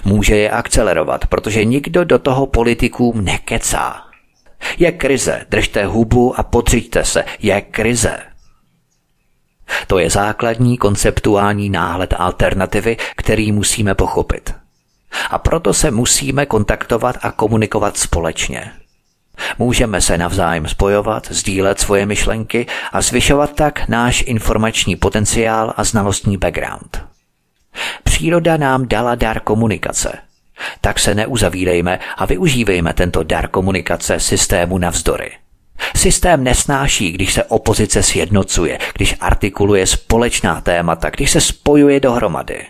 Může 0.04 0.36
je 0.36 0.50
akcelerovat, 0.50 1.26
protože 1.26 1.64
nikdo 1.64 2.04
do 2.04 2.18
toho 2.18 2.46
politikům 2.46 3.24
nekecá. 3.24 4.02
Je 4.78 4.92
krize, 4.92 5.46
držte 5.50 5.84
hubu 5.84 6.40
a 6.40 6.42
podřiďte 6.42 7.04
se, 7.04 7.24
je 7.42 7.60
krize. 7.60 8.18
To 9.86 9.98
je 9.98 10.10
základní 10.10 10.78
konceptuální 10.78 11.70
náhled 11.70 12.14
alternativy, 12.18 12.96
který 13.16 13.52
musíme 13.52 13.94
pochopit. 13.94 14.54
A 15.30 15.38
proto 15.38 15.74
se 15.74 15.90
musíme 15.90 16.46
kontaktovat 16.46 17.18
a 17.22 17.30
komunikovat 17.30 17.96
společně. 17.96 18.72
Můžeme 19.58 20.00
se 20.00 20.18
navzájem 20.18 20.68
spojovat, 20.68 21.26
sdílet 21.30 21.80
svoje 21.80 22.06
myšlenky 22.06 22.66
a 22.92 23.02
zvyšovat 23.02 23.54
tak 23.54 23.88
náš 23.88 24.24
informační 24.26 24.96
potenciál 24.96 25.74
a 25.76 25.84
znalostní 25.84 26.36
background. 26.36 27.04
Příroda 28.04 28.56
nám 28.56 28.88
dala 28.88 29.14
dar 29.14 29.40
komunikace. 29.40 30.18
Tak 30.80 30.98
se 30.98 31.14
neuzavírejme 31.14 31.98
a 32.16 32.26
využívejme 32.26 32.92
tento 32.92 33.22
dar 33.22 33.48
komunikace 33.48 34.20
systému 34.20 34.78
navzdory. 34.78 35.41
Systém 35.96 36.44
nesnáší, 36.44 37.12
když 37.12 37.32
se 37.32 37.44
opozice 37.44 38.02
sjednocuje, 38.02 38.78
když 38.94 39.14
artikuluje 39.20 39.86
společná 39.86 40.60
témata, 40.60 41.10
když 41.10 41.30
se 41.30 41.40
spojuje 41.40 42.00
dohromady. 42.00 42.66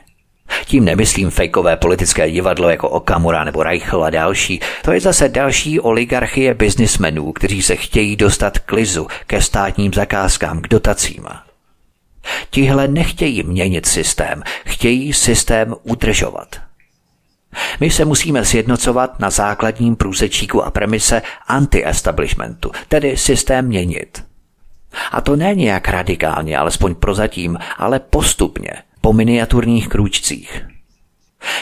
Tím 0.64 0.84
nemyslím 0.84 1.30
fejkové 1.30 1.76
politické 1.76 2.30
divadlo 2.30 2.70
jako 2.70 2.88
Okamura 2.88 3.44
nebo 3.44 3.62
Reichl 3.62 4.04
a 4.04 4.10
další. 4.10 4.60
To 4.84 4.92
je 4.92 5.00
zase 5.00 5.28
další 5.28 5.80
oligarchie 5.80 6.54
biznismenů, 6.54 7.32
kteří 7.32 7.62
se 7.62 7.76
chtějí 7.76 8.16
dostat 8.16 8.58
k 8.58 8.72
lizu, 8.72 9.06
ke 9.26 9.42
státním 9.42 9.92
zakázkám, 9.92 10.60
k 10.60 10.68
dotacím. 10.68 11.24
Tihle 12.50 12.88
nechtějí 12.88 13.42
měnit 13.42 13.86
systém, 13.86 14.42
chtějí 14.64 15.12
systém 15.12 15.74
udržovat. 15.82 16.71
My 17.80 17.90
se 17.90 18.04
musíme 18.04 18.44
sjednocovat 18.44 19.20
na 19.20 19.30
základním 19.30 19.96
průsečíku 19.96 20.62
a 20.62 20.70
premise 20.70 21.22
anti-establishmentu, 21.48 22.70
tedy 22.88 23.16
systém 23.16 23.66
měnit. 23.66 24.24
A 25.12 25.20
to 25.20 25.36
ne 25.36 25.54
nějak 25.54 25.88
radikálně, 25.88 26.58
alespoň 26.58 26.94
prozatím, 26.94 27.58
ale 27.78 28.00
postupně, 28.00 28.70
po 29.00 29.12
miniaturních 29.12 29.88
krůčcích. 29.88 30.66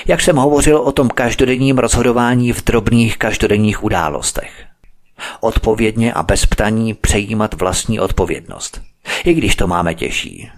Jak 0.07 0.21
jsem 0.21 0.37
hovořil 0.37 0.79
o 0.79 0.93
tom 0.93 1.09
každodenním 1.09 1.79
rozhodování 1.79 2.53
v 2.53 2.65
drobných 2.65 3.19
každodenních 3.19 3.85
událostech. 3.85 4.65
Odpovědně 5.41 6.13
a 6.13 6.23
bez 6.23 6.47
ptaní 6.47 6.95
přejímat 6.95 7.55
vlastní 7.55 8.01
odpovědnost. 8.01 8.81
I 9.25 9.35
když 9.35 9.57
to 9.57 9.67
máme 9.67 9.95
těžší. 9.95 10.51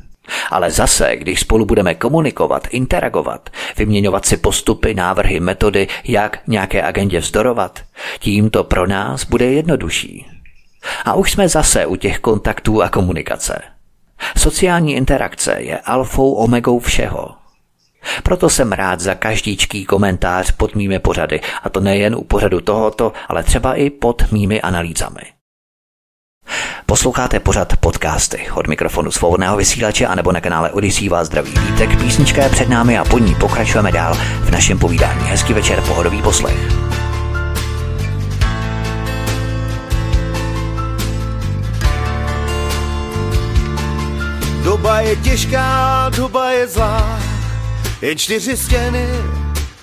Ale 0.51 0.71
zase, 0.71 1.17
když 1.17 1.41
spolu 1.41 1.65
budeme 1.67 1.95
komunikovat, 1.95 2.69
interagovat, 2.71 3.51
vyměňovat 3.77 4.27
si 4.27 4.37
postupy, 4.37 4.95
návrhy, 4.95 5.41
metody, 5.41 5.89
jak 6.05 6.39
nějaké 6.47 6.83
agendě 6.83 7.19
vzdorovat, 7.19 7.81
tím 8.19 8.51
to 8.51 8.65
pro 8.65 8.87
nás 8.87 9.25
bude 9.25 9.45
jednodušší. 9.45 10.27
A 11.05 11.15
už 11.15 11.33
jsme 11.33 11.49
zase 11.49 11.87
u 11.87 11.97
těch 11.97 12.19
kontaktů 12.19 12.83
a 12.83 12.89
komunikace. 12.89 13.63
Sociální 14.37 14.95
interakce 14.95 15.57
je 15.59 15.79
alfou 15.79 16.33
omegou 16.33 16.79
všeho. 16.79 17.29
Proto 18.23 18.51
jsem 18.51 18.73
rád 18.73 19.01
za 19.01 19.15
každýčký 19.15 19.85
komentář 19.85 20.51
pod 20.51 20.75
mými 20.75 20.99
pořady, 20.99 21.41
a 21.63 21.69
to 21.69 21.81
nejen 21.81 22.15
u 22.15 22.25
pořadu 22.25 22.61
tohoto, 22.61 23.13
ale 23.29 23.43
třeba 23.43 23.75
i 23.75 23.91
pod 23.91 24.33
mými 24.33 24.61
analýzami. 24.61 25.23
Posloucháte 26.93 27.41
pořad 27.41 27.77
podcasty 27.77 28.47
od 28.55 28.67
mikrofonu 28.67 29.11
svobodného 29.11 29.57
vysílače 29.57 30.07
anebo 30.07 30.33
na 30.33 30.41
kanále 30.41 30.71
Odisí 30.71 31.09
vás 31.09 31.27
zdraví 31.27 31.53
vítek. 31.61 31.99
Písnička 31.99 32.43
je 32.43 32.49
před 32.49 32.69
námi 32.69 32.99
a 32.99 33.05
po 33.05 33.19
ní 33.19 33.35
pokračujeme 33.35 33.93
dál 33.93 34.15
v 34.41 34.51
našem 34.51 34.79
povídání. 34.79 35.21
Hezký 35.25 35.53
večer, 35.53 35.81
pohodový 35.81 36.23
poslech. 36.23 36.59
Doba 44.65 45.01
je 45.01 45.17
těžká, 45.17 46.11
doba 46.17 46.51
je 46.51 46.69
zlá, 46.69 47.19
jen 48.03 48.19
čtyři 48.19 48.57
stěny, 48.57 49.09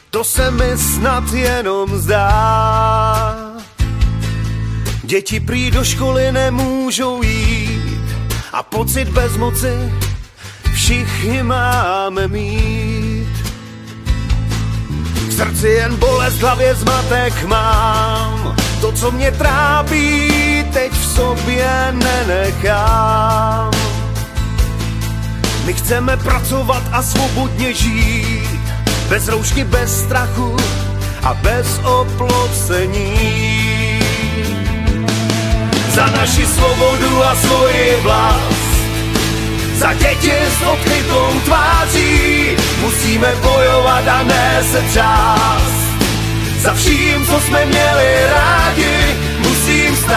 to 0.10 0.24
se 0.24 0.52
mi 0.52 0.78
snad 0.78 1.34
jenom 1.34 1.98
zdá. 1.98 3.36
Děti 5.10 5.40
prý 5.40 5.72
do 5.72 5.84
školy 5.84 6.32
nemůžou 6.32 7.24
jít 7.24 8.04
a 8.54 8.64
pocit 8.64 9.10
bezmoci 9.10 9.94
všichni 10.74 11.44
máme 11.44 12.28
mít. 12.28 13.28
V 15.28 15.34
srdci 15.34 15.68
jen 15.68 15.96
bolest, 15.96 16.36
hlavě 16.36 16.76
zmatek 16.76 17.44
mám, 17.44 18.56
to, 18.82 18.92
co 18.92 19.12
mě 19.12 19.32
trápí, 19.32 20.30
teď 20.74 20.92
v 20.92 21.06
sobě 21.06 21.68
nenechám. 21.92 23.72
My 25.66 25.74
chceme 25.74 26.18
pracovat 26.18 26.84
a 26.92 27.04
svobodně 27.04 27.74
žít, 27.74 28.60
bez 29.10 29.28
roušky, 29.28 29.64
bez 29.64 30.04
strachu 30.04 30.58
a 31.24 31.34
bez 31.34 31.80
oplocení. 31.84 33.69
Za 36.00 36.08
naši 36.16 36.46
svobodu 36.46 37.24
a 37.24 37.36
svoji 37.36 37.96
vlast, 38.02 38.72
za 39.76 39.94
děti 39.94 40.32
s 40.32 40.62
odkrytou 40.62 41.40
tváří, 41.46 42.56
musíme 42.82 43.36
bojovat 43.44 44.08
a 44.08 44.24
ne 44.24 44.64
se 44.72 44.82
třást. 44.82 45.74
Za 46.60 46.74
vším, 46.74 47.26
co 47.26 47.40
jsme 47.40 47.66
měli 47.66 48.28
rádi, 48.32 49.18
musím 49.40 49.96
stát 49.96 50.16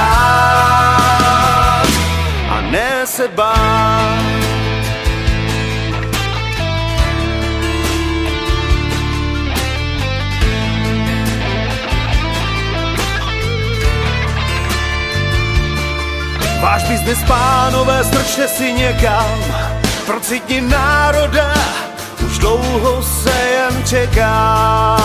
a 2.49 2.61
ne 2.71 3.03
se 3.05 3.29
bát. 3.29 4.42
Váš 16.63 16.85
biznes, 16.85 17.19
pánové, 17.27 18.05
strčte 18.05 18.49
si 18.49 18.73
někam, 18.73 19.39
procitni 20.07 20.61
národa, 20.61 21.55
už 22.27 22.39
dlouho 22.39 23.03
se 23.03 23.31
jen 23.31 23.85
čeká. 23.87 24.97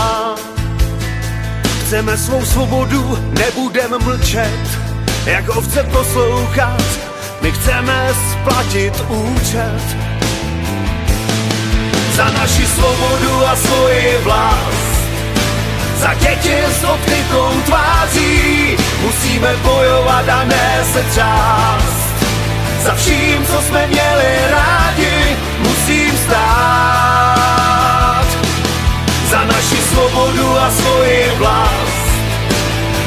Chceme 1.82 2.18
svou 2.18 2.46
svobodu, 2.46 3.18
nebudem 3.40 3.92
mlčet, 4.04 4.68
jak 5.26 5.50
ovce 5.50 5.84
poslouchat, 5.84 6.84
my 7.42 7.52
chceme 7.52 8.10
splatit 8.32 8.94
účet. 9.10 9.82
Za 12.14 12.30
naši 12.30 12.66
svobodu 12.66 13.46
a 13.46 13.56
svoji 13.56 14.18
vlast, 14.24 14.98
za 15.98 16.14
děti 16.14 16.56
s 16.80 16.84
odkrytou 16.84 17.62
tváří 17.66 17.97
musíme 19.18 19.56
bojovat 19.64 20.30
a 20.30 20.44
ne 20.44 20.86
se 20.94 21.04
třást. 21.04 22.08
Za 22.82 22.96
vším, 22.96 23.46
co 23.46 23.62
jsme 23.62 23.88
měli 23.88 24.36
rádi, 24.52 25.38
musím 25.60 26.18
stát. 26.18 28.28
Za 29.30 29.44
naši 29.44 29.76
svobodu 29.76 30.60
a 30.60 30.72
svoji 30.72 31.32
vlast, 31.38 32.08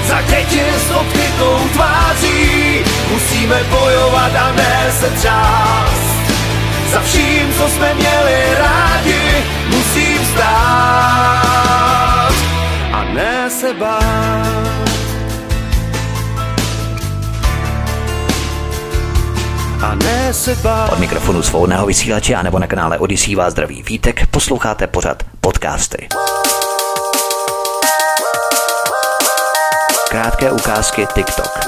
za 0.09 0.23
děti 0.23 0.63
s 0.89 0.91
odkrytou 0.91 1.59
tváří. 1.73 2.81
Musíme 3.13 3.65
bojovat 3.71 4.37
a 4.37 4.53
ne 4.53 4.93
se 5.01 5.11
třást. 5.11 6.11
Za 6.93 7.01
vším, 7.01 7.55
co 7.59 7.69
jsme 7.69 7.95
měli 7.95 8.43
rádi, 8.59 9.45
musím 9.67 10.27
stát 10.33 12.33
a 12.93 13.05
ne 13.15 13.51
se 13.51 13.75
bát. 13.75 14.90
A 19.83 19.95
ne 19.95 20.35
se 20.35 20.55
bát. 20.55 20.93
Od 20.93 20.99
mikrofonu 20.99 21.43
svobodného 21.43 21.87
vysílače 21.87 22.35
a 22.35 22.43
nebo 22.43 22.59
na 22.59 22.67
kanále 22.67 22.99
Odisí 22.99 23.35
vás 23.35 23.53
zdraví 23.53 23.83
Vítek 23.83 24.27
posloucháte 24.27 24.87
pořad 24.87 25.23
podcasty. 25.41 26.09
Krátké 30.09 30.51
ukázky 30.51 31.07
TikTok. 31.15 31.61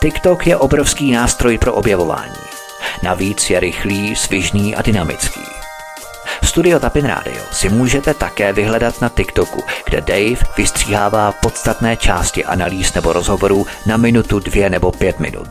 TikTok 0.00 0.46
je 0.46 0.56
obrovský 0.56 1.12
nástroj 1.12 1.58
pro 1.58 1.74
objevování. 1.74 2.34
Navíc 3.02 3.50
je 3.50 3.60
rychlý, 3.60 4.16
svižný 4.16 4.76
a 4.76 4.82
dynamický. 4.82 5.53
Studio 6.54 6.80
Tapin 6.80 7.06
Radio 7.06 7.42
si 7.50 7.68
můžete 7.68 8.14
také 8.14 8.52
vyhledat 8.52 9.00
na 9.00 9.08
TikToku, 9.08 9.62
kde 9.84 10.00
Dave 10.00 10.46
vystříhává 10.56 11.32
podstatné 11.32 11.96
části 11.96 12.44
analýz 12.44 12.94
nebo 12.94 13.12
rozhovorů 13.12 13.66
na 13.86 13.96
minutu, 13.96 14.38
dvě 14.38 14.70
nebo 14.70 14.92
pět 14.92 15.20
minut. 15.20 15.48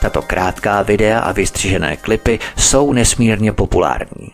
Tato 0.00 0.22
krátká 0.22 0.82
videa 0.82 1.20
a 1.20 1.32
vystřižené 1.32 1.96
klipy 1.96 2.38
jsou 2.56 2.92
nesmírně 2.92 3.52
populární. 3.52 4.32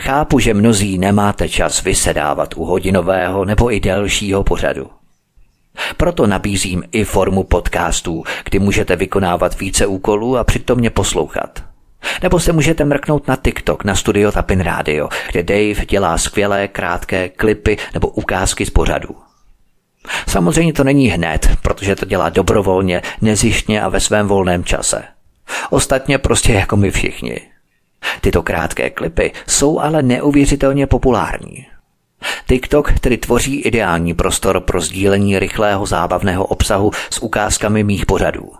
Chápu, 0.00 0.38
že 0.38 0.54
mnozí 0.54 0.98
nemáte 0.98 1.48
čas 1.48 1.82
vysedávat 1.82 2.56
u 2.56 2.64
hodinového 2.64 3.44
nebo 3.44 3.72
i 3.72 3.80
delšího 3.80 4.44
pořadu. 4.44 4.90
Proto 5.96 6.26
nabízím 6.26 6.82
i 6.92 7.04
formu 7.04 7.42
podcastů, 7.44 8.24
kdy 8.44 8.58
můžete 8.58 8.96
vykonávat 8.96 9.60
více 9.60 9.86
úkolů 9.86 10.38
a 10.38 10.44
přitom 10.44 10.78
mě 10.78 10.90
poslouchat. 10.90 11.71
Nebo 12.22 12.40
se 12.40 12.52
můžete 12.52 12.84
mrknout 12.84 13.28
na 13.28 13.36
TikTok, 13.36 13.84
na 13.84 13.94
studio 13.94 14.32
Tapin 14.32 14.60
Radio, 14.60 15.08
kde 15.32 15.42
Dave 15.42 15.86
dělá 15.86 16.18
skvělé 16.18 16.68
krátké 16.68 17.28
klipy 17.28 17.76
nebo 17.94 18.08
ukázky 18.08 18.66
z 18.66 18.70
pořadu. 18.70 19.16
Samozřejmě 20.28 20.72
to 20.72 20.84
není 20.84 21.08
hned, 21.08 21.48
protože 21.62 21.96
to 21.96 22.06
dělá 22.06 22.28
dobrovolně, 22.28 23.02
nezištně 23.20 23.82
a 23.82 23.88
ve 23.88 24.00
svém 24.00 24.28
volném 24.28 24.64
čase. 24.64 25.04
Ostatně 25.70 26.18
prostě 26.18 26.52
jako 26.52 26.76
my 26.76 26.90
všichni. 26.90 27.40
Tyto 28.20 28.42
krátké 28.42 28.90
klipy 28.90 29.32
jsou 29.46 29.80
ale 29.80 30.02
neuvěřitelně 30.02 30.86
populární. 30.86 31.66
TikTok 32.46 32.92
tedy 32.98 33.16
tvoří 33.18 33.60
ideální 33.60 34.14
prostor 34.14 34.60
pro 34.60 34.80
sdílení 34.80 35.38
rychlého 35.38 35.86
zábavného 35.86 36.44
obsahu 36.44 36.90
s 37.10 37.22
ukázkami 37.22 37.84
mých 37.84 38.06
pořadů. 38.06 38.52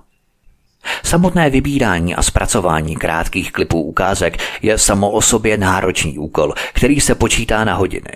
Samotné 1.03 1.51
vybírání 1.51 2.15
a 2.15 2.23
zpracování 2.23 2.97
krátkých 2.97 3.53
klipů 3.53 3.83
ukázek 3.83 4.39
je 4.63 4.79
samo 4.79 5.11
o 5.11 5.21
sobě 5.21 5.57
náročný 5.57 6.19
úkol, 6.19 6.55
který 6.73 7.01
se 7.01 7.15
počítá 7.15 7.65
na 7.65 7.75
hodiny. 7.75 8.13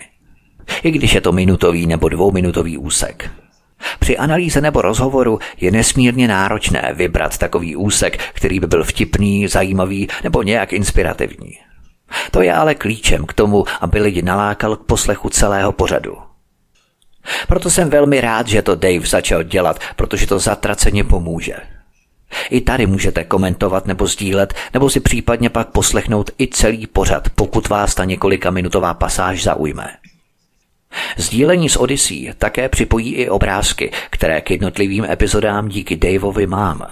I 0.82 0.90
když 0.90 1.14
je 1.14 1.20
to 1.20 1.32
minutový 1.32 1.86
nebo 1.86 2.08
dvouminutový 2.08 2.78
úsek. 2.78 3.30
Při 3.98 4.16
analýze 4.16 4.60
nebo 4.60 4.82
rozhovoru 4.82 5.38
je 5.60 5.70
nesmírně 5.70 6.28
náročné 6.28 6.92
vybrat 6.94 7.38
takový 7.38 7.76
úsek, 7.76 8.18
který 8.32 8.60
by 8.60 8.66
byl 8.66 8.84
vtipný, 8.84 9.48
zajímavý 9.48 10.08
nebo 10.24 10.42
nějak 10.42 10.72
inspirativní. 10.72 11.52
To 12.30 12.42
je 12.42 12.54
ale 12.54 12.74
klíčem 12.74 13.26
k 13.26 13.32
tomu, 13.32 13.64
aby 13.80 14.00
lidi 14.00 14.22
nalákal 14.22 14.76
k 14.76 14.86
poslechu 14.86 15.28
celého 15.28 15.72
pořadu. 15.72 16.16
Proto 17.48 17.70
jsem 17.70 17.90
velmi 17.90 18.20
rád, 18.20 18.48
že 18.48 18.62
to 18.62 18.74
Dave 18.74 19.06
začal 19.06 19.42
dělat, 19.42 19.80
protože 19.96 20.26
to 20.26 20.38
zatraceně 20.38 21.04
pomůže. 21.04 21.54
I 22.50 22.60
tady 22.60 22.86
můžete 22.86 23.24
komentovat 23.24 23.86
nebo 23.86 24.06
sdílet, 24.06 24.54
nebo 24.74 24.90
si 24.90 25.00
případně 25.00 25.50
pak 25.50 25.68
poslechnout 25.68 26.30
i 26.38 26.48
celý 26.48 26.86
pořad, 26.86 27.28
pokud 27.34 27.68
vás 27.68 27.94
ta 27.94 28.04
několika 28.04 28.50
minutová 28.50 28.94
pasáž 28.94 29.42
zaujme. 29.42 29.88
Sdílení 31.16 31.68
s 31.68 31.76
Odyssey 31.76 32.32
také 32.38 32.68
připojí 32.68 33.14
i 33.14 33.28
obrázky, 33.28 33.92
které 34.10 34.40
k 34.40 34.50
jednotlivým 34.50 35.04
epizodám 35.04 35.68
díky 35.68 35.96
Daveovi 35.96 36.46
mám. 36.46 36.86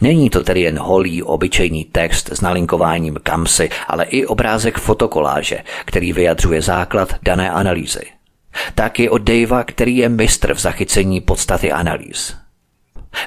Není 0.00 0.30
to 0.30 0.42
tedy 0.42 0.60
jen 0.60 0.78
holý, 0.78 1.22
obyčejný 1.22 1.84
text 1.84 2.28
s 2.32 2.40
nalinkováním 2.40 3.18
kamsy, 3.22 3.70
ale 3.88 4.04
i 4.04 4.26
obrázek 4.26 4.78
fotokoláže, 4.78 5.58
který 5.84 6.12
vyjadřuje 6.12 6.62
základ 6.62 7.14
dané 7.22 7.50
analýzy. 7.50 8.02
Taky 8.74 9.08
od 9.08 9.22
Davea, 9.22 9.64
který 9.64 9.96
je 9.96 10.08
mistr 10.08 10.54
v 10.54 10.60
zachycení 10.60 11.20
podstaty 11.20 11.72
analýz. 11.72 12.36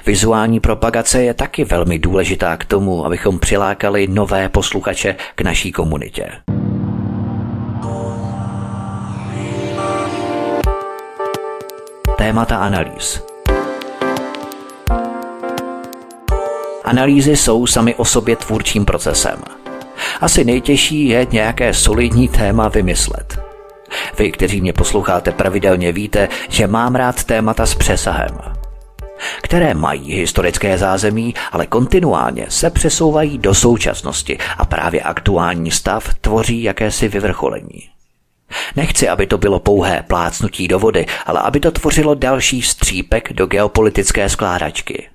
Vizuální 0.06 0.60
propagace 0.60 1.22
je 1.22 1.34
taky 1.34 1.64
velmi 1.64 1.98
důležitá 1.98 2.56
k 2.56 2.64
tomu, 2.64 3.06
abychom 3.06 3.38
přilákali 3.38 4.06
nové 4.06 4.48
posluchače 4.48 5.16
k 5.34 5.40
naší 5.40 5.72
komunitě. 5.72 6.30
Témata 12.16 12.56
analýz 12.56 13.22
Analýzy 16.84 17.36
jsou 17.36 17.66
sami 17.66 17.94
o 17.94 18.04
sobě 18.04 18.36
tvůrčím 18.36 18.84
procesem. 18.84 19.38
Asi 20.20 20.44
nejtěžší 20.44 21.08
je 21.08 21.26
nějaké 21.30 21.74
solidní 21.74 22.28
téma 22.28 22.68
vymyslet. 22.68 23.38
Vy, 24.18 24.32
kteří 24.32 24.60
mě 24.60 24.72
posloucháte 24.72 25.32
pravidelně, 25.32 25.92
víte, 25.92 26.28
že 26.48 26.66
mám 26.66 26.94
rád 26.94 27.24
témata 27.24 27.66
s 27.66 27.74
přesahem– 27.74 28.38
které 29.42 29.74
mají 29.74 30.12
historické 30.12 30.78
zázemí, 30.78 31.34
ale 31.52 31.66
kontinuálně 31.66 32.46
se 32.48 32.70
přesouvají 32.70 33.38
do 33.38 33.54
současnosti 33.54 34.38
a 34.58 34.64
právě 34.64 35.00
aktuální 35.00 35.70
stav 35.70 36.14
tvoří 36.14 36.62
jakési 36.62 37.08
vyvrcholení. 37.08 37.88
Nechci, 38.76 39.08
aby 39.08 39.26
to 39.26 39.38
bylo 39.38 39.60
pouhé 39.60 40.04
plácnutí 40.06 40.68
do 40.68 40.78
vody, 40.78 41.06
ale 41.26 41.40
aby 41.40 41.60
to 41.60 41.70
tvořilo 41.70 42.14
další 42.14 42.62
střípek 42.62 43.32
do 43.32 43.46
geopolitické 43.46 44.28
skládačky. 44.28 45.08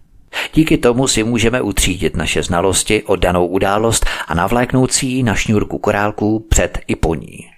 Díky 0.53 0.77
tomu 0.77 1.07
si 1.07 1.23
můžeme 1.23 1.61
utřídit 1.61 2.15
naše 2.17 2.43
znalosti 2.43 3.03
o 3.03 3.15
danou 3.15 3.47
událost 3.47 4.05
a 4.27 4.33
navléknout 4.33 4.91
si 4.91 5.05
ji 5.05 5.23
na 5.23 5.35
šňůrku 5.35 5.77
korálků 5.77 6.45
před 6.49 6.79
i 6.87 6.95
po 6.95 7.15
ní. 7.15 7.49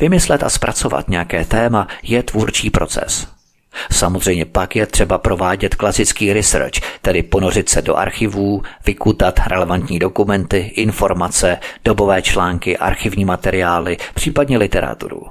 Vymyslet 0.00 0.42
a 0.42 0.50
zpracovat 0.50 1.08
nějaké 1.08 1.44
téma 1.44 1.88
je 2.02 2.22
tvůrčí 2.22 2.70
proces. 2.70 3.35
Samozřejmě 3.92 4.44
pak 4.44 4.76
je 4.76 4.86
třeba 4.86 5.18
provádět 5.18 5.74
klasický 5.74 6.32
research, 6.32 6.80
tedy 7.02 7.22
ponořit 7.22 7.68
se 7.68 7.82
do 7.82 7.96
archivů, 7.96 8.62
vykutat 8.86 9.40
relevantní 9.46 9.98
dokumenty, 9.98 10.58
informace, 10.58 11.58
dobové 11.84 12.22
články, 12.22 12.78
archivní 12.78 13.24
materiály, 13.24 13.96
případně 14.14 14.58
literaturu. 14.58 15.22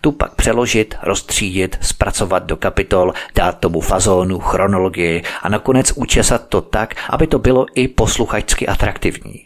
Tu 0.00 0.12
pak 0.12 0.34
přeložit, 0.34 0.94
rozstřídit, 1.02 1.78
zpracovat 1.80 2.42
do 2.46 2.56
kapitol, 2.56 3.12
dát 3.34 3.58
tomu 3.58 3.80
fazónu, 3.80 4.38
chronologii 4.38 5.22
a 5.42 5.48
nakonec 5.48 5.92
učesat 5.92 6.48
to 6.48 6.60
tak, 6.60 6.94
aby 7.10 7.26
to 7.26 7.38
bylo 7.38 7.66
i 7.74 7.88
posluchačsky 7.88 8.66
atraktivní. 8.66 9.44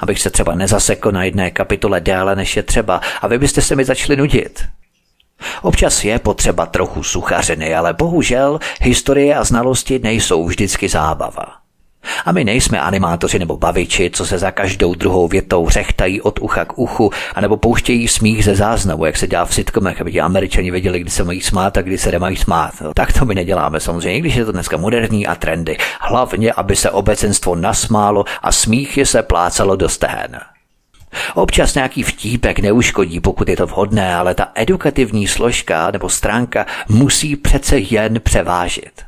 Abych 0.00 0.20
se 0.20 0.30
třeba 0.30 0.54
nezasekl 0.54 1.12
na 1.12 1.24
jedné 1.24 1.50
kapitole 1.50 2.00
déle 2.00 2.36
než 2.36 2.56
je 2.56 2.62
třeba 2.62 3.00
a 3.22 3.26
vy 3.26 3.38
byste 3.38 3.62
se 3.62 3.76
mi 3.76 3.84
začali 3.84 4.16
nudit. 4.16 4.64
Občas 5.62 6.04
je 6.04 6.18
potřeba 6.18 6.66
trochu 6.66 7.02
suchařiny, 7.02 7.74
ale 7.74 7.92
bohužel 7.92 8.58
historie 8.80 9.34
a 9.34 9.44
znalosti 9.44 9.98
nejsou 9.98 10.46
vždycky 10.46 10.88
zábava. 10.88 11.46
A 12.24 12.32
my 12.32 12.44
nejsme 12.44 12.80
animátoři 12.80 13.38
nebo 13.38 13.56
baviči, 13.56 14.10
co 14.10 14.26
se 14.26 14.38
za 14.38 14.50
každou 14.50 14.94
druhou 14.94 15.28
větou 15.28 15.68
řechtají 15.68 16.20
od 16.20 16.38
ucha 16.38 16.64
k 16.64 16.78
uchu, 16.78 17.10
anebo 17.34 17.56
pouštějí 17.56 18.08
smích 18.08 18.44
ze 18.44 18.54
záznamu, 18.54 19.04
jak 19.04 19.16
se 19.16 19.26
dělá 19.26 19.44
v 19.44 19.54
sitcomech, 19.54 20.00
aby 20.00 20.12
ti 20.12 20.20
američani 20.20 20.70
věděli, 20.70 21.00
kdy 21.00 21.10
se 21.10 21.24
mají 21.24 21.40
smát 21.40 21.76
a 21.76 21.82
kdy 21.82 21.98
se 21.98 22.12
nemají 22.12 22.36
smát. 22.36 22.72
No, 22.80 22.94
tak 22.94 23.12
to 23.12 23.24
my 23.24 23.34
neděláme 23.34 23.80
samozřejmě, 23.80 24.20
když 24.20 24.34
je 24.34 24.44
to 24.44 24.52
dneska 24.52 24.76
moderní 24.76 25.26
a 25.26 25.34
trendy. 25.34 25.76
Hlavně, 26.00 26.52
aby 26.52 26.76
se 26.76 26.90
obecenstvo 26.90 27.54
nasmálo 27.54 28.24
a 28.42 28.52
smíchy 28.52 29.06
se 29.06 29.22
plácalo 29.22 29.76
do 29.76 29.88
stehen. 29.88 30.40
Občas 31.34 31.74
nějaký 31.74 32.02
vtípek 32.02 32.58
neuškodí, 32.58 33.20
pokud 33.20 33.48
je 33.48 33.56
to 33.56 33.66
vhodné, 33.66 34.14
ale 34.14 34.34
ta 34.34 34.48
edukativní 34.54 35.26
složka 35.26 35.90
nebo 35.90 36.08
stránka 36.08 36.66
musí 36.88 37.36
přece 37.36 37.78
jen 37.78 38.20
převážit. 38.20 39.02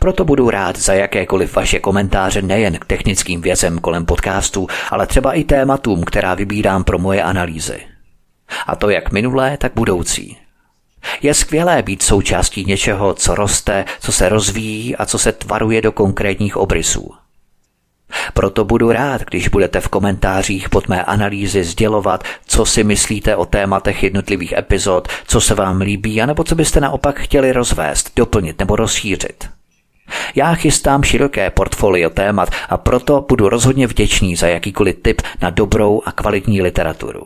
Proto 0.00 0.24
budu 0.24 0.50
rád 0.50 0.78
za 0.78 0.94
jakékoliv 0.94 1.56
vaše 1.56 1.80
komentáře 1.80 2.42
nejen 2.42 2.78
k 2.78 2.84
technickým 2.84 3.40
věcem 3.40 3.78
kolem 3.78 4.06
podcastu, 4.06 4.66
ale 4.90 5.06
třeba 5.06 5.32
i 5.32 5.44
tématům, 5.44 6.04
která 6.04 6.34
vybírám 6.34 6.84
pro 6.84 6.98
moje 6.98 7.22
analýzy. 7.22 7.80
A 8.66 8.76
to 8.76 8.90
jak 8.90 9.12
minulé, 9.12 9.56
tak 9.56 9.72
budoucí. 9.74 10.38
Je 11.22 11.34
skvělé 11.34 11.82
být 11.82 12.02
součástí 12.02 12.64
něčeho, 12.64 13.14
co 13.14 13.34
roste, 13.34 13.84
co 14.00 14.12
se 14.12 14.28
rozvíjí 14.28 14.96
a 14.96 15.06
co 15.06 15.18
se 15.18 15.32
tvaruje 15.32 15.82
do 15.82 15.92
konkrétních 15.92 16.56
obrysů. 16.56 17.14
Proto 18.34 18.64
budu 18.64 18.92
rád, 18.92 19.22
když 19.24 19.48
budete 19.48 19.80
v 19.80 19.88
komentářích 19.88 20.68
pod 20.68 20.88
mé 20.88 21.04
analýzy 21.04 21.64
sdělovat, 21.64 22.24
co 22.46 22.66
si 22.66 22.84
myslíte 22.84 23.36
o 23.36 23.46
tématech 23.46 24.02
jednotlivých 24.02 24.52
epizod, 24.52 25.08
co 25.26 25.40
se 25.40 25.54
vám 25.54 25.80
líbí, 25.80 26.22
anebo 26.22 26.44
co 26.44 26.54
byste 26.54 26.80
naopak 26.80 27.20
chtěli 27.20 27.52
rozvést, 27.52 28.12
doplnit 28.16 28.58
nebo 28.58 28.76
rozšířit. 28.76 29.48
Já 30.34 30.54
chystám 30.54 31.02
široké 31.02 31.50
portfolio 31.50 32.10
témat 32.10 32.48
a 32.68 32.76
proto 32.76 33.24
budu 33.28 33.48
rozhodně 33.48 33.86
vděčný 33.86 34.36
za 34.36 34.48
jakýkoliv 34.48 34.96
tip 35.02 35.22
na 35.42 35.50
dobrou 35.50 36.02
a 36.06 36.12
kvalitní 36.12 36.62
literaturu. 36.62 37.22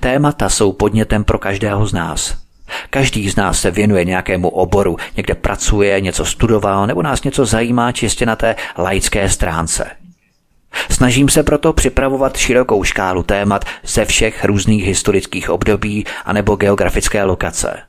Témata 0.00 0.48
jsou 0.48 0.72
podnětem 0.72 1.24
pro 1.24 1.38
každého 1.38 1.86
z 1.86 1.92
nás. 1.92 2.47
Každý 2.90 3.30
z 3.30 3.36
nás 3.36 3.60
se 3.60 3.70
věnuje 3.70 4.04
nějakému 4.04 4.48
oboru, 4.48 4.96
někde 5.16 5.34
pracuje, 5.34 6.00
něco 6.00 6.24
studoval 6.24 6.86
nebo 6.86 7.02
nás 7.02 7.22
něco 7.22 7.46
zajímá 7.46 7.92
čistě 7.92 8.26
na 8.26 8.36
té 8.36 8.56
laické 8.78 9.28
stránce. 9.28 9.90
Snažím 10.90 11.28
se 11.28 11.42
proto 11.42 11.72
připravovat 11.72 12.36
širokou 12.36 12.84
škálu 12.84 13.22
témat 13.22 13.64
ze 13.84 14.04
všech 14.04 14.44
různých 14.44 14.84
historických 14.84 15.50
období 15.50 16.06
anebo 16.24 16.56
geografické 16.56 17.24
lokace. 17.24 17.82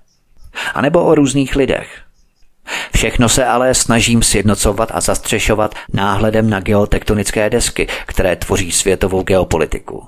A 0.74 0.82
nebo 0.82 1.04
o 1.04 1.16
různých 1.16 1.56
lidech. 1.56 2.02
Všechno 2.96 3.30
se 3.30 3.46
ale 3.46 3.74
snažím 3.74 4.24
sjednocovat 4.24 4.92
a 4.94 5.02
zastřešovat 5.02 5.76
náhledem 5.94 6.50
na 6.50 6.60
geotektonické 6.60 7.50
desky, 7.50 7.88
které 8.06 8.36
tvoří 8.36 8.72
světovou 8.72 9.24
geopolitiku. 9.24 10.08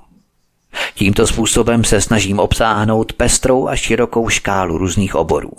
Tímto 0.93 1.27
způsobem 1.27 1.83
se 1.83 2.01
snažím 2.01 2.39
obsáhnout 2.39 3.13
pestrou 3.13 3.67
a 3.67 3.75
širokou 3.75 4.29
škálu 4.29 4.77
různých 4.77 5.15
oborů. 5.15 5.51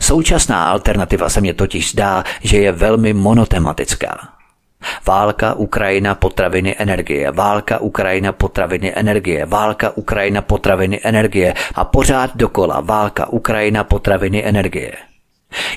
Současná 0.00 0.68
alternativa 0.70 1.28
se 1.28 1.40
mně 1.40 1.54
totiž 1.54 1.90
zdá, 1.90 2.24
že 2.42 2.58
je 2.58 2.72
velmi 2.72 3.12
monotematická. 3.12 4.28
Válka, 5.06 5.54
Ukrajina, 5.54 6.14
potraviny, 6.14 6.76
energie, 6.78 7.30
válka, 7.30 7.78
Ukrajina, 7.78 8.32
potraviny, 8.32 8.92
energie, 8.96 9.46
válka, 9.46 9.96
Ukrajina, 9.96 10.42
potraviny, 10.42 11.00
energie 11.02 11.54
a 11.74 11.84
pořád 11.84 12.36
dokola 12.36 12.80
válka, 12.80 13.28
Ukrajina, 13.28 13.84
potraviny, 13.84 14.46
energie. 14.46 14.92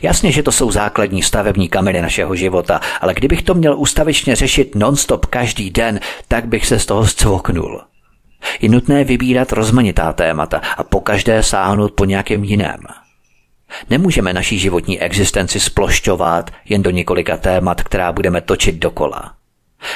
Jasně, 0.02 0.32
že 0.32 0.44
to 0.44 0.52
jsou 0.52 0.72
základní 0.72 1.22
stavební 1.22 1.70
kameny 1.70 2.02
našeho 2.02 2.36
života, 2.36 2.82
ale 3.02 3.14
kdybych 3.14 3.44
to 3.44 3.54
měl 3.54 3.80
ustavičně 3.80 4.36
řešit 4.36 4.76
nonstop 4.76 5.26
každý 5.26 5.70
den, 5.70 6.00
tak 6.28 6.46
bych 6.46 6.66
se 6.66 6.80
z 6.80 6.86
toho 6.86 7.08
zcvoknul. 7.08 7.82
Je 8.62 8.70
nutné 8.70 9.04
vybírat 9.04 9.52
rozmanitá 9.52 10.14
témata 10.14 10.62
a 10.78 10.84
pokaždé 10.84 11.44
sáhnout 11.44 11.94
po 11.94 12.06
nějakém 12.06 12.44
jiném. 12.44 12.80
Nemůžeme 13.90 14.34
naší 14.34 14.60
životní 14.60 15.02
existenci 15.02 15.60
splošťovat 15.60 16.52
jen 16.66 16.84
do 16.84 16.90
několika 16.90 17.38
témat, 17.38 17.84
která 17.84 18.12
budeme 18.12 18.42
točit 18.42 18.76
dokola. 18.76 19.34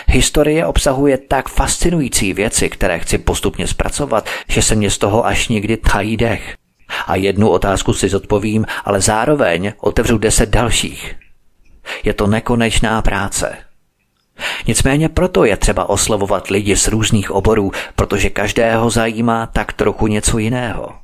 Historie 0.08 0.66
obsahuje 0.66 1.18
tak 1.18 1.50
fascinující 1.50 2.34
věci, 2.34 2.70
které 2.70 3.00
chci 3.00 3.18
postupně 3.18 3.68
zpracovat, 3.68 4.30
že 4.48 4.62
se 4.62 4.76
mě 4.76 4.90
z 4.90 4.98
toho 4.98 5.26
až 5.26 5.48
někdy 5.48 5.78
tají 5.78 6.18
dech. 6.18 6.56
A 7.08 7.16
jednu 7.16 7.50
otázku 7.50 7.94
si 7.94 8.10
zodpovím, 8.10 8.66
ale 8.86 9.02
zároveň 9.02 9.74
otevřu 9.78 10.18
deset 10.18 10.50
dalších. 10.50 11.16
Je 12.04 12.14
to 12.14 12.28
nekonečná 12.28 13.02
práce. 13.02 13.58
Nicméně 14.68 15.10
proto 15.10 15.46
je 15.46 15.58
třeba 15.58 15.90
oslovovat 15.90 16.48
lidi 16.48 16.76
z 16.76 16.88
různých 16.88 17.32
oborů, 17.32 17.72
protože 17.96 18.30
každého 18.30 18.90
zajímá 18.90 19.46
tak 19.46 19.74
trochu 19.74 20.08
něco 20.08 20.38
jiného. 20.38 20.96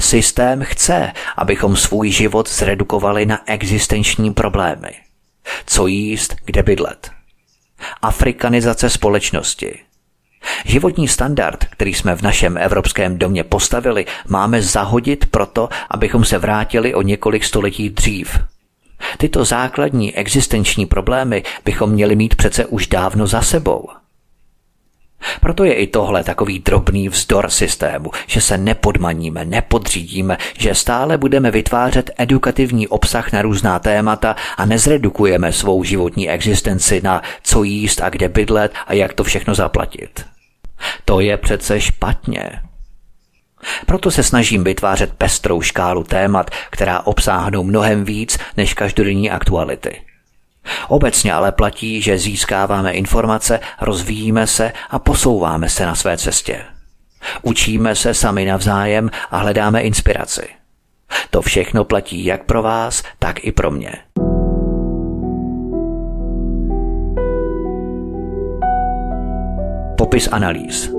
Systém 0.00 0.62
chce, 0.62 1.12
abychom 1.36 1.76
svůj 1.76 2.10
život 2.10 2.48
zredukovali 2.48 3.26
na 3.26 3.40
existenční 3.46 4.32
problémy. 4.32 4.90
Co 5.66 5.86
jíst, 5.86 6.36
kde 6.44 6.62
bydlet. 6.62 7.10
Afrikanizace 8.02 8.90
společnosti. 8.90 9.78
Životní 10.64 11.08
standard, 11.08 11.64
který 11.64 11.94
jsme 11.94 12.16
v 12.16 12.22
našem 12.22 12.58
evropském 12.58 13.18
domě 13.18 13.44
postavili, 13.44 14.06
máme 14.28 14.62
zahodit 14.62 15.26
proto, 15.26 15.68
abychom 15.90 16.24
se 16.24 16.38
vrátili 16.38 16.94
o 16.94 17.02
několik 17.02 17.44
století 17.44 17.90
dřív– 17.90 18.38
Tyto 19.18 19.44
základní 19.44 20.14
existenční 20.14 20.86
problémy 20.86 21.42
bychom 21.64 21.90
měli 21.90 22.16
mít 22.16 22.34
přece 22.34 22.66
už 22.66 22.86
dávno 22.86 23.26
za 23.26 23.42
sebou. 23.42 23.88
Proto 25.40 25.64
je 25.64 25.74
i 25.74 25.86
tohle 25.86 26.24
takový 26.24 26.58
drobný 26.58 27.08
vzdor 27.08 27.50
systému, 27.50 28.10
že 28.26 28.40
se 28.40 28.58
nepodmaníme, 28.58 29.44
nepodřídíme, 29.44 30.38
že 30.58 30.74
stále 30.74 31.18
budeme 31.18 31.50
vytvářet 31.50 32.10
edukativní 32.18 32.88
obsah 32.88 33.32
na 33.32 33.42
různá 33.42 33.78
témata 33.78 34.36
a 34.56 34.66
nezredukujeme 34.66 35.52
svou 35.52 35.84
životní 35.84 36.30
existenci 36.30 37.00
na 37.00 37.22
co 37.42 37.62
jíst 37.62 38.00
a 38.00 38.08
kde 38.08 38.28
bydlet 38.28 38.72
a 38.86 38.92
jak 38.92 39.12
to 39.12 39.24
všechno 39.24 39.54
zaplatit. 39.54 40.24
To 41.04 41.20
je 41.20 41.36
přece 41.36 41.80
špatně. 41.80 42.62
Proto 43.86 44.10
se 44.10 44.22
snažím 44.22 44.64
vytvářet 44.64 45.12
pestrou 45.12 45.60
škálu 45.60 46.04
témat, 46.04 46.50
která 46.70 47.00
obsáhnou 47.00 47.62
mnohem 47.64 48.04
víc 48.04 48.38
než 48.56 48.74
každodenní 48.74 49.30
aktuality. 49.30 50.02
Obecně 50.88 51.32
ale 51.32 51.52
platí, 51.52 52.02
že 52.02 52.18
získáváme 52.18 52.92
informace, 52.92 53.60
rozvíjíme 53.80 54.46
se 54.46 54.72
a 54.90 54.98
posouváme 54.98 55.68
se 55.68 55.86
na 55.86 55.94
své 55.94 56.16
cestě. 56.16 56.64
Učíme 57.42 57.94
se 57.94 58.14
sami 58.14 58.44
navzájem 58.44 59.10
a 59.30 59.36
hledáme 59.36 59.80
inspiraci. 59.80 60.48
To 61.30 61.42
všechno 61.42 61.84
platí 61.84 62.24
jak 62.24 62.44
pro 62.44 62.62
vás, 62.62 63.02
tak 63.18 63.44
i 63.44 63.52
pro 63.52 63.70
mě. 63.70 63.92
Popis 69.98 70.28
analýz. 70.32 70.95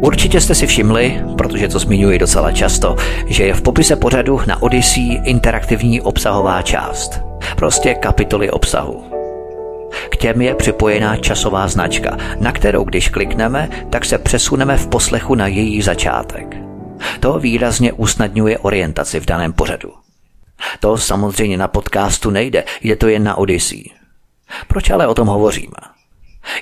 Určitě 0.00 0.40
jste 0.40 0.54
si 0.54 0.66
všimli, 0.66 1.22
protože 1.38 1.68
to 1.68 1.78
zmiňuji 1.78 2.18
docela 2.18 2.52
často, 2.52 2.96
že 3.26 3.44
je 3.44 3.54
v 3.54 3.62
popise 3.62 3.96
pořadu 3.96 4.40
na 4.46 4.62
Odyssey 4.62 5.20
interaktivní 5.24 6.00
obsahová 6.00 6.62
část. 6.62 7.20
Prostě 7.56 7.94
kapitoly 7.94 8.50
obsahu. 8.50 9.04
K 10.10 10.16
těm 10.16 10.42
je 10.42 10.54
připojená 10.54 11.16
časová 11.16 11.68
značka, 11.68 12.16
na 12.40 12.52
kterou 12.52 12.84
když 12.84 13.08
klikneme, 13.08 13.68
tak 13.90 14.04
se 14.04 14.18
přesuneme 14.18 14.76
v 14.76 14.86
poslechu 14.86 15.34
na 15.34 15.46
její 15.46 15.82
začátek. 15.82 16.56
To 17.20 17.38
výrazně 17.38 17.92
usnadňuje 17.92 18.58
orientaci 18.58 19.20
v 19.20 19.26
daném 19.26 19.52
pořadu. 19.52 19.92
To 20.80 20.96
samozřejmě 20.96 21.58
na 21.58 21.68
podcastu 21.68 22.30
nejde, 22.30 22.64
je 22.80 22.96
to 22.96 23.08
jen 23.08 23.24
na 23.24 23.38
Odyssey. 23.38 23.84
Proč 24.68 24.90
ale 24.90 25.06
o 25.06 25.14
tom 25.14 25.28
hovoříme? 25.28 25.97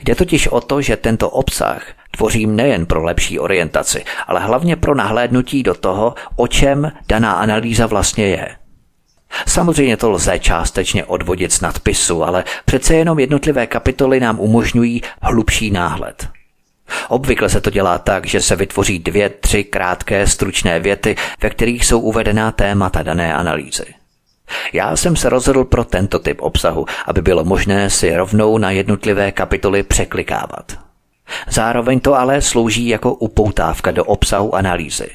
Jde 0.05 0.15
totiž 0.15 0.49
o 0.49 0.61
to, 0.61 0.83
že 0.83 0.97
tento 0.97 1.31
obsah 1.31 1.83
tvořím 2.11 2.57
nejen 2.57 2.87
pro 2.87 3.05
lepší 3.05 3.39
orientaci, 3.39 4.05
ale 4.27 4.41
hlavně 4.41 4.77
pro 4.77 4.95
nahlédnutí 4.95 5.63
do 5.63 5.75
toho, 5.75 6.15
o 6.37 6.47
čem 6.47 6.93
daná 7.09 7.33
analýza 7.33 7.87
vlastně 7.87 8.27
je. 8.27 8.57
Samozřejmě 9.47 9.97
to 9.97 10.11
lze 10.11 10.39
částečně 10.39 11.05
odvodit 11.05 11.53
z 11.53 11.61
nadpisu, 11.61 12.25
ale 12.25 12.45
přece 12.65 12.95
jenom 12.95 13.19
jednotlivé 13.19 13.67
kapitoly 13.67 14.21
nám 14.21 14.41
umožňují 14.41 15.03
hlubší 15.23 15.71
náhled. 15.71 16.29
Obvykle 17.09 17.49
se 17.49 17.61
to 17.61 17.71
dělá 17.71 17.99
tak, 17.99 18.27
že 18.27 18.41
se 18.41 18.57
vytvoří 18.57 18.99
dvě, 18.99 19.29
tři 19.29 19.65
krátké, 19.65 20.27
stručné 20.27 20.81
věty, 20.81 21.17
ve 21.43 21.51
kterých 21.51 21.87
jsou 21.87 22.01
uvedená 22.01 22.53
témata 22.53 23.03
dané 23.03 23.35
analýzy. 23.35 23.95
Já 24.73 24.97
jsem 24.97 25.17
se 25.17 25.29
rozhodl 25.29 25.65
pro 25.65 25.85
tento 25.85 26.19
typ 26.19 26.43
obsahu, 26.43 26.87
aby 27.07 27.23
bylo 27.23 27.45
možné 27.45 27.91
si 27.91 28.17
rovnou 28.17 28.59
na 28.59 28.71
jednotlivé 28.71 29.33
kapitoly 29.33 29.83
překlikávat. 29.83 30.79
Zároveň 31.49 32.01
to 32.01 32.15
ale 32.15 32.43
slouží 32.43 32.89
jako 32.89 33.15
upoutávka 33.15 33.91
do 33.91 34.05
obsahu 34.05 34.55
analýzy. 34.55 35.09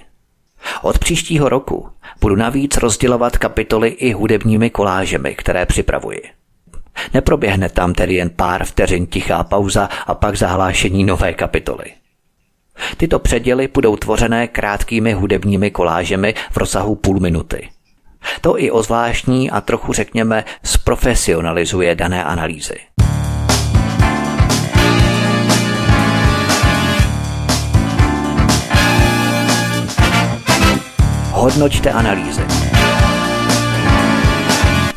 Od 0.81 0.99
příštího 0.99 1.49
roku 1.49 1.89
budu 2.21 2.35
navíc 2.35 2.77
rozdělovat 2.77 3.37
kapitoly 3.37 3.89
i 3.89 4.11
hudebními 4.11 4.69
kolážemi, 4.69 5.35
které 5.35 5.65
připravuji. 5.65 6.21
Neproběhne 7.13 7.69
tam 7.69 7.93
tedy 7.93 8.13
jen 8.13 8.29
pár 8.29 8.65
vteřin 8.65 9.07
tichá 9.07 9.43
pauza 9.43 9.89
a 10.07 10.15
pak 10.15 10.37
zahlášení 10.37 11.03
nové 11.03 11.33
kapitoly. 11.33 11.85
Tyto 12.97 13.19
předěly 13.19 13.67
budou 13.67 13.95
tvořené 13.95 14.47
krátkými 14.47 15.13
hudebními 15.13 15.71
kolážemi 15.71 16.33
v 16.51 16.57
rozsahu 16.57 16.95
půl 16.95 17.19
minuty. 17.19 17.69
To 18.41 18.59
i 18.59 18.71
ozvláštní 18.71 19.51
a 19.51 19.61
trochu 19.61 19.93
řekněme 19.93 20.43
zprofesionalizuje 20.63 21.95
dané 21.95 22.23
analýzy. 22.23 22.75
Hodnoťte 31.31 31.91
analýzy. 31.91 32.41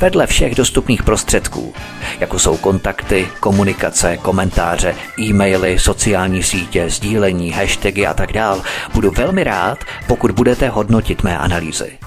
Vedle 0.01 0.27
všech 0.27 0.55
dostupných 0.55 1.03
prostředků, 1.03 1.75
jako 2.21 2.39
jsou 2.39 2.57
kontakty, 2.57 3.29
komunikace, 3.41 4.17
komentáře, 4.17 4.95
e-maily, 5.21 5.79
sociální 5.79 6.43
sítě, 6.43 6.91
sdílení, 6.91 7.51
hashtagy 7.51 8.07
a 8.07 8.15
tak 8.15 8.33
dál, 8.33 8.63
budu 8.95 9.11
velmi 9.11 9.45
rád, 9.45 9.79
pokud 10.07 10.31
budete 10.31 10.69
hodnotit 10.69 11.23
mé 11.23 11.39
analýzy. 11.39 11.99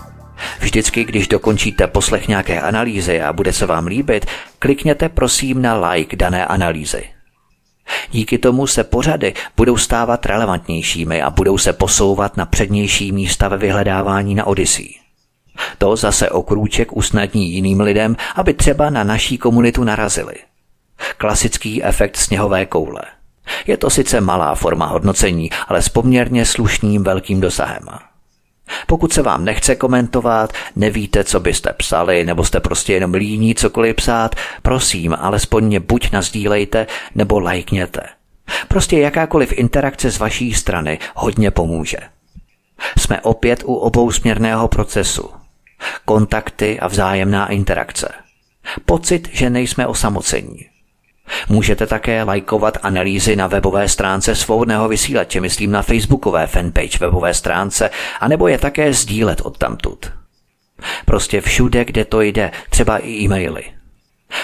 Vždycky, 0.59 1.03
když 1.03 1.27
dokončíte 1.27 1.88
poslech 1.88 2.27
nějaké 2.27 2.61
analýzy 2.61 3.21
a 3.21 3.33
bude 3.33 3.53
se 3.53 3.65
vám 3.65 3.88
líbit, 3.88 4.25
klikněte 4.59 5.09
prosím 5.09 5.61
na 5.61 5.89
like 5.89 6.15
dané 6.15 6.45
analýzy. 6.45 7.03
Díky 8.11 8.38
tomu 8.38 8.67
se 8.67 8.83
pořady 8.83 9.33
budou 9.57 9.77
stávat 9.77 10.25
relevantnějšími 10.25 11.21
a 11.21 11.29
budou 11.29 11.57
se 11.57 11.73
posouvat 11.73 12.38
na 12.38 12.45
přednější 12.45 13.11
místa 13.11 13.47
ve 13.47 13.57
vyhledávání 13.57 14.35
na 14.35 14.47
Odyssey. 14.47 14.89
To 15.77 15.95
zase 15.95 16.29
o 16.29 16.43
krůček 16.43 16.97
usnadní 16.97 17.53
jiným 17.53 17.79
lidem, 17.79 18.15
aby 18.35 18.53
třeba 18.53 18.89
na 18.89 19.03
naší 19.03 19.38
komunitu 19.38 19.83
narazili. 19.83 20.35
Klasický 21.17 21.83
efekt 21.83 22.17
sněhové 22.17 22.65
koule. 22.65 23.01
Je 23.67 23.77
to 23.77 23.89
sice 23.89 24.21
malá 24.21 24.55
forma 24.55 24.85
hodnocení, 24.85 25.49
ale 25.67 25.81
s 25.81 25.89
poměrně 25.89 26.45
slušným 26.45 27.03
velkým 27.03 27.41
dosahem. 27.41 27.88
Pokud 28.88 29.13
se 29.13 29.22
vám 29.22 29.45
nechce 29.45 29.76
komentovat, 29.76 30.53
nevíte, 30.76 31.24
co 31.24 31.39
byste 31.39 31.74
psali, 31.74 32.26
nebo 32.26 32.45
jste 32.45 32.59
prostě 32.59 32.93
jenom 32.93 33.13
líní 33.13 33.55
cokoliv 33.55 33.95
psát, 33.95 34.36
prosím, 34.61 35.15
alespoň 35.20 35.63
mě 35.63 35.80
buď 35.80 36.11
nazdílejte, 36.11 36.88
nebo 37.15 37.39
lajkněte. 37.39 38.01
Prostě 38.68 38.99
jakákoliv 38.99 39.51
interakce 39.51 40.11
z 40.11 40.20
vaší 40.20 40.53
strany 40.53 40.99
hodně 41.15 41.51
pomůže. 41.51 41.97
Jsme 42.97 43.22
opět 43.22 43.63
u 43.65 43.76
obousměrného 43.76 44.68
procesu. 44.68 45.30
Kontakty 46.05 46.80
a 46.80 46.88
vzájemná 46.88 47.47
interakce. 47.47 48.13
Pocit, 48.86 49.30
že 49.32 49.49
nejsme 49.49 49.88
osamocení. 49.88 50.65
Můžete 51.49 51.88
také 51.88 52.23
lajkovat 52.23 52.78
analýzy 52.84 53.36
na 53.36 53.47
webové 53.47 53.88
stránce 53.88 54.36
svobodného 54.36 54.88
vysílače, 54.88 55.41
myslím 55.41 55.71
na 55.71 55.82
facebookové 55.82 56.47
fanpage 56.47 56.97
webové 56.99 57.34
stránce, 57.34 57.89
anebo 58.19 58.47
je 58.47 58.57
také 58.57 58.93
sdílet 58.93 59.41
odtamtud. 59.41 60.11
Prostě 61.05 61.41
všude, 61.41 61.86
kde 61.86 62.05
to 62.05 62.21
jde, 62.21 62.51
třeba 62.69 62.97
i 62.97 63.11
e-maily. 63.11 63.63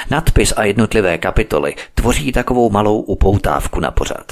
Nadpis 0.10 0.54
a 0.58 0.64
jednotlivé 0.64 1.18
kapitoly 1.18 1.76
tvoří 1.96 2.32
takovou 2.32 2.70
malou 2.70 3.02
upoutávku 3.02 3.80
na 3.80 3.92
pořad. 3.92 4.32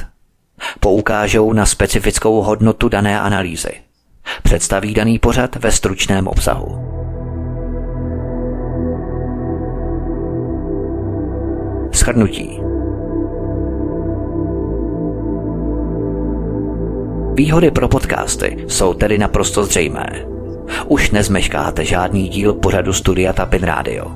Poukážou 0.80 1.54
na 1.54 1.66
specifickou 1.66 2.42
hodnotu 2.42 2.90
dané 2.90 3.20
analýzy. 3.20 3.72
Představí 4.44 4.94
daný 4.94 5.20
pořad 5.20 5.56
ve 5.56 5.72
stručném 5.72 6.28
obsahu. 6.28 7.02
Schrnutí. 11.92 12.60
Výhody 17.34 17.72
pro 17.72 17.88
podcasty 17.88 18.66
jsou 18.68 18.94
tedy 18.94 19.18
naprosto 19.18 19.64
zřejmé. 19.64 20.26
Už 20.88 21.12
nezmeškáte 21.12 21.86
žádný 21.86 22.30
díl 22.30 22.54
pořadu 22.54 22.94
Studia 22.94 23.34
Tapin 23.34 23.64
Radio. 23.64 24.12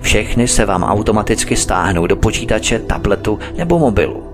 Všechny 0.00 0.48
se 0.48 0.66
vám 0.66 0.82
automaticky 0.82 1.56
stáhnou 1.56 2.06
do 2.06 2.16
počítače, 2.16 2.78
tabletu 2.78 3.38
nebo 3.56 3.78
mobilu. 3.78 4.24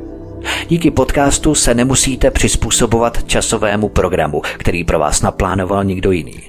Díky 0.69 0.91
podcastu 0.91 1.55
se 1.55 1.75
nemusíte 1.75 2.31
přizpůsobovat 2.31 3.25
časovému 3.25 3.89
programu, 3.89 4.43
který 4.59 4.85
pro 4.85 4.99
vás 4.99 5.23
naplánoval 5.23 5.85
někdo 5.85 6.11
jiný. 6.11 6.43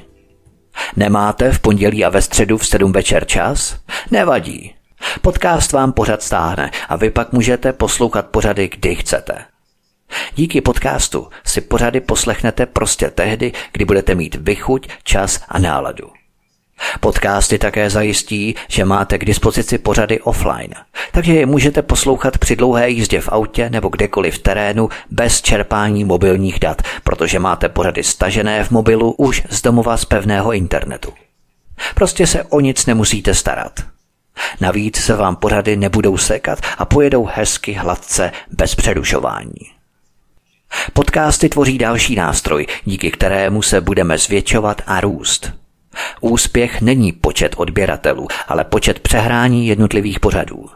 Nemáte 0.95 1.51
v 1.51 1.59
pondělí 1.59 2.05
a 2.05 2.09
ve 2.09 2.21
středu 2.21 2.57
v 2.57 2.67
7 2.67 2.91
večer 2.91 3.25
čas? 3.25 3.77
Nevadí. 4.11 4.75
Podcast 5.21 5.71
vám 5.71 5.93
pořad 5.93 6.23
stáhne 6.23 6.71
a 6.89 6.95
vy 6.95 7.09
pak 7.09 7.31
můžete 7.33 7.73
poslouchat 7.73 8.27
pořady, 8.27 8.69
kdy 8.69 8.95
chcete. 8.95 9.45
Díky 10.35 10.61
podcastu 10.61 11.27
si 11.45 11.61
pořady 11.61 12.01
poslechnete 12.01 12.65
prostě 12.65 13.09
tehdy, 13.09 13.51
kdy 13.71 13.85
budete 13.85 14.15
mít 14.15 14.35
vychuť, 14.35 14.89
čas 15.03 15.41
a 15.47 15.59
náladu. 15.59 16.11
Podcasty 16.99 17.57
také 17.57 17.89
zajistí, 17.89 18.55
že 18.67 18.85
máte 18.85 19.17
k 19.17 19.25
dispozici 19.25 19.77
pořady 19.77 20.21
offline, 20.21 20.73
takže 21.11 21.33
je 21.33 21.45
můžete 21.45 21.81
poslouchat 21.81 22.37
při 22.37 22.55
dlouhé 22.55 22.89
jízdě 22.89 23.21
v 23.21 23.29
autě 23.29 23.69
nebo 23.69 23.89
kdekoliv 23.89 24.35
v 24.35 24.39
terénu 24.39 24.89
bez 25.11 25.41
čerpání 25.41 26.03
mobilních 26.03 26.59
dat, 26.59 26.81
protože 27.03 27.39
máte 27.39 27.69
pořady 27.69 28.03
stažené 28.03 28.63
v 28.63 28.71
mobilu 28.71 29.11
už 29.11 29.43
z 29.49 29.61
domova 29.61 29.97
z 29.97 30.05
pevného 30.05 30.53
internetu. 30.53 31.13
Prostě 31.95 32.27
se 32.27 32.43
o 32.43 32.59
nic 32.59 32.85
nemusíte 32.85 33.33
starat. 33.33 33.94
Navíc 34.61 34.97
se 34.97 35.15
vám 35.15 35.35
pořady 35.35 35.75
nebudou 35.75 36.17
sekat 36.17 36.59
a 36.77 36.85
pojedou 36.85 37.29
hezky 37.33 37.73
hladce 37.73 38.31
bez 38.49 38.75
přerušování. 38.75 39.75
Podcasty 40.93 41.49
tvoří 41.49 41.77
další 41.77 42.15
nástroj, 42.15 42.67
díky 42.85 43.11
kterému 43.11 43.61
se 43.61 43.81
budeme 43.81 44.17
zvětšovat 44.17 44.81
a 44.87 45.01
růst. 45.01 45.51
Úspěch 46.21 46.81
není 46.81 47.11
počet 47.11 47.53
odběratelů, 47.57 48.27
ale 48.47 48.63
počet 48.63 48.99
přehrání 48.99 49.67
jednotlivých 49.67 50.19
pořadů. 50.19 50.69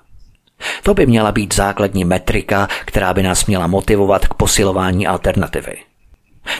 To 0.83 0.93
by 0.93 1.05
měla 1.05 1.31
být 1.31 1.53
základní 1.53 2.05
metrika, 2.05 2.67
která 2.85 3.13
by 3.13 3.23
nás 3.23 3.45
měla 3.45 3.67
motivovat 3.67 4.27
k 4.27 4.33
posilování 4.33 5.07
alternativy. 5.07 5.77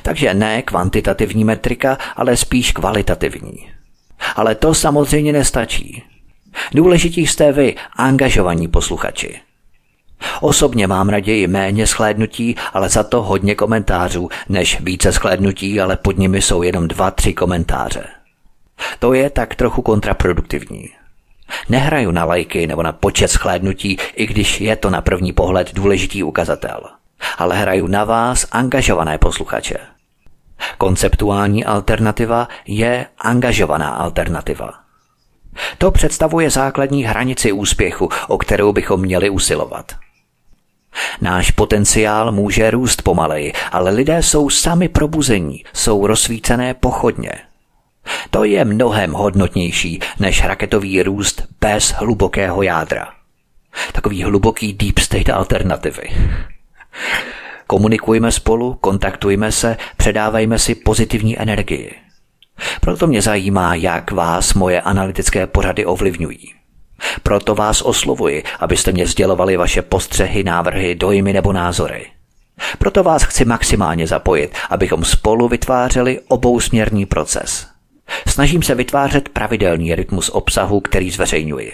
Takže 0.03 0.33
ne 0.33 0.61
kvantitativní 0.61 1.43
metrika, 1.43 1.97
ale 2.15 2.37
spíš 2.37 2.71
kvalitativní. 2.71 3.71
Ale 4.35 4.55
to 4.55 4.73
samozřejmě 4.73 5.33
nestačí. 5.33 6.03
Důležití 6.73 7.27
jste 7.27 7.51
vy, 7.51 7.75
angažovaní 7.95 8.67
posluchači. 8.67 9.39
Osobně 10.41 10.87
mám 10.87 11.09
raději 11.09 11.47
méně 11.47 11.87
schlédnutí, 11.87 12.55
ale 12.73 12.89
za 12.89 13.03
to 13.03 13.21
hodně 13.21 13.55
komentářů, 13.55 14.29
než 14.49 14.81
více 14.81 15.11
schlédnutí, 15.11 15.81
ale 15.81 15.97
pod 15.97 16.17
nimi 16.17 16.41
jsou 16.41 16.63
jenom 16.63 16.87
dva, 16.87 17.11
tři 17.11 17.33
komentáře. 17.33 18.03
To 18.99 19.13
je 19.13 19.29
tak 19.29 19.55
trochu 19.55 19.81
kontraproduktivní. 19.81 20.89
Nehraju 21.69 22.11
na 22.11 22.25
lajky 22.25 22.67
nebo 22.67 22.83
na 22.83 22.91
počet 22.91 23.27
schlédnutí, 23.27 23.97
i 24.15 24.27
když 24.27 24.61
je 24.61 24.75
to 24.75 24.89
na 24.89 25.01
první 25.01 25.33
pohled 25.33 25.73
důležitý 25.73 26.23
ukazatel. 26.23 26.81
Ale 27.37 27.57
hraju 27.57 27.87
na 27.87 28.03
vás, 28.03 28.47
angažované 28.51 29.17
posluchače. 29.17 29.77
Konceptuální 30.77 31.65
alternativa 31.65 32.47
je 32.67 33.05
angažovaná 33.17 33.89
alternativa. 33.89 34.88
To 35.77 35.91
představuje 35.91 36.49
základní 36.49 37.03
hranici 37.03 37.51
úspěchu, 37.51 38.09
o 38.27 38.37
kterou 38.37 38.73
bychom 38.73 39.01
měli 39.01 39.29
usilovat. 39.29 39.91
Náš 41.21 41.51
potenciál 41.51 42.31
může 42.31 42.71
růst 42.71 43.01
pomaleji, 43.01 43.53
ale 43.71 43.91
lidé 43.91 44.23
jsou 44.23 44.49
sami 44.49 44.89
probuzení, 44.89 45.63
jsou 45.73 46.07
rozsvícené 46.07 46.73
pochodně. 46.73 47.31
To 48.29 48.43
je 48.43 48.65
mnohem 48.65 49.11
hodnotnější 49.13 49.99
než 50.19 50.43
raketový 50.43 51.03
růst 51.03 51.43
bez 51.61 51.91
hlubokého 51.91 52.61
jádra. 52.61 53.07
Takový 53.91 54.23
hluboký 54.23 54.73
deep 54.73 54.99
state 54.99 55.29
alternativy. 55.29 56.09
Komunikujme 57.67 58.31
spolu, 58.31 58.73
kontaktujme 58.73 59.51
se, 59.51 59.77
předávejme 59.97 60.59
si 60.59 60.75
pozitivní 60.75 61.39
energii. 61.39 62.08
Proto 62.81 63.07
mě 63.07 63.21
zajímá, 63.21 63.75
jak 63.75 64.11
vás 64.11 64.53
moje 64.53 64.81
analytické 64.81 65.47
pořady 65.47 65.85
ovlivňují. 65.85 66.53
Proto 67.23 67.55
vás 67.55 67.81
oslovuji, 67.81 68.43
abyste 68.59 68.91
mě 68.91 69.07
sdělovali 69.07 69.57
vaše 69.57 69.81
postřehy, 69.81 70.43
návrhy, 70.43 70.95
dojmy 70.95 71.33
nebo 71.33 71.53
názory. 71.53 72.05
Proto 72.77 73.03
vás 73.03 73.23
chci 73.23 73.45
maximálně 73.45 74.07
zapojit, 74.07 74.55
abychom 74.69 75.05
spolu 75.05 75.47
vytvářeli 75.47 76.19
obousměrný 76.27 77.05
proces. 77.05 77.67
Snažím 78.27 78.63
se 78.63 78.75
vytvářet 78.75 79.29
pravidelný 79.29 79.95
rytmus 79.95 80.29
obsahu, 80.29 80.79
který 80.79 81.11
zveřejňuji. 81.11 81.73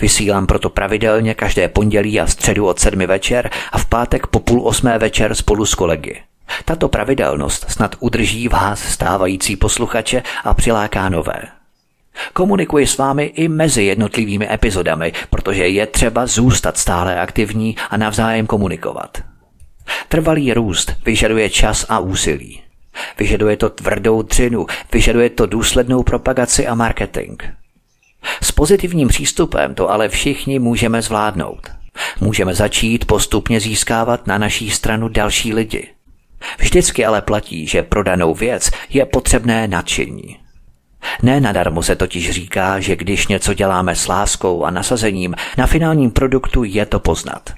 Vysílám 0.00 0.46
proto 0.46 0.70
pravidelně 0.70 1.34
každé 1.34 1.68
pondělí 1.68 2.20
a 2.20 2.26
středu 2.26 2.66
od 2.66 2.78
sedmi 2.78 3.06
večer 3.06 3.50
a 3.72 3.78
v 3.78 3.86
pátek 3.86 4.26
po 4.26 4.40
půl 4.40 4.68
osmé 4.68 4.98
večer 4.98 5.34
spolu 5.34 5.66
s 5.66 5.74
kolegy. 5.74 6.22
Tato 6.64 6.88
pravidelnost 6.88 7.70
snad 7.70 7.96
udrží 8.00 8.48
vás 8.48 8.82
stávající 8.82 9.56
posluchače 9.56 10.22
a 10.44 10.54
přiláká 10.54 11.08
nové. 11.08 11.42
Komunikuji 12.32 12.86
s 12.86 12.98
vámi 12.98 13.24
i 13.24 13.48
mezi 13.48 13.82
jednotlivými 13.82 14.52
epizodami, 14.52 15.12
protože 15.30 15.68
je 15.68 15.86
třeba 15.86 16.26
zůstat 16.26 16.78
stále 16.78 17.20
aktivní 17.20 17.76
a 17.90 17.96
navzájem 17.96 18.46
komunikovat. 18.46 19.18
Trvalý 20.08 20.52
růst 20.52 20.92
vyžaduje 21.04 21.50
čas 21.50 21.86
a 21.88 21.98
úsilí. 21.98 22.62
Vyžaduje 23.18 23.56
to 23.56 23.70
tvrdou 23.70 24.22
dřinu, 24.22 24.66
vyžaduje 24.92 25.30
to 25.30 25.46
důslednou 25.46 26.02
propagaci 26.02 26.66
a 26.66 26.74
marketing. 26.74 27.42
S 28.42 28.52
pozitivním 28.52 29.08
přístupem 29.08 29.74
to 29.74 29.90
ale 29.90 30.08
všichni 30.08 30.58
můžeme 30.58 31.02
zvládnout. 31.02 31.70
Můžeme 32.20 32.54
začít 32.54 33.04
postupně 33.04 33.60
získávat 33.60 34.26
na 34.26 34.38
naší 34.38 34.70
stranu 34.70 35.08
další 35.08 35.54
lidi– 35.54 35.88
Vždycky 36.58 37.04
ale 37.04 37.22
platí, 37.22 37.66
že 37.66 37.82
pro 37.82 38.02
danou 38.02 38.34
věc 38.34 38.70
je 38.88 39.06
potřebné 39.06 39.68
nadšení. 39.68 40.38
Ne 41.22 41.40
nadarmo 41.40 41.82
se 41.82 41.96
totiž 41.96 42.30
říká, 42.30 42.80
že 42.80 42.96
když 42.96 43.26
něco 43.26 43.54
děláme 43.54 43.94
s 43.94 44.08
láskou 44.08 44.64
a 44.64 44.70
nasazením, 44.70 45.34
na 45.58 45.66
finálním 45.66 46.10
produktu 46.10 46.64
je 46.64 46.86
to 46.86 47.00
poznat. 47.00 47.52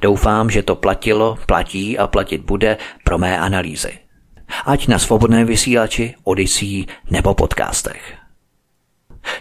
Doufám, 0.00 0.50
že 0.50 0.62
to 0.62 0.76
platilo, 0.76 1.38
platí 1.46 1.98
a 1.98 2.06
platit 2.06 2.40
bude 2.40 2.76
pro 3.04 3.18
mé 3.18 3.38
analýzy. 3.38 3.98
Ať 4.66 4.88
na 4.88 4.98
svobodné 4.98 5.44
vysílači, 5.44 6.14
Odyssey 6.24 6.86
nebo 7.10 7.34
podcastech. 7.34 8.19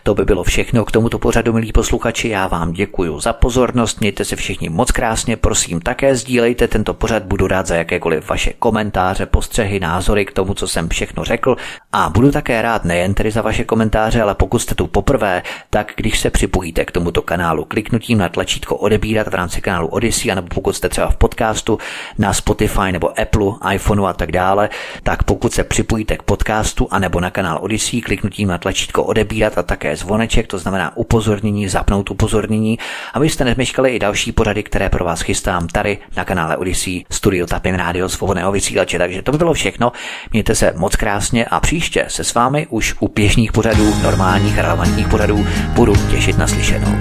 To 0.04 0.16
by 0.16 0.26
bylo 0.26 0.44
všechno 0.44 0.86
k 0.86 0.92
tomuto 0.92 1.20
pořadu, 1.20 1.54
milí 1.54 1.72
posluchači. 1.72 2.30
Já 2.30 2.48
vám 2.48 2.72
děkuji 2.72 3.20
za 3.20 3.34
pozornost, 3.34 4.00
mějte 4.00 4.26
se 4.26 4.36
všichni 4.36 4.70
moc 4.70 4.92
krásně, 4.92 5.38
prosím 5.38 5.82
také 5.82 6.16
sdílejte 6.16 6.68
tento 6.68 6.94
pořad, 6.94 7.24
budu 7.24 7.48
rád 7.48 7.68
za 7.68 7.76
jakékoliv 7.76 8.30
vaše 8.30 8.54
komentáře, 8.60 9.26
postřehy, 9.26 9.80
názory 9.80 10.26
k 10.26 10.32
tomu, 10.32 10.54
co 10.54 10.68
jsem 10.68 10.90
všechno 10.90 11.24
řekl. 11.24 11.56
A 11.94 12.10
budu 12.10 12.32
také 12.32 12.62
rád 12.62 12.86
nejen 12.86 13.14
tedy 13.14 13.32
za 13.32 13.42
vaše 13.42 13.64
komentáře, 13.64 14.22
ale 14.22 14.36
pokud 14.36 14.60
jste 14.60 14.76
tu 14.76 14.88
poprvé, 14.88 15.44
tak 15.70 15.94
když 15.96 16.20
se 16.20 16.30
připojíte 16.30 16.86
k 16.86 16.92
tomuto 16.92 17.22
kanálu 17.22 17.66
kliknutím 17.66 18.18
na 18.18 18.30
tlačítko 18.30 18.76
odebírat 18.76 19.28
v 19.28 19.36
rámci 19.36 19.62
kanálu 19.62 19.88
Odyssey, 19.88 20.36
nebo 20.36 20.48
pokud 20.48 20.76
jste 20.76 20.90
třeba 20.90 21.10
v 21.10 21.16
podcastu 21.16 21.78
na 22.18 22.34
Spotify 22.34 22.92
nebo 22.92 23.20
Apple, 23.20 23.74
iPhoneu 23.74 24.06
a 24.06 24.14
tak 24.14 24.32
dále, 24.32 24.70
tak 25.04 25.24
pokud 25.24 25.54
se 25.54 25.64
připojíte 25.64 26.18
k 26.18 26.24
podcastu 26.24 26.88
a 26.92 27.00
nebo 27.00 27.20
na 27.20 27.32
kanál 27.32 27.60
Odyssey 27.62 28.02
kliknutím 28.02 28.48
na 28.48 28.58
tlačítko 28.58 29.04
odebírat 29.04 29.58
a 29.58 29.64
také 29.70 29.96
zvoneček, 29.96 30.48
to 30.48 30.58
znamená 30.58 30.98
upozornění, 30.98 31.70
zapnout 31.70 32.12
upozornění, 32.12 32.80
abyste 33.14 33.46
nezmeškali 33.46 33.90
i 33.90 34.00
další 34.00 34.32
pořady, 34.32 34.64
které 34.64 34.90
pro 34.90 35.06
vás 35.06 35.22
chystám 35.22 35.68
tady 35.68 35.98
na 36.18 36.26
kanále 36.26 36.58
Odyssey 36.58 37.06
Studio 37.10 37.46
Tapin 37.46 37.76
Radio 37.76 38.10
Svobodného 38.10 38.52
vysílače. 38.52 38.98
Takže 38.98 39.22
to 39.22 39.32
by 39.32 39.38
bylo 39.38 39.54
všechno. 39.54 39.92
Mějte 40.32 40.56
se 40.56 40.74
moc 40.76 40.96
krásně 40.96 41.46
a 41.46 41.60
příště 41.60 42.06
se 42.08 42.24
s 42.24 42.34
vámi 42.34 42.68
už 42.70 42.96
u 43.00 43.08
běžných 43.08 43.52
pořadů, 43.52 43.94
normálních 44.04 44.58
relevantních 44.58 45.08
pořadů 45.08 45.48
budu 45.74 45.94
těšit 45.96 46.38
na 46.38 46.48
slyšenou. 46.48 46.98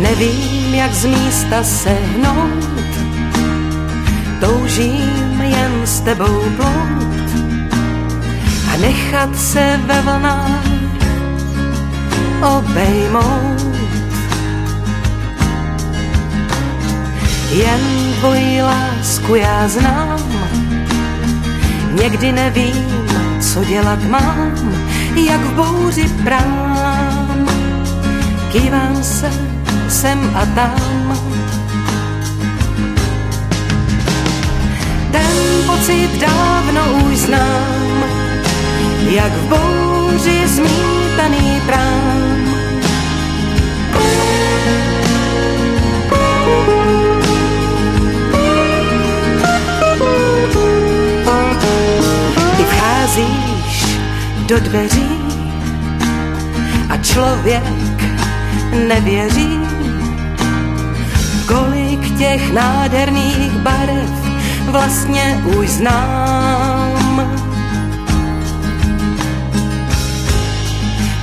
Nevím, 0.00 0.74
jak 0.74 0.92
z 0.92 1.04
místa 1.04 1.62
sehnout, 1.62 2.64
toužím 4.40 5.40
jen 5.40 5.86
s 5.86 6.00
tebou 6.00 6.40
plout 6.56 7.20
a 8.72 8.76
nechat 8.76 9.36
se 9.36 9.80
ve 9.86 10.00
vlnách 10.02 10.79
obejmout. 12.42 13.70
Jen 17.50 17.80
tvoji 18.20 18.62
lásku 18.62 19.34
já 19.34 19.68
znám, 19.68 20.20
někdy 22.02 22.32
nevím, 22.32 23.08
co 23.40 23.64
dělat 23.64 24.04
mám, 24.04 24.74
jak 25.28 25.40
v 25.40 25.52
bouři 25.54 26.08
prám. 26.24 27.48
Kývám 28.52 29.02
se 29.02 29.30
sem 29.88 30.30
a 30.34 30.46
tam, 30.46 31.18
ten 35.12 35.36
pocit 35.66 36.10
dávno 36.20 36.82
už 37.06 37.18
znám, 37.18 38.04
jak 39.10 39.32
v 39.32 39.48
bouři 39.48 39.89
zmítaný 40.46 41.62
prám. 41.66 42.20
Ty 52.56 52.64
vcházíš 52.64 53.86
do 54.46 54.60
dveří 54.60 55.10
a 56.88 56.96
člověk 56.96 57.64
nevěří, 58.88 59.60
kolik 61.46 62.18
těch 62.18 62.52
nádherných 62.52 63.52
barev 63.52 64.10
vlastně 64.70 65.42
už 65.44 65.68
znám. 65.68 66.70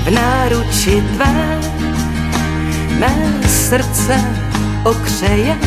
V 0.08 0.12
náruči 0.12 1.04
tvé 1.16 1.60
mé 3.00 3.44
srdce 3.48 4.16
okřeje. 4.84 5.58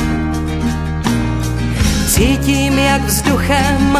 Cítím, 2.08 2.78
jak 2.78 3.02
vzduchem 3.04 3.98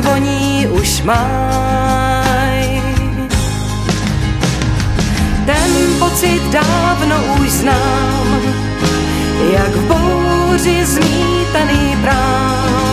voní 0.00 0.66
už 0.66 1.02
maj. 1.02 2.82
Ten 5.46 5.70
pocit 5.98 6.42
dávno 6.50 7.16
už 7.40 7.50
znám, 7.50 8.28
jak 9.52 9.76
v 9.76 9.86
bouři 9.86 10.86
zmítaný 10.86 11.96
prám. 12.02 12.87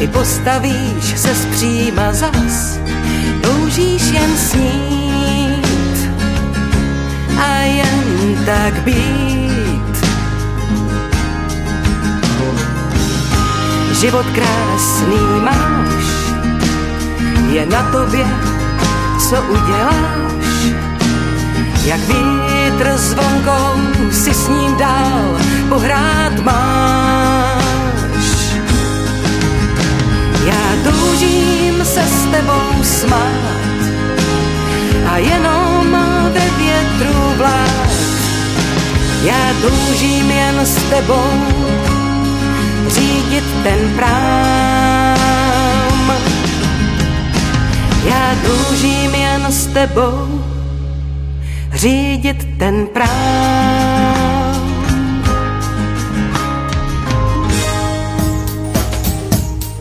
Ty 0.00 0.08
postavíš 0.08 1.18
se 1.20 1.34
zpříma 1.34 2.12
zas, 2.12 2.80
toužíš 3.42 4.02
jen 4.02 4.36
snít 4.36 6.10
a 7.36 7.56
jen 7.58 8.36
tak 8.46 8.74
být. 8.74 9.96
Život 14.00 14.26
krásný 14.34 15.20
máš, 15.44 16.04
je 17.50 17.66
na 17.66 17.82
tobě, 17.82 18.26
co 19.28 19.42
uděláš, 19.42 20.74
jak 21.84 22.00
vítr 22.00 22.92
zvonkou 22.96 24.10
si 24.10 24.34
s 24.34 24.48
ním 24.48 24.76
dál 24.76 25.38
pohrát 25.68 26.40
máš. 26.44 27.19
Toužím 30.84 31.84
se 31.84 32.02
s 32.02 32.26
tebou 32.30 32.82
smát 32.82 33.60
a 35.12 35.18
jenom 35.18 35.96
ve 36.32 36.50
větru 36.58 37.34
vlád. 37.36 37.90
Já 39.22 39.54
toužím 39.62 40.30
jen 40.30 40.60
s 40.66 40.82
tebou 40.90 41.30
řídit 42.88 43.44
ten 43.62 43.94
prám. 43.96 45.20
Já 48.04 48.34
toužím 48.46 49.14
jen 49.14 49.46
s 49.52 49.66
tebou 49.66 50.44
řídit 51.74 52.58
ten 52.58 52.86
prám. 52.86 53.69